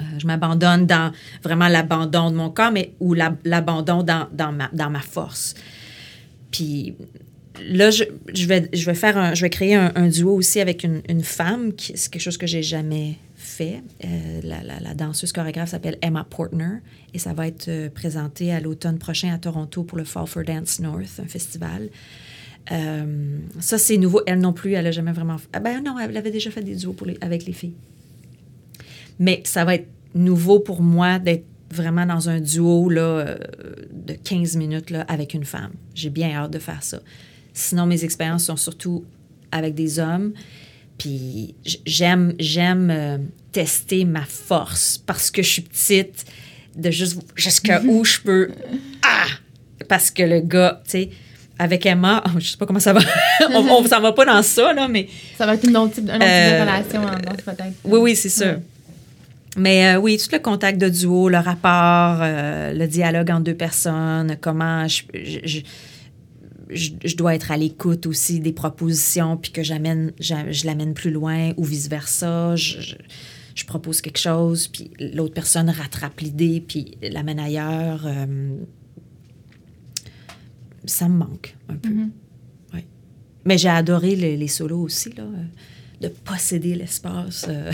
Euh, 0.00 0.04
je 0.18 0.26
m'abandonne 0.26 0.86
dans 0.86 1.12
vraiment 1.42 1.68
l'abandon 1.68 2.30
de 2.30 2.36
mon 2.36 2.50
corps, 2.50 2.70
mais 2.70 2.94
ou 3.00 3.14
l'abandon 3.14 4.02
dans, 4.02 4.28
dans, 4.32 4.52
ma, 4.52 4.68
dans 4.72 4.90
ma 4.90 5.00
force. 5.00 5.54
Puis 6.50 6.94
là, 7.60 7.90
je, 7.90 8.04
je, 8.32 8.46
vais, 8.46 8.68
je, 8.72 8.84
vais, 8.86 8.94
faire 8.94 9.16
un, 9.16 9.34
je 9.34 9.42
vais 9.42 9.50
créer 9.50 9.74
un, 9.74 10.08
duo 10.08 10.34
aussi 10.34 10.60
avec 10.60 10.84
une, 10.84 11.02
une 11.08 11.22
femme, 11.22 11.72
qui, 11.72 11.96
c'est 11.96 12.10
quelque 12.10 12.22
chose 12.22 12.38
que 12.38 12.46
j'ai 12.46 12.62
jamais 12.62 13.16
Euh, 13.60 14.40
la, 14.42 14.94
danseuse 14.94 15.32
chorégraphe 15.32 15.70
s'appelle 15.70 15.98
Emma 16.02 16.24
Portner 16.24 16.78
et 17.14 17.18
ça 17.18 17.32
va 17.32 17.46
être 17.46 17.68
euh, 17.68 17.88
présenté 17.90 18.52
à 18.52 18.60
l'automne 18.60 18.98
prochain 18.98 19.32
à 19.32 19.38
Toronto 19.38 19.84
pour 19.84 19.98
le 19.98 20.04
Fall 20.04 20.26
for 20.26 20.44
Dance 20.44 20.80
North, 20.80 21.20
un 21.22 21.26
festival. 21.26 21.88
Euh, 22.70 23.38
ça, 23.60 23.78
c'est 23.78 23.96
nouveau. 23.96 24.22
Elle 24.26 24.40
non 24.40 24.52
plus, 24.52 24.72
elle 24.74 24.84
n'a 24.84 24.90
jamais 24.90 25.12
vraiment. 25.12 25.36
Ah 25.52 25.60
ben 25.60 25.82
non, 25.82 25.98
elle 25.98 26.16
avait 26.16 26.30
déjà 26.30 26.50
fait 26.50 26.62
des 26.62 26.76
duos 26.76 26.96
avec 27.20 27.46
les 27.46 27.52
filles. 27.52 27.74
Mais 29.18 29.42
ça 29.44 29.64
va 29.64 29.74
être 29.76 29.88
nouveau 30.14 30.60
pour 30.60 30.82
moi 30.82 31.18
d'être 31.18 31.44
vraiment 31.70 32.06
dans 32.06 32.28
un 32.28 32.40
duo 32.40 32.88
là, 32.88 33.36
de 33.92 34.14
15 34.14 34.56
minutes 34.56 34.90
là, 34.90 35.02
avec 35.08 35.34
une 35.34 35.44
femme. 35.44 35.72
J'ai 35.94 36.10
bien 36.10 36.30
hâte 36.30 36.52
de 36.52 36.58
faire 36.58 36.82
ça. 36.82 37.00
Sinon, 37.52 37.86
mes 37.86 38.04
expériences 38.04 38.44
sont 38.44 38.56
surtout 38.56 39.04
avec 39.50 39.74
des 39.74 39.98
hommes. 39.98 40.32
Puis 40.98 41.54
j'aime, 41.86 42.34
j'aime 42.38 42.90
euh, 42.90 43.18
tester 43.52 44.04
ma 44.04 44.24
force 44.24 44.98
parce 44.98 45.30
que 45.30 45.42
je 45.42 45.48
suis 45.48 45.62
petite, 45.62 46.26
de 46.76 46.90
juste 46.90 47.20
jusqu'à 47.36 47.80
où 47.86 48.04
je 48.04 48.20
peux. 48.20 48.50
Ah! 49.02 49.26
Parce 49.88 50.10
que 50.10 50.24
le 50.24 50.40
gars, 50.40 50.82
tu 50.84 50.90
sais, 50.90 51.10
avec 51.58 51.86
Emma, 51.86 52.22
oh, 52.26 52.30
je 52.38 52.50
sais 52.50 52.56
pas 52.56 52.66
comment 52.66 52.80
ça 52.80 52.92
va. 52.92 53.00
on 53.50 53.82
ne 53.82 53.88
s'en 53.88 54.00
va 54.00 54.12
pas 54.12 54.24
dans 54.24 54.42
ça, 54.42 54.72
là, 54.72 54.88
mais. 54.88 55.08
Ça 55.36 55.46
va 55.46 55.54
être 55.54 55.66
une 55.66 55.76
autre 55.76 55.94
type, 55.94 56.10
un 56.10 56.16
autre 56.16 56.24
type 56.24 56.28
de 56.28 56.54
euh, 56.54 56.60
relation, 56.60 57.02
peut-être. 57.44 57.74
Oui, 57.84 57.98
oui, 58.00 58.16
c'est 58.16 58.28
sûr. 58.28 58.56
Mais 59.56 59.94
euh, 59.94 59.98
oui, 59.98 60.18
tout 60.18 60.28
le 60.32 60.38
contact 60.40 60.78
de 60.78 60.88
duo, 60.88 61.28
le 61.28 61.38
rapport, 61.38 62.18
le 62.20 62.86
dialogue 62.86 63.30
entre 63.30 63.44
deux 63.44 63.54
personnes, 63.54 64.36
comment 64.40 64.86
je, 64.86 65.02
je, 65.14 65.60
dois 67.16 67.34
être 67.34 67.50
à 67.50 67.56
l'écoute 67.56 68.06
aussi 68.06 68.40
des 68.40 68.52
propositions, 68.52 69.36
puis 69.36 69.52
que 69.52 69.62
j'amène, 69.62 70.12
je, 70.20 70.66
l'amène 70.66 70.94
plus 70.94 71.10
loin 71.10 71.52
ou 71.56 71.64
vice-versa. 71.64 72.56
Je, 72.56 72.94
je, 73.54 73.64
propose 73.64 74.00
quelque 74.00 74.18
chose, 74.18 74.68
puis 74.68 74.90
l'autre 75.00 75.34
personne 75.34 75.68
rattrape 75.68 76.20
l'idée, 76.20 76.62
puis 76.66 76.96
l'amène 77.02 77.40
ailleurs. 77.40 78.06
Euh, 78.06 78.56
ça 80.84 81.08
me 81.08 81.18
manque 81.18 81.56
un 81.68 81.74
peu. 81.74 81.88
Mm-hmm. 81.88 82.10
Mais 83.44 83.56
j'ai 83.56 83.68
adoré 83.68 84.14
les, 84.14 84.48
solos 84.48 84.82
aussi, 84.82 85.10
là, 85.14 85.22
euh, 85.22 85.44
de 86.02 86.08
posséder 86.08 86.74
l'espace 86.74 87.46
euh, 87.48 87.72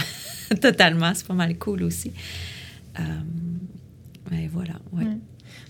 totalement. 0.61 1.12
C'est 1.14 1.27
pas 1.27 1.35
mal 1.35 1.59
cool 1.59 1.83
aussi. 1.83 2.12
mais 4.31 4.49
voilà, 4.53 4.75
ouais. 4.93 5.05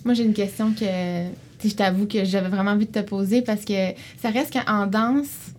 Moi, 0.04 0.12
j'ai 0.12 0.24
une 0.24 0.34
question 0.34 0.74
que 0.74 1.28
je 1.68 1.74
t'avoue 1.74 2.06
que 2.06 2.24
j'avais 2.24 2.48
vraiment 2.48 2.72
envie 2.72 2.86
de 2.86 2.92
te 2.92 3.00
poser 3.00 3.42
parce 3.42 3.64
que 3.64 3.92
ça 4.18 4.30
reste 4.30 4.52
qu'en 4.52 4.86
danse, 4.86 5.54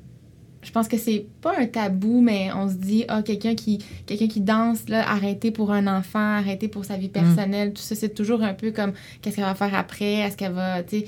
je 0.66 0.72
pense 0.72 0.88
que 0.88 0.98
c'est 0.98 1.26
pas 1.42 1.54
un 1.58 1.68
tabou, 1.68 2.22
mais 2.22 2.50
on 2.54 2.68
se 2.68 2.74
dit, 2.74 3.06
ah, 3.08 3.22
quelqu'un 3.22 3.54
qui, 3.54 3.80
quelqu'un 4.06 4.28
qui 4.28 4.42
danse, 4.42 4.90
là, 4.90 5.08
arrêter 5.08 5.52
pour 5.52 5.72
un 5.72 5.86
enfant, 5.86 6.38
arrêter 6.38 6.68
pour 6.68 6.86
sa 6.86 6.98
vie 6.98 7.08
mm. 7.08 7.12
personnelle, 7.12 7.74
tout 7.74 7.82
ça, 7.82 7.96
c'est 7.96 8.14
toujours 8.14 8.42
un 8.42 8.54
peu 8.54 8.72
comme, 8.72 8.94
qu'est-ce 9.22 9.36
qu'elle 9.36 9.46
va 9.46 9.56
faire 9.56 9.76
après? 9.76 10.14
Est-ce 10.14 10.36
qu'elle 10.36 10.54
va, 10.54 10.82
tu 10.84 11.02
sais, 11.02 11.06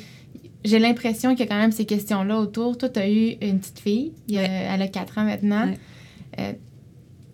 j'ai 0.63 0.79
l'impression 0.79 1.31
qu'il 1.31 1.45
y 1.45 1.49
a 1.49 1.51
quand 1.51 1.59
même 1.59 1.71
ces 1.71 1.85
questions-là 1.85 2.37
autour. 2.37 2.77
Toi, 2.77 2.89
tu 2.89 2.99
as 2.99 3.09
eu 3.09 3.37
une 3.41 3.59
petite 3.59 3.79
fille, 3.79 4.13
elle 4.31 4.81
a 4.81 4.87
4 4.87 5.17
ans 5.17 5.23
maintenant. 5.23 5.71
Euh, 6.39 6.53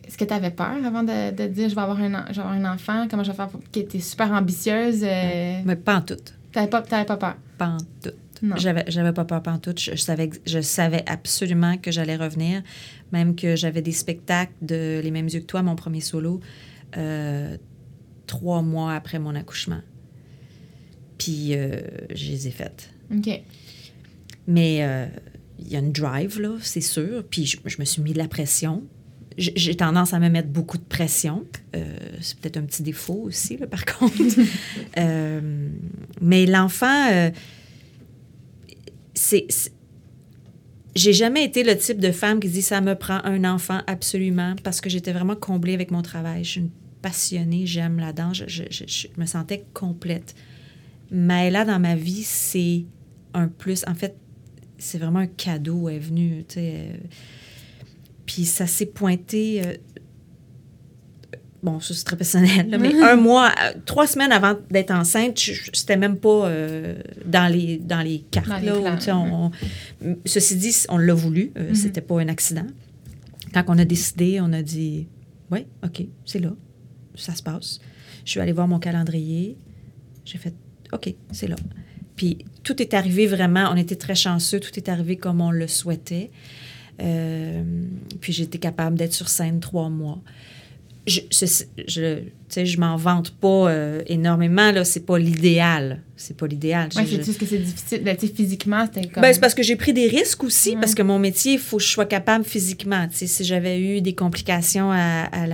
Est-ce 0.05 0.17
que 0.17 0.25
tu 0.25 0.33
avais 0.33 0.51
peur 0.51 0.75
avant 0.85 1.03
de, 1.03 1.31
de, 1.31 1.47
dire 1.47 1.69
je 1.69 1.75
vais 1.75 1.81
avoir 1.81 1.99
un, 1.99 2.25
je 2.29 2.35
vais 2.35 2.41
avoir 2.41 2.53
un 2.53 2.73
enfant? 2.73 3.07
Comment 3.09 3.23
je 3.23 3.31
vais 3.31 3.37
faire 3.37 3.47
pour. 3.47 3.61
était 3.75 3.99
super 3.99 4.31
ambitieuse? 4.31 5.03
Euh... 5.03 5.61
Mais 5.65 5.75
pas 5.75 5.97
en 5.97 6.01
tout. 6.01 6.15
T'avais 6.53 6.69
pas, 6.69 6.81
pas 6.81 7.17
peur? 7.17 7.35
Pas 7.57 7.67
en 7.67 7.77
tout. 8.01 8.11
J'avais, 8.57 8.83
j'avais 8.87 9.13
pas 9.13 9.25
peur 9.25 9.41
pas 9.41 9.51
en 9.51 9.59
tout. 9.59 9.73
Je, 9.77 9.95
savais, 9.95 10.29
je 10.45 10.61
savais 10.61 11.03
absolument 11.07 11.77
que 11.77 11.91
j'allais 11.91 12.15
revenir, 12.15 12.61
même 13.11 13.35
que 13.35 13.55
j'avais 13.55 13.81
des 13.81 13.91
spectacles 13.91 14.53
de 14.61 15.01
Les 15.03 15.11
mêmes 15.11 15.27
yeux 15.27 15.39
que 15.39 15.45
toi, 15.45 15.63
mon 15.63 15.75
premier 15.75 16.01
solo, 16.01 16.41
euh, 16.97 17.57
trois 18.27 18.61
mois 18.61 18.93
après 18.93 19.19
mon 19.19 19.35
accouchement. 19.35 19.81
Puis 21.17 21.55
euh, 21.55 21.81
je 22.13 22.31
les 22.31 22.47
ai 22.47 22.51
faites. 22.51 22.89
OK. 23.15 23.41
Mais 24.47 24.83
euh, 24.83 25.07
il 25.59 25.69
y 25.69 25.75
a 25.75 25.79
une 25.79 25.93
drive, 25.93 26.39
là, 26.41 26.57
c'est 26.61 26.81
sûr. 26.81 27.23
Puis 27.29 27.45
je, 27.45 27.79
me 27.79 27.85
suis 27.85 28.01
mis 28.01 28.13
de 28.13 28.17
la 28.17 28.27
pression. 28.27 28.83
J'ai 29.37 29.75
tendance 29.75 30.13
à 30.13 30.19
me 30.19 30.29
mettre 30.29 30.49
beaucoup 30.49 30.77
de 30.77 30.83
pression. 30.83 31.43
c'est 32.21 32.39
peut-être 32.39 32.57
un 32.57 32.63
petit 32.63 32.83
défaut 32.83 33.23
aussi, 33.25 33.57
là, 33.57 33.67
par 33.67 33.85
contre. 33.99 34.17
mais 36.21 36.45
l'enfant 36.45 37.31
c'est. 39.13 39.47
J'ai 40.95 41.13
jamais 41.13 41.43
été 41.43 41.63
le 41.63 41.75
type 41.75 41.99
de 41.99 42.11
femme 42.11 42.39
qui 42.39 42.49
dit 42.49 42.61
ça 42.61 42.79
me 42.79 42.93
prend 42.93 43.19
un 43.23 43.45
enfant 43.45 43.81
absolument 43.87 44.55
parce 44.63 44.79
que 44.79 44.89
j'étais 44.89 45.11
vraiment 45.11 45.35
comblée 45.35 45.73
avec 45.73 45.89
mon 45.89 46.03
travail. 46.03 46.43
Je 46.43 46.49
suis 46.51 46.59
une 46.61 46.69
passionnée, 47.01 47.65
j'aime 47.65 47.99
la 47.99 48.13
danse, 48.13 48.43
je, 48.47 48.63
je, 48.69 49.07
me 49.17 49.25
sentais 49.25 49.65
complète. 49.73 50.35
Mais 51.09 51.49
là, 51.49 51.65
dans 51.65 51.79
ma 51.79 51.95
vie, 51.95 52.23
c'est 52.23 52.85
un 53.33 53.47
plus. 53.47 53.83
En 53.87 53.95
fait, 53.95 54.15
c'est 54.77 54.99
vraiment 54.99 55.19
un 55.19 55.27
cadeau, 55.27 55.89
est 55.89 55.97
venue, 55.97 56.43
tu 56.47 56.55
sais. 56.55 56.99
Puis 58.25 58.45
ça 58.45 58.67
s'est 58.67 58.85
pointé 58.85 59.61
euh, 59.65 59.73
bon, 61.63 61.79
ça 61.79 61.93
c'est 61.93 62.03
très 62.03 62.17
personnel, 62.17 62.77
mais 62.79 62.93
un 63.01 63.15
mois, 63.15 63.51
euh, 63.63 63.73
trois 63.85 64.05
semaines 64.05 64.31
avant 64.31 64.55
d'être 64.69 64.91
enceinte, 64.91 65.37
c'était 65.73 65.97
même 65.97 66.17
pas 66.17 66.47
euh, 66.47 66.95
dans, 67.25 67.51
les, 67.51 67.77
dans 67.77 68.01
les 68.01 68.19
cartes. 68.19 68.47
là, 68.47 69.49
ceci 70.25 70.57
dit, 70.57 70.75
on 70.89 70.97
l'a 70.97 71.13
voulu, 71.13 71.51
euh, 71.57 71.71
mm-hmm. 71.71 71.75
c'était 71.75 72.01
pas 72.01 72.19
un 72.19 72.27
accident. 72.27 72.67
Quand 73.53 73.63
on 73.67 73.77
a 73.77 73.85
décidé, 73.85 74.39
on 74.41 74.51
a 74.51 74.61
dit 74.61 75.07
Oui, 75.51 75.65
OK, 75.83 76.03
c'est 76.25 76.39
là, 76.39 76.51
ça 77.15 77.33
se 77.33 77.41
passe. 77.41 77.79
Je 78.25 78.31
suis 78.31 78.39
allée 78.39 78.51
voir 78.51 78.67
mon 78.67 78.79
calendrier, 78.79 79.57
j'ai 80.25 80.37
fait 80.37 80.53
OK, 80.91 81.13
c'est 81.31 81.47
là. 81.47 81.55
Puis 82.15 82.45
tout 82.63 82.79
est 82.81 82.93
arrivé 82.93 83.25
vraiment, 83.25 83.69
on 83.71 83.75
était 83.75 83.95
très 83.95 84.15
chanceux, 84.15 84.59
tout 84.59 84.77
est 84.77 84.89
arrivé 84.89 85.17
comme 85.17 85.41
on 85.41 85.51
le 85.51 85.67
souhaitait. 85.67 86.29
Puis 86.97 88.33
j'étais 88.33 88.59
capable 88.59 88.97
d'être 88.97 89.13
sur 89.13 89.29
scène 89.29 89.59
trois 89.59 89.89
mois 89.89 90.21
je, 91.05 91.19
je, 91.87 92.63
je 92.63 92.79
m'en 92.79 92.95
vante 92.95 93.31
pas 93.31 93.69
euh, 93.69 94.01
énormément, 94.07 94.71
là. 94.71 94.85
C'est 94.85 95.05
pas 95.05 95.17
l'idéal. 95.17 96.01
C'est 96.15 96.37
pas 96.37 96.47
l'idéal. 96.47 96.89
Oui, 96.95 97.03
c'est 97.07 97.37
que 97.37 97.45
c'est 97.45 97.57
difficile. 97.57 98.03
Ben, 98.03 98.17
physiquement, 98.17 98.85
c'était 98.85 99.09
comme... 99.09 99.21
Ben, 99.21 99.33
c'est 99.33 99.41
parce 99.41 99.53
que 99.53 99.63
j'ai 99.63 99.75
pris 99.75 99.91
des 99.91 100.07
risques 100.07 100.43
aussi, 100.43 100.75
parce 100.77 100.95
que 100.95 101.01
mon 101.01 101.19
métier, 101.19 101.53
il 101.53 101.59
faut 101.59 101.77
que 101.77 101.83
je 101.83 101.89
sois 101.89 102.05
capable 102.05 102.45
physiquement. 102.45 103.07
sais, 103.11 103.27
si 103.27 103.43
j'avais 103.43 103.81
eu 103.81 104.01
des 104.01 104.15
complications 104.15 104.91
à, 104.91 105.23
à 105.23 105.45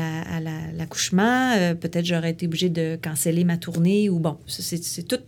l'accouchement, 0.78 1.54
euh, 1.58 1.74
peut-être 1.74 2.06
j'aurais 2.06 2.32
été 2.32 2.46
obligée 2.46 2.70
de 2.70 3.00
canceller 3.02 3.44
ma 3.44 3.58
tournée 3.58 4.10
ou 4.10 4.20
bon, 4.20 4.38
c'est 4.46 5.08
tout 5.08 5.20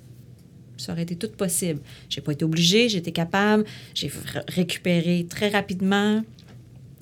ça 0.81 0.91
aurait 0.93 1.03
été 1.03 1.15
tout 1.15 1.29
possible. 1.29 1.79
J'ai 2.09 2.21
pas 2.21 2.31
été 2.31 2.45
obligée, 2.45 2.89
j'étais 2.89 3.11
capable, 3.11 3.65
j'ai 3.93 4.11
récupéré 4.47 5.25
très 5.29 5.49
rapidement. 5.49 6.23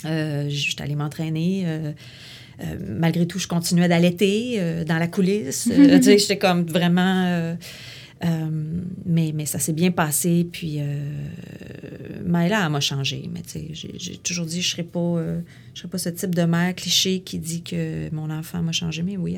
Euh, 0.05 0.45
J'étais 0.49 0.83
allée 0.83 0.95
m'entraîner. 0.95 1.63
Euh, 1.65 1.91
euh, 2.61 2.77
malgré 2.97 3.25
tout, 3.25 3.39
je 3.39 3.47
continuais 3.47 3.87
d'allaiter 3.87 4.55
euh, 4.57 4.83
dans 4.83 4.97
la 4.97 5.07
coulisse. 5.07 5.69
J'étais 6.01 6.37
comme 6.37 6.65
vraiment... 6.65 7.55
mais, 9.05 9.31
mais 9.33 9.45
ça 9.45 9.59
s'est 9.59 9.73
bien 9.73 9.91
passé. 9.91 10.47
Puis, 10.51 10.79
Maëla, 12.25 12.65
elle 12.65 12.71
m'a 12.71 12.79
changé. 12.79 13.29
Mais 13.31 13.41
j'ai 13.73 14.17
toujours 14.17 14.45
dit, 14.45 14.61
je 14.61 14.67
ne 14.67 14.71
serais, 14.71 14.83
pas, 14.83 15.23
je 15.73 15.79
serais 15.79 15.89
pas 15.89 15.97
ce 15.97 16.09
type 16.09 16.35
de 16.35 16.43
mère 16.43 16.75
cliché 16.75 17.21
qui 17.21 17.39
dit 17.39 17.63
que 17.63 18.13
mon 18.13 18.29
enfant 18.29 18.61
m'a 18.61 18.71
changé. 18.71 19.03
Mais 19.03 19.17
oui, 19.17 19.37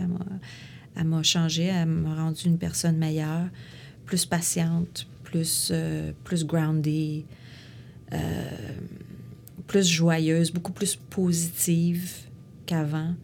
elle 0.95 1.05
m'a 1.05 1.23
changé. 1.23 1.63
Elle 1.63 1.87
m'a 1.87 2.15
rendu 2.15 2.45
une 2.45 2.57
personne 2.57 2.97
meilleure, 2.97 3.47
plus 4.11 4.25
patiente, 4.25 5.07
plus, 5.23 5.71
plus 6.25 6.45
grounded, 6.45 7.23
plus 9.67 9.87
joyeuse, 9.87 10.51
beaucoup 10.51 10.73
plus 10.73 10.97
positive 10.97 12.11
qu'avant 12.65 13.15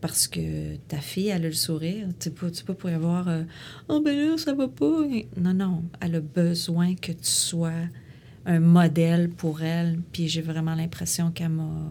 parce 0.00 0.28
que 0.28 0.76
ta 0.88 0.98
fille, 0.98 1.28
elle 1.28 1.46
a 1.46 1.48
le 1.48 1.54
sourire. 1.54 2.08
Tu 2.20 2.30
peux, 2.30 2.50
tu 2.50 2.64
peux 2.64 2.74
pour 2.74 2.90
y 2.90 2.92
avoir 2.92 3.28
euh, 3.28 3.44
Oh, 3.88 4.00
ben 4.00 4.16
là, 4.16 4.36
ça 4.36 4.54
va 4.54 4.68
pas. 4.68 5.02
Non, 5.36 5.54
non. 5.54 5.84
Elle 6.00 6.16
a 6.16 6.20
besoin 6.20 6.94
que 6.94 7.12
tu 7.12 7.24
sois 7.24 7.72
un 8.44 8.60
modèle 8.60 9.30
pour 9.30 9.62
elle. 9.62 10.00
Puis 10.12 10.28
j'ai 10.28 10.42
vraiment 10.42 10.74
l'impression 10.74 11.30
qu'elle 11.30 11.48
m'a 11.48 11.90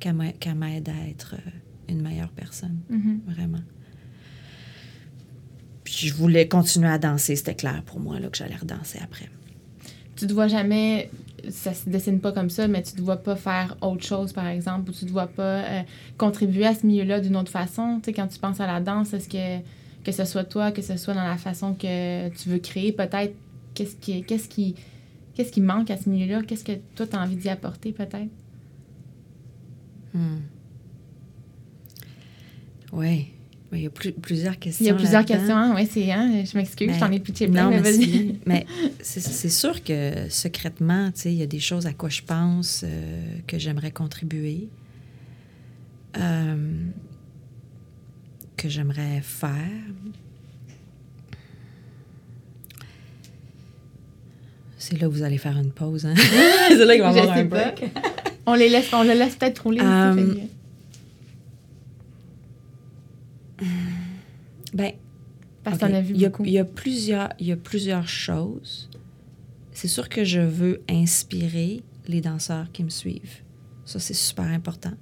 qu'elle 0.00 0.56
m'aide 0.56 0.88
à 0.88 1.08
être 1.08 1.34
euh, 1.34 1.50
une 1.88 2.02
meilleure 2.02 2.32
personne. 2.32 2.80
Mm-hmm. 2.90 3.32
Vraiment. 3.32 3.62
Puis 6.02 6.08
je 6.08 6.16
voulais 6.16 6.48
continuer 6.48 6.88
à 6.88 6.98
danser. 6.98 7.36
C'était 7.36 7.54
clair 7.54 7.80
pour 7.86 8.00
moi 8.00 8.18
là, 8.18 8.26
que 8.26 8.36
j'allais 8.36 8.56
redanser 8.56 8.98
après. 9.00 9.30
Tu 10.16 10.26
te 10.26 10.32
vois 10.32 10.48
jamais 10.48 11.08
ça 11.48 11.74
se 11.74 11.88
dessine 11.88 12.18
pas 12.18 12.32
comme 12.32 12.50
ça, 12.50 12.66
mais 12.66 12.82
tu 12.82 12.96
ne 12.96 13.02
vois 13.02 13.18
pas 13.18 13.36
faire 13.36 13.76
autre 13.82 14.04
chose, 14.04 14.32
par 14.32 14.48
exemple, 14.48 14.90
ou 14.90 14.92
tu 14.92 15.04
ne 15.04 15.10
vois 15.10 15.28
pas 15.28 15.60
euh, 15.60 15.82
contribuer 16.18 16.66
à 16.66 16.74
ce 16.74 16.84
milieu-là 16.84 17.20
d'une 17.20 17.36
autre 17.36 17.52
façon? 17.52 18.00
Tu 18.02 18.06
sais, 18.06 18.12
quand 18.14 18.26
tu 18.26 18.40
penses 18.40 18.58
à 18.58 18.66
la 18.66 18.80
danse, 18.80 19.12
est-ce 19.12 19.28
que, 19.28 19.62
que 20.02 20.10
ce 20.10 20.24
soit 20.24 20.42
toi, 20.42 20.72
que 20.72 20.82
ce 20.82 20.96
soit 20.96 21.14
dans 21.14 21.22
la 21.22 21.36
façon 21.36 21.74
que 21.74 22.28
tu 22.30 22.48
veux 22.48 22.58
créer, 22.58 22.90
peut-être, 22.90 23.36
qu'est-ce 23.74 23.94
qui, 23.94 24.24
qu'est-ce 24.24 24.48
qui, 24.48 24.74
qu'est-ce 25.36 25.52
qui 25.52 25.60
manque 25.60 25.92
à 25.92 25.96
ce 25.96 26.08
milieu-là? 26.08 26.42
Qu'est-ce 26.42 26.64
que 26.64 26.78
toi, 26.96 27.06
tu 27.06 27.14
as 27.14 27.20
envie 27.20 27.36
d'y 27.36 27.48
apporter, 27.48 27.92
peut-être? 27.92 28.30
Hmm. 30.14 30.38
Oui. 32.92 33.28
Il 33.74 33.82
y 33.82 33.86
a 33.86 33.90
plusieurs 33.90 34.58
questions. 34.58 34.84
Il 34.84 34.88
y 34.88 34.90
a 34.90 34.94
plusieurs 34.94 35.24
questions, 35.24 35.74
oui, 35.74 35.88
c'est. 35.90 36.12
Hein? 36.12 36.44
Je 36.44 36.56
m'excuse, 36.58 36.92
je 36.92 37.00
t'en 37.00 37.10
ai 37.10 37.20
pitché 37.20 37.48
plein, 37.48 37.70
mais 37.70 37.80
vas-y. 37.80 38.38
mais 38.46 38.66
c'est 39.00 39.48
sûr 39.48 39.82
que 39.82 40.28
secrètement, 40.28 41.10
tu 41.12 41.22
sais, 41.22 41.32
il 41.32 41.38
y 41.38 41.42
a 41.42 41.46
des 41.46 41.60
choses 41.60 41.86
à 41.86 41.94
quoi 41.94 42.10
je 42.10 42.20
pense 42.22 42.84
euh, 42.84 43.22
que 43.46 43.58
j'aimerais 43.58 43.90
contribuer, 43.90 44.68
euh, 46.18 46.84
que 48.58 48.68
j'aimerais 48.68 49.22
faire. 49.22 49.56
C'est 54.76 55.00
là 55.00 55.08
où 55.08 55.12
vous 55.12 55.22
allez 55.22 55.38
faire 55.38 55.56
une 55.56 55.70
pause, 55.70 56.04
hein? 56.04 56.14
c'est 56.68 56.84
là 56.84 56.94
qu'il 56.94 57.02
va 57.02 57.12
y 57.12 57.18
avoir 57.20 57.38
un 57.38 57.44
break. 57.44 57.84
on 58.44 58.54
les 58.54 58.68
laisse, 58.68 58.92
on 58.92 59.02
le 59.02 59.14
laisse 59.14 59.36
peut-être 59.36 59.62
rouler. 59.62 59.80
Um, 59.80 60.36
Ben, 64.74 64.92
parce 65.62 65.78
vu 65.78 66.14
il 66.14 66.20
y 66.20 66.26
a, 66.26 66.32
il 66.40 66.50
y 66.50 66.58
a, 66.58 66.64
plusieurs, 66.64 67.30
il 67.38 67.46
y 67.46 67.52
a 67.52 67.56
plusieurs 67.56 68.08
choses. 68.08 68.90
C'est 69.72 69.88
sûr 69.88 70.08
que 70.08 70.24
je 70.24 70.40
veux 70.40 70.82
inspirer 70.88 71.82
les 72.08 72.20
danseurs 72.20 72.70
qui 72.72 72.82
me 72.84 72.90
suivent. 72.90 73.42
Ça, 73.84 73.98
c'est 73.98 74.14
super 74.14 74.44
important. 74.44 74.92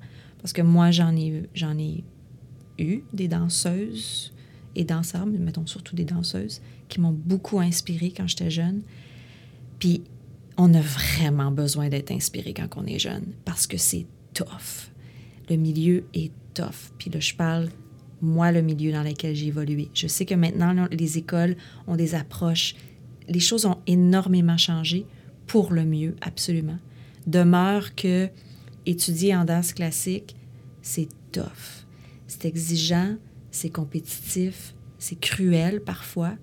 Parce 0.41 0.53
que 0.53 0.63
moi, 0.63 0.91
j'en 0.91 1.17
ai, 1.17 1.49
j'en 1.55 1.79
ai 1.79 2.05
eu 2.79 3.01
des 3.13 3.29
danseuses 3.29 4.33
et 4.75 4.85
danseurs, 4.85 5.27
mais 5.27 5.39
mettons 5.39 5.67
surtout 5.67 5.97
des 5.97 6.05
danseuses, 6.05 6.61
qui 6.89 7.01
m'ont 7.01 7.13
beaucoup 7.13 7.61
inspiré 7.61 8.13
quand 8.15 8.27
j'étais 8.27 8.51
jeune. 8.51 8.83
Puis, 9.79 10.03
on 10.57 10.75
a 10.75 10.81
vraiment 10.81 11.51
besoin 11.51 11.89
d'être 11.89 12.11
inspiré 12.11 12.53
quand 12.53 12.69
on 12.77 12.87
est 12.87 12.99
jeune 12.99 13.33
parce 13.45 13.67
que 13.67 13.79
c'est 13.79 14.07
tough. 14.35 14.91
Le 15.49 15.57
milieu 15.57 16.05
est 16.13 16.33
tough. 16.55 16.93
Puis 16.99 17.11
là, 17.11 17.19
je 17.19 17.35
parle 17.35 17.69
moi, 18.23 18.53
le 18.53 18.63
milieu 18.63 18.93
dans 18.93 19.03
lequel 19.03 19.35
j'ai 19.35 19.47
évolué. 19.47 19.89
Je 19.95 20.07
sais 20.07 20.25
que 20.25 20.35
maintenant, 20.35 20.89
les 20.91 21.19
écoles 21.19 21.57
ont 21.87 21.97
des 21.97 22.15
approches. 22.15 22.75
Les 23.29 23.41
choses 23.41 23.67
ont 23.67 23.79
énormément 23.87 24.59
changé 24.59 25.07
pour 25.47 25.73
le 25.73 25.85
mieux, 25.85 26.17
absolument. 26.21 26.79
Demeure 27.27 27.95
que 27.95 28.29
étudier 28.87 29.35
en 29.35 29.45
danse 29.45 29.73
classique, 29.73 30.37
c'est 30.83 31.09
tough. 31.33 31.87
C'est 32.27 32.45
exigeant, 32.45 33.17
c'est 33.51 33.71
compétitif, 33.71 34.75
c'est 34.99 35.19
cruel 35.19 35.81
parfois, 35.81 36.35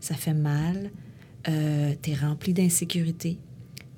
ça 0.00 0.14
fait 0.14 0.34
mal, 0.34 0.90
euh, 1.48 1.94
tu 2.02 2.10
es 2.10 2.14
rempli 2.14 2.52
d'insécurité. 2.52 3.38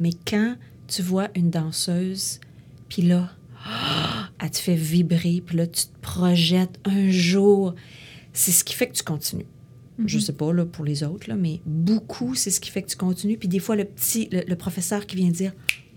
Mais 0.01 0.11
quand 0.26 0.57
tu 0.86 1.03
vois 1.03 1.28
une 1.34 1.51
danseuse, 1.51 2.41
puis 2.89 3.03
là, 3.03 3.30
elle 4.41 4.51
te 4.51 4.59
fait 4.59 4.74
vibrer, 4.74 5.43
puis 5.45 5.57
là, 5.57 5.66
tu 5.66 5.86
te 5.86 5.99
projettes 6.01 6.78
un 6.84 7.11
jour. 7.11 7.74
C'est 8.32 8.53
ce 8.53 8.64
qui 8.64 8.74
fait 8.74 8.89
que 8.89 8.95
tu 8.95 9.03
continues. 9.03 9.47
Je 10.05 10.16
mhm. 10.16 10.22
sais 10.22 10.32
pas 10.32 10.53
là, 10.53 10.64
pour 10.64 10.84
les 10.84 11.03
autres, 11.03 11.28
là, 11.28 11.34
mais 11.34 11.61
beaucoup, 11.66 12.34
c'est 12.34 12.51
ce 12.51 12.61
qui 12.61 12.70
fait 12.70 12.82
que 12.82 12.89
tu 12.89 12.97
continues. 12.97 13.36
Puis 13.36 13.49
des 13.49 13.59
fois, 13.59 13.74
le 13.74 13.84
petit, 13.84 14.28
le, 14.30 14.55
professeur 14.55 15.07
qui 15.07 15.16
vient 15.16 15.30
dire 15.30 15.53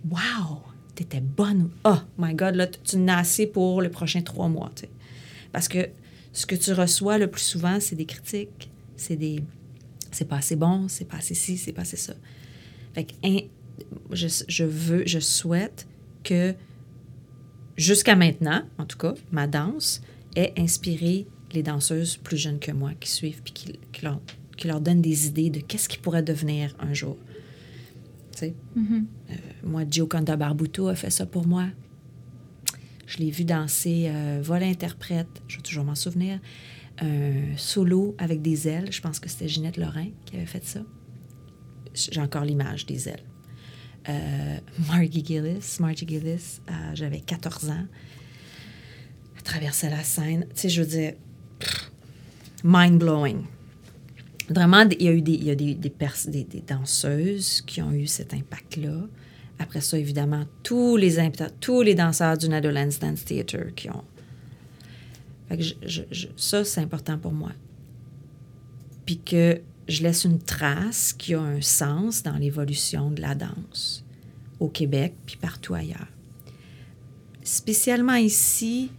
Wow, 0.09 0.61
t'étais 0.95 1.21
bonne. 1.21 1.69
Oh 1.85 1.97
my 2.17 2.33
God, 2.33 2.55
là, 2.55 2.67
tu 2.67 2.97
n'as 2.97 3.19
assez 3.19 3.45
pour 3.45 3.81
le 3.81 3.89
prochain 3.89 4.21
trois 4.21 4.47
mois. 4.47 4.71
tu 4.75 4.81
sais. 4.81 4.89
Parce 5.51 5.67
que 5.67 5.89
ce 6.33 6.47
que 6.47 6.55
tu 6.55 6.73
reçois 6.73 7.19
le 7.19 7.27
plus 7.27 7.43
souvent, 7.43 7.79
c'est 7.79 7.95
des 7.95 8.05
critiques, 8.05 8.71
c'est 8.95 9.17
des. 9.17 9.43
C'est 10.11 10.25
pas 10.27 10.37
assez 10.37 10.55
bon, 10.55 10.87
c'est 10.87 11.05
pas 11.05 11.17
assez 11.17 11.35
ci, 11.35 11.57
c'est 11.57 11.71
pas 11.71 11.83
assez 11.83 11.95
ça. 11.95 12.13
Fait 12.93 13.05
que 13.05 13.13
hein, 13.23 13.37
je, 14.11 14.27
je 14.47 14.63
veux, 14.63 15.03
je 15.05 15.19
souhaite 15.19 15.87
que 16.23 16.53
jusqu'à 17.81 18.15
maintenant, 18.15 18.63
en 18.77 18.85
tout 18.85 18.97
cas, 18.97 19.13
ma 19.31 19.47
danse 19.47 20.01
ait 20.35 20.53
inspiré 20.57 21.27
les 21.53 21.63
danseuses 21.63 22.17
plus 22.17 22.37
jeunes 22.37 22.59
que 22.59 22.71
moi 22.71 22.91
qui 22.99 23.09
suivent 23.09 23.41
puis 23.43 23.53
qui, 23.53 23.79
qui 23.91 24.05
leur, 24.05 24.19
qui 24.57 24.67
leur 24.67 24.79
donne 24.81 25.01
des 25.01 25.27
idées 25.27 25.49
de 25.49 25.59
qu'est-ce 25.59 25.89
qui 25.89 25.97
pourrait 25.97 26.23
devenir 26.23 26.75
un 26.79 26.93
jour. 26.93 27.17
Tu 28.33 28.37
sais, 28.39 28.53
Mhm. 28.75 29.05
euh, 29.31 29.33
moi, 29.63 29.83
Gioconda 29.89 30.37
Barbuto 30.37 30.87
a 30.87 30.95
fait 30.95 31.09
ça 31.09 31.25
pour 31.25 31.45
moi. 31.47 31.65
Je 33.07 33.17
l'ai 33.17 33.29
vu 33.31 33.43
danser 33.43 34.05
euh, 34.07 34.39
vol 34.41 34.63
interprète, 34.63 35.41
je 35.49 35.57
vais 35.57 35.61
toujours 35.63 35.83
m'en 35.83 35.95
souvenir, 35.95 36.39
un 37.01 37.57
solo 37.57 38.15
avec 38.17 38.41
des 38.41 38.67
ailes. 38.69 38.89
Je 38.91 39.01
pense 39.01 39.19
que 39.19 39.27
c'était 39.27 39.49
Ginette 39.49 39.75
Lorrain 39.77 40.07
qui 40.25 40.37
avait 40.37 40.45
fait 40.45 40.63
ça. 40.63 40.79
J'ai 41.93 42.21
encore 42.21 42.45
l'image 42.45 42.85
des 42.85 43.09
ailes. 43.09 43.23
Euh, 44.09 44.57
Margie 44.87 45.23
Gillis, 45.23 45.77
Margie 45.79 46.07
Gillis, 46.07 46.59
euh, 46.69 46.73
j'avais 46.93 47.19
14 47.19 47.69
ans. 47.69 47.85
Elle 49.35 49.43
traversait 49.43 49.89
la 49.89 50.03
scène. 50.03 50.45
Tu 50.53 50.61
sais, 50.61 50.69
je 50.69 50.81
veux 50.81 50.87
dire, 50.87 51.13
mind-blowing. 52.63 53.43
Vraiment, 54.49 54.85
il 54.89 55.03
y 55.03 55.07
a 55.07 55.11
eu 55.11 55.21
des, 55.21 55.33
il 55.33 55.43
y 55.43 55.51
a 55.51 55.55
des, 55.55 55.75
des, 55.75 56.61
danseuses 56.67 57.61
qui 57.61 57.81
ont 57.81 57.91
eu 57.91 58.07
cet 58.07 58.33
impact-là. 58.33 59.07
Après 59.59 59.81
ça, 59.81 59.97
évidemment, 59.97 60.45
tous 60.63 60.97
les, 60.97 61.17
tous 61.59 61.81
les 61.83 61.95
danseurs 61.95 62.37
du 62.37 62.49
Netherlands 62.49 62.89
Dance 62.99 63.23
Theatre 63.23 63.73
qui 63.75 63.89
ont. 63.89 64.03
Ça, 66.37 66.63
c'est 66.63 66.81
important 66.81 67.17
pour 67.17 67.33
moi. 67.33 67.51
Puis 69.05 69.19
que 69.19 69.61
je 69.91 70.03
laisse 70.03 70.23
une 70.25 70.39
trace 70.39 71.13
qui 71.13 71.33
a 71.33 71.41
un 71.41 71.61
sens 71.61 72.23
dans 72.23 72.37
l'évolution 72.37 73.11
de 73.11 73.21
la 73.21 73.35
danse 73.35 74.03
au 74.59 74.67
Québec 74.67 75.13
puis 75.25 75.37
partout 75.37 75.73
ailleurs. 75.73 76.07
Spécialement 77.43 78.15
ici, 78.15 78.91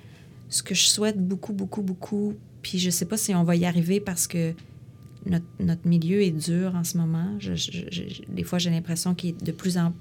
ce 0.49 0.62
que 0.62 0.74
je 0.74 0.84
souhaite 0.84 1.18
beaucoup, 1.18 1.53
beaucoup, 1.53 1.82
beaucoup, 1.82 2.34
puis 2.62 2.78
je 2.78 2.86
ne 2.86 2.90
sais 2.90 3.07
pas 3.07 3.16
si 3.16 3.34
on 3.34 3.45
va 3.45 3.57
y 3.57 3.64
arriver 3.64 4.01
parce 4.01 4.26
que 4.26 4.55
notre, 5.26 5.47
notre 5.61 5.86
milieu 5.86 6.22
est 6.22 6.30
dur 6.30 6.74
en 6.74 6.84
ce 6.84 6.99
moment. 6.99 7.38
Des 8.28 8.43
fois, 8.43 8.59
j'ai 8.59 8.70
l'impression 8.70 9.14
qu'il 9.14 9.30
est 9.30 9.45
de 9.45 9.53
plus 9.53 9.78
en 9.78 9.93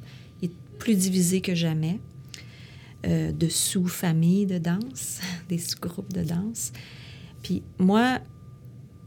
il 0.41 0.49
est 0.49 0.53
plus 0.79 0.95
divisé 0.95 1.41
que 1.41 1.55
jamais. 1.55 1.99
euh, 3.05 3.31
de 3.31 3.47
sous-familles 3.47 4.45
de 4.45 4.57
danse, 4.57 5.21
des 5.49 5.57
sous-groupes 5.57 6.13
de 6.13 6.23
danse. 6.23 6.71
Puis 7.41 7.63
moi, 7.79 8.19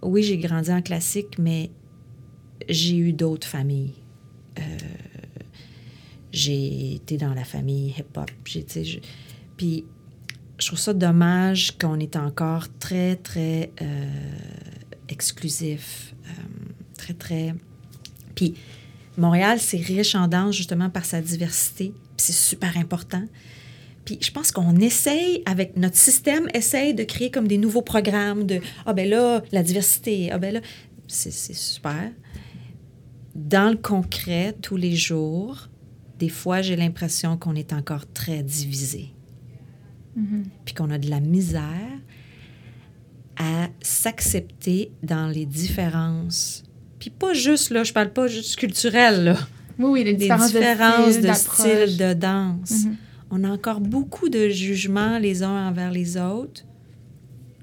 oui, 0.05 0.23
j'ai 0.23 0.39
grandi 0.39 0.71
en 0.71 0.83
classique, 0.83 1.39
mais 1.39 1.71
j'ai 2.69 2.97
eu 2.97 3.13
d'autres 3.13 3.47
familles. 3.47 3.95
Euh, 4.59 4.63
j'ai 6.33 6.95
été 6.95 7.17
dans 7.17 7.35
la 7.35 7.45
famille 7.45 7.95
hip-hop. 7.99 8.31
Puis 9.57 9.85
je 10.59 10.67
trouve 10.67 10.79
ça 10.79 10.95
dommage 10.95 11.77
qu'on 11.79 11.99
est 11.99 12.17
encore 12.17 12.67
très, 12.79 13.17
très 13.17 13.73
euh, 13.83 14.33
exclusif, 15.09 16.15
euh, 16.27 16.31
très, 16.97 17.15
très... 17.15 17.55
Puis 18.35 18.55
Montréal, 19.17 19.59
c'est 19.61 19.79
riche 19.79 20.15
en 20.15 20.27
danse 20.27 20.57
justement 20.57 20.91
par 20.91 21.05
sa 21.05 21.21
diversité, 21.21 21.93
puis 22.17 22.27
c'est 22.27 22.33
super 22.33 22.77
important. 22.77 23.25
Puis 24.05 24.19
je 24.21 24.31
pense 24.31 24.53
qu'on 24.53 24.77
essaye, 24.77 25.43
avec 25.47 25.77
notre 25.77 25.97
système, 25.97 26.47
essaye 26.53 26.95
de 26.95 27.05
créer 27.05 27.31
comme 27.31 27.49
des 27.49 27.59
nouveaux 27.59 27.83
programmes 27.83 28.45
de 28.45 28.61
Ah 28.87 28.93
ben 28.93 29.09
là, 29.09 29.43
la 29.53 29.63
diversité, 29.63 30.31
ah 30.31 30.39
ben 30.39 30.55
là, 30.55 30.61
c'est 31.09 31.31
super. 31.33 32.11
Dans 33.35 33.71
le 33.71 33.77
concret, 33.77 34.55
tous 34.61 34.77
les 34.77 34.95
jours, 34.95 35.69
des 36.19 36.29
fois, 36.29 36.63
j'ai 36.63 36.77
l'impression 36.77 37.37
qu'on 37.37 37.55
est 37.55 37.73
encore 37.73 38.05
très 38.13 38.43
divisé. 38.43 39.13
Mhm. 40.17 40.45
Puis 40.65 40.75
qu'on 40.75 40.91
a 40.91 40.99
de 40.99 41.11
la 41.11 41.21
misère 41.21 41.99
à 43.37 43.69
s'accepter 43.83 44.93
dans 45.03 45.27
les 45.27 45.45
différences. 45.47 46.63
Puis 47.01 47.11
pas 47.11 47.33
juste, 47.35 47.71
là, 47.71 47.83
je 47.83 47.93
parle 47.93 48.13
pas 48.13 48.29
juste 48.29 48.57
culturel, 48.57 49.25
là. 49.25 49.37
Oui, 49.79 49.87
oui, 49.91 50.05
les 50.05 50.13
Des 50.13 50.19
différences, 50.29 50.53
différences 50.53 51.07
de 51.07 51.11
style, 51.13 51.23
de 51.23 51.27
d'approche. 51.27 51.57
style 51.57 51.97
de 51.97 52.13
danse. 52.15 52.85
Mhm. 52.85 52.97
On 53.37 53.43
a 53.43 53.51
encore 53.51 53.81
beaucoup 53.81 54.29
de 54.29 54.49
jugements 54.49 55.19
les 55.19 55.43
uns 55.43 55.69
envers 55.69 55.91
les 55.91 56.17
autres. 56.17 56.63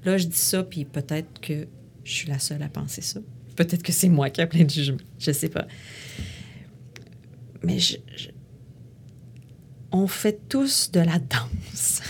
Là, 0.04 0.18
je 0.18 0.26
dis 0.26 0.36
ça, 0.36 0.62
puis 0.62 0.84
peut-être 0.84 1.40
que 1.40 1.66
je 2.04 2.12
suis 2.12 2.28
la 2.28 2.38
seule 2.38 2.62
à 2.62 2.68
penser 2.68 3.00
ça. 3.00 3.20
Peut-être 3.56 3.82
que 3.82 3.90
c'est 3.92 4.10
moi 4.10 4.28
qui 4.28 4.42
ai 4.42 4.46
plein 4.46 4.64
de 4.64 4.70
jugements. 4.70 4.98
Je 5.18 5.32
sais 5.32 5.48
pas. 5.48 5.66
Mais 7.62 7.78
je- 7.78 7.96
je- 8.16 8.28
on 9.92 10.06
fait 10.06 10.46
tous 10.46 10.90
de 10.92 11.00
la 11.00 11.18
danse. 11.18 12.02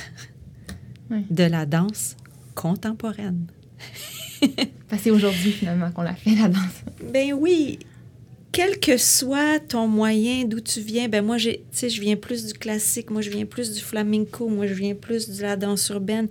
Oui. 1.10 1.24
De 1.30 1.44
la 1.44 1.64
danse 1.64 2.16
contemporaine. 2.56 3.46
Parce 4.88 5.02
que 5.02 5.04
c'est 5.04 5.10
aujourd'hui, 5.12 5.52
finalement, 5.52 5.92
qu'on 5.92 6.02
l'a 6.02 6.14
fait, 6.16 6.34
la 6.34 6.48
danse. 6.48 6.82
Ben 7.12 7.32
oui. 7.32 7.78
Quel 8.52 8.78
que 8.78 8.98
soit 8.98 9.60
ton 9.60 9.88
moyen, 9.88 10.44
d'où 10.44 10.60
tu 10.60 10.80
viens, 10.80 11.08
ben 11.08 11.24
moi, 11.24 11.38
je 11.38 11.50
viens 12.00 12.16
plus 12.16 12.44
du 12.44 12.52
classique, 12.52 13.10
moi, 13.10 13.22
je 13.22 13.30
viens 13.30 13.46
plus 13.46 13.72
du 13.72 13.80
flamenco, 13.80 14.46
moi, 14.46 14.66
je 14.66 14.74
viens 14.74 14.94
plus 14.94 15.30
de 15.30 15.40
la 15.40 15.56
danse 15.56 15.88
urbaine, 15.88 16.28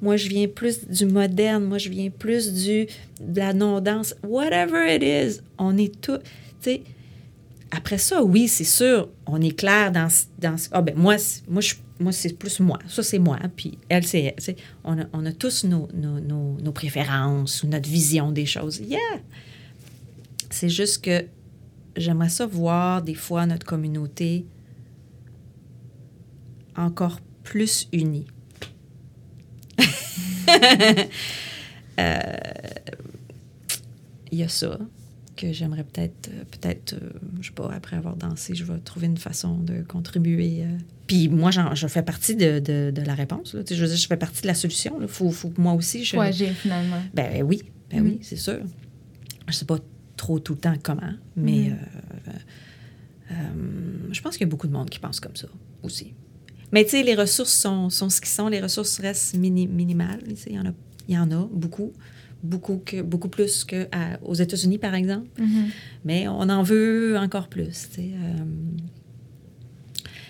moi, 0.00 0.16
je 0.16 0.28
viens 0.28 0.46
plus 0.46 0.86
du 0.86 1.04
moderne, 1.04 1.64
moi, 1.64 1.78
je 1.78 1.88
viens 1.88 2.10
plus 2.10 2.52
du, 2.52 2.86
de 3.20 3.40
la 3.40 3.52
non-danse. 3.52 4.14
Whatever 4.22 4.94
it 4.94 5.02
is, 5.02 5.40
on 5.58 5.76
est 5.76 6.00
tout, 6.00 6.20
tu. 6.62 6.78
Après 7.72 7.98
ça, 7.98 8.22
oui, 8.22 8.46
c'est 8.46 8.62
sûr, 8.62 9.08
on 9.26 9.40
est 9.40 9.56
clair 9.56 9.90
dans, 9.90 10.06
dans 10.38 10.54
ah 10.70 10.80
ben 10.80 10.94
moi, 10.96 11.16
moi, 11.48 11.60
je, 11.60 11.74
moi 11.98 12.12
c'est 12.12 12.38
plus 12.38 12.60
moi. 12.60 12.78
Ça, 12.86 13.02
c'est 13.02 13.18
moi. 13.18 13.36
Puis 13.56 13.78
elle, 13.88 14.06
c'est 14.06 14.36
elle. 14.46 14.54
On 14.84 15.00
a, 15.00 15.06
on 15.12 15.26
a 15.26 15.32
tous 15.32 15.64
nos, 15.64 15.88
nos, 15.92 16.20
nos, 16.20 16.56
nos 16.62 16.70
préférences 16.70 17.64
ou 17.64 17.66
notre 17.66 17.88
vision 17.88 18.30
des 18.30 18.46
choses. 18.46 18.78
Yeah! 18.78 19.00
C'est 20.50 20.68
juste 20.68 21.02
que 21.02 21.24
j'aimerais 21.96 22.28
ça 22.28 22.46
voir 22.46 23.02
des 23.02 23.14
fois 23.14 23.46
notre 23.46 23.66
communauté 23.66 24.46
encore 26.76 27.20
plus 27.42 27.88
unie. 27.92 28.26
Euh, 32.00 32.22
Il 34.32 34.38
y 34.38 34.42
a 34.42 34.48
ça 34.48 34.78
que 35.36 35.52
j'aimerais 35.52 35.84
peut-être, 35.84 36.28
euh, 36.32 36.42
peut-être, 36.50 36.94
euh, 36.94 37.10
je 37.40 37.46
sais 37.48 37.52
pas, 37.54 37.70
après 37.72 37.94
avoir 37.96 38.16
dansé, 38.16 38.56
je 38.56 38.64
vais 38.64 38.78
trouver 38.80 39.06
une 39.06 39.16
façon 39.16 39.58
de 39.58 39.82
contribuer. 39.82 40.64
euh. 40.64 40.76
Puis 41.06 41.28
moi, 41.28 41.52
j'en- 41.52 41.74
je 41.76 41.86
fais 41.86 42.02
partie 42.02 42.34
de, 42.34 42.58
de- 42.58 42.90
de 42.90 43.02
la 43.02 43.14
réponse. 43.14 43.54
Là. 43.54 43.60
Je 43.68 43.74
veux 43.76 43.86
dire, 43.86 43.96
je 43.96 44.06
fais 44.08 44.16
partie 44.16 44.42
de 44.42 44.48
la 44.48 44.54
solution. 44.54 44.98
Il 45.00 45.06
faut, 45.06 45.30
faut 45.30 45.50
que 45.50 45.60
moi 45.60 45.72
aussi, 45.74 46.04
je... 46.04 46.16
Faut 46.16 46.20
agir, 46.20 46.52
finalement. 46.54 47.00
Ben 47.14 47.44
oui, 47.44 47.62
ben 47.90 48.00
Mhm. 48.02 48.06
oui, 48.08 48.18
c'est 48.22 48.34
sûr. 48.36 48.58
Je 49.46 49.52
sais 49.52 49.64
pas 49.66 49.78
trop 50.16 50.38
tout 50.38 50.54
le 50.54 50.58
temps 50.60 50.74
comment, 50.82 51.12
mais 51.36 51.70
Mhm. 51.70 51.76
euh, 52.28 52.30
euh, 53.32 54.12
je 54.12 54.20
pense 54.20 54.36
qu'il 54.36 54.46
y 54.46 54.48
a 54.48 54.50
beaucoup 54.50 54.66
de 54.66 54.72
monde 54.72 54.90
qui 54.90 54.98
pense 54.98 55.20
comme 55.20 55.36
ça 55.36 55.48
aussi. 55.82 56.14
Mais 56.72 56.84
tu 56.84 56.90
sais, 56.90 57.02
les 57.02 57.14
ressources 57.14 57.52
sont, 57.54 57.88
sont 57.90 58.08
ce 58.10 58.20
qu'ils 58.20 58.30
sont. 58.30 58.48
Les 58.48 58.60
ressources 58.60 58.98
restent 58.98 59.36
mini- 59.36 59.68
minimales. 59.68 60.20
Il 60.46 60.52
y, 60.54 60.58
en 60.58 60.66
a, 60.66 60.72
y 61.08 61.16
en 61.18 61.30
a 61.30 61.48
beaucoup, 61.52 61.92
beaucoup, 62.42 62.82
que, 62.84 63.00
beaucoup 63.02 63.28
plus 63.28 63.64
qu'aux 63.64 64.34
États-Unis, 64.34 64.78
par 64.78 64.94
exemple. 64.94 65.28
Mhm. 65.40 65.66
Mais 66.04 66.26
on 66.28 66.40
en 66.48 66.62
veut 66.62 67.16
encore 67.16 67.48
plus, 67.48 67.88
tu 67.90 67.94
sais, 68.02 68.10
euh, 68.14 68.44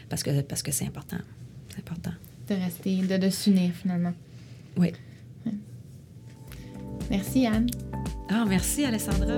parce 0.09 0.23
que 0.23 0.41
parce 0.43 0.63
que 0.63 0.71
c'est 0.71 0.87
important. 0.87 1.19
C'est 1.71 1.79
important. 1.81 2.13
De 2.49 2.55
rester, 2.55 2.97
de, 3.03 3.17
de 3.17 3.31
s'unir, 3.31 3.73
finalement. 3.73 4.13
Oui. 4.77 4.93
Merci, 7.11 7.47
Anne. 7.47 7.67
Ah, 8.31 8.45
merci, 8.47 8.85
Alessandra. 8.85 9.35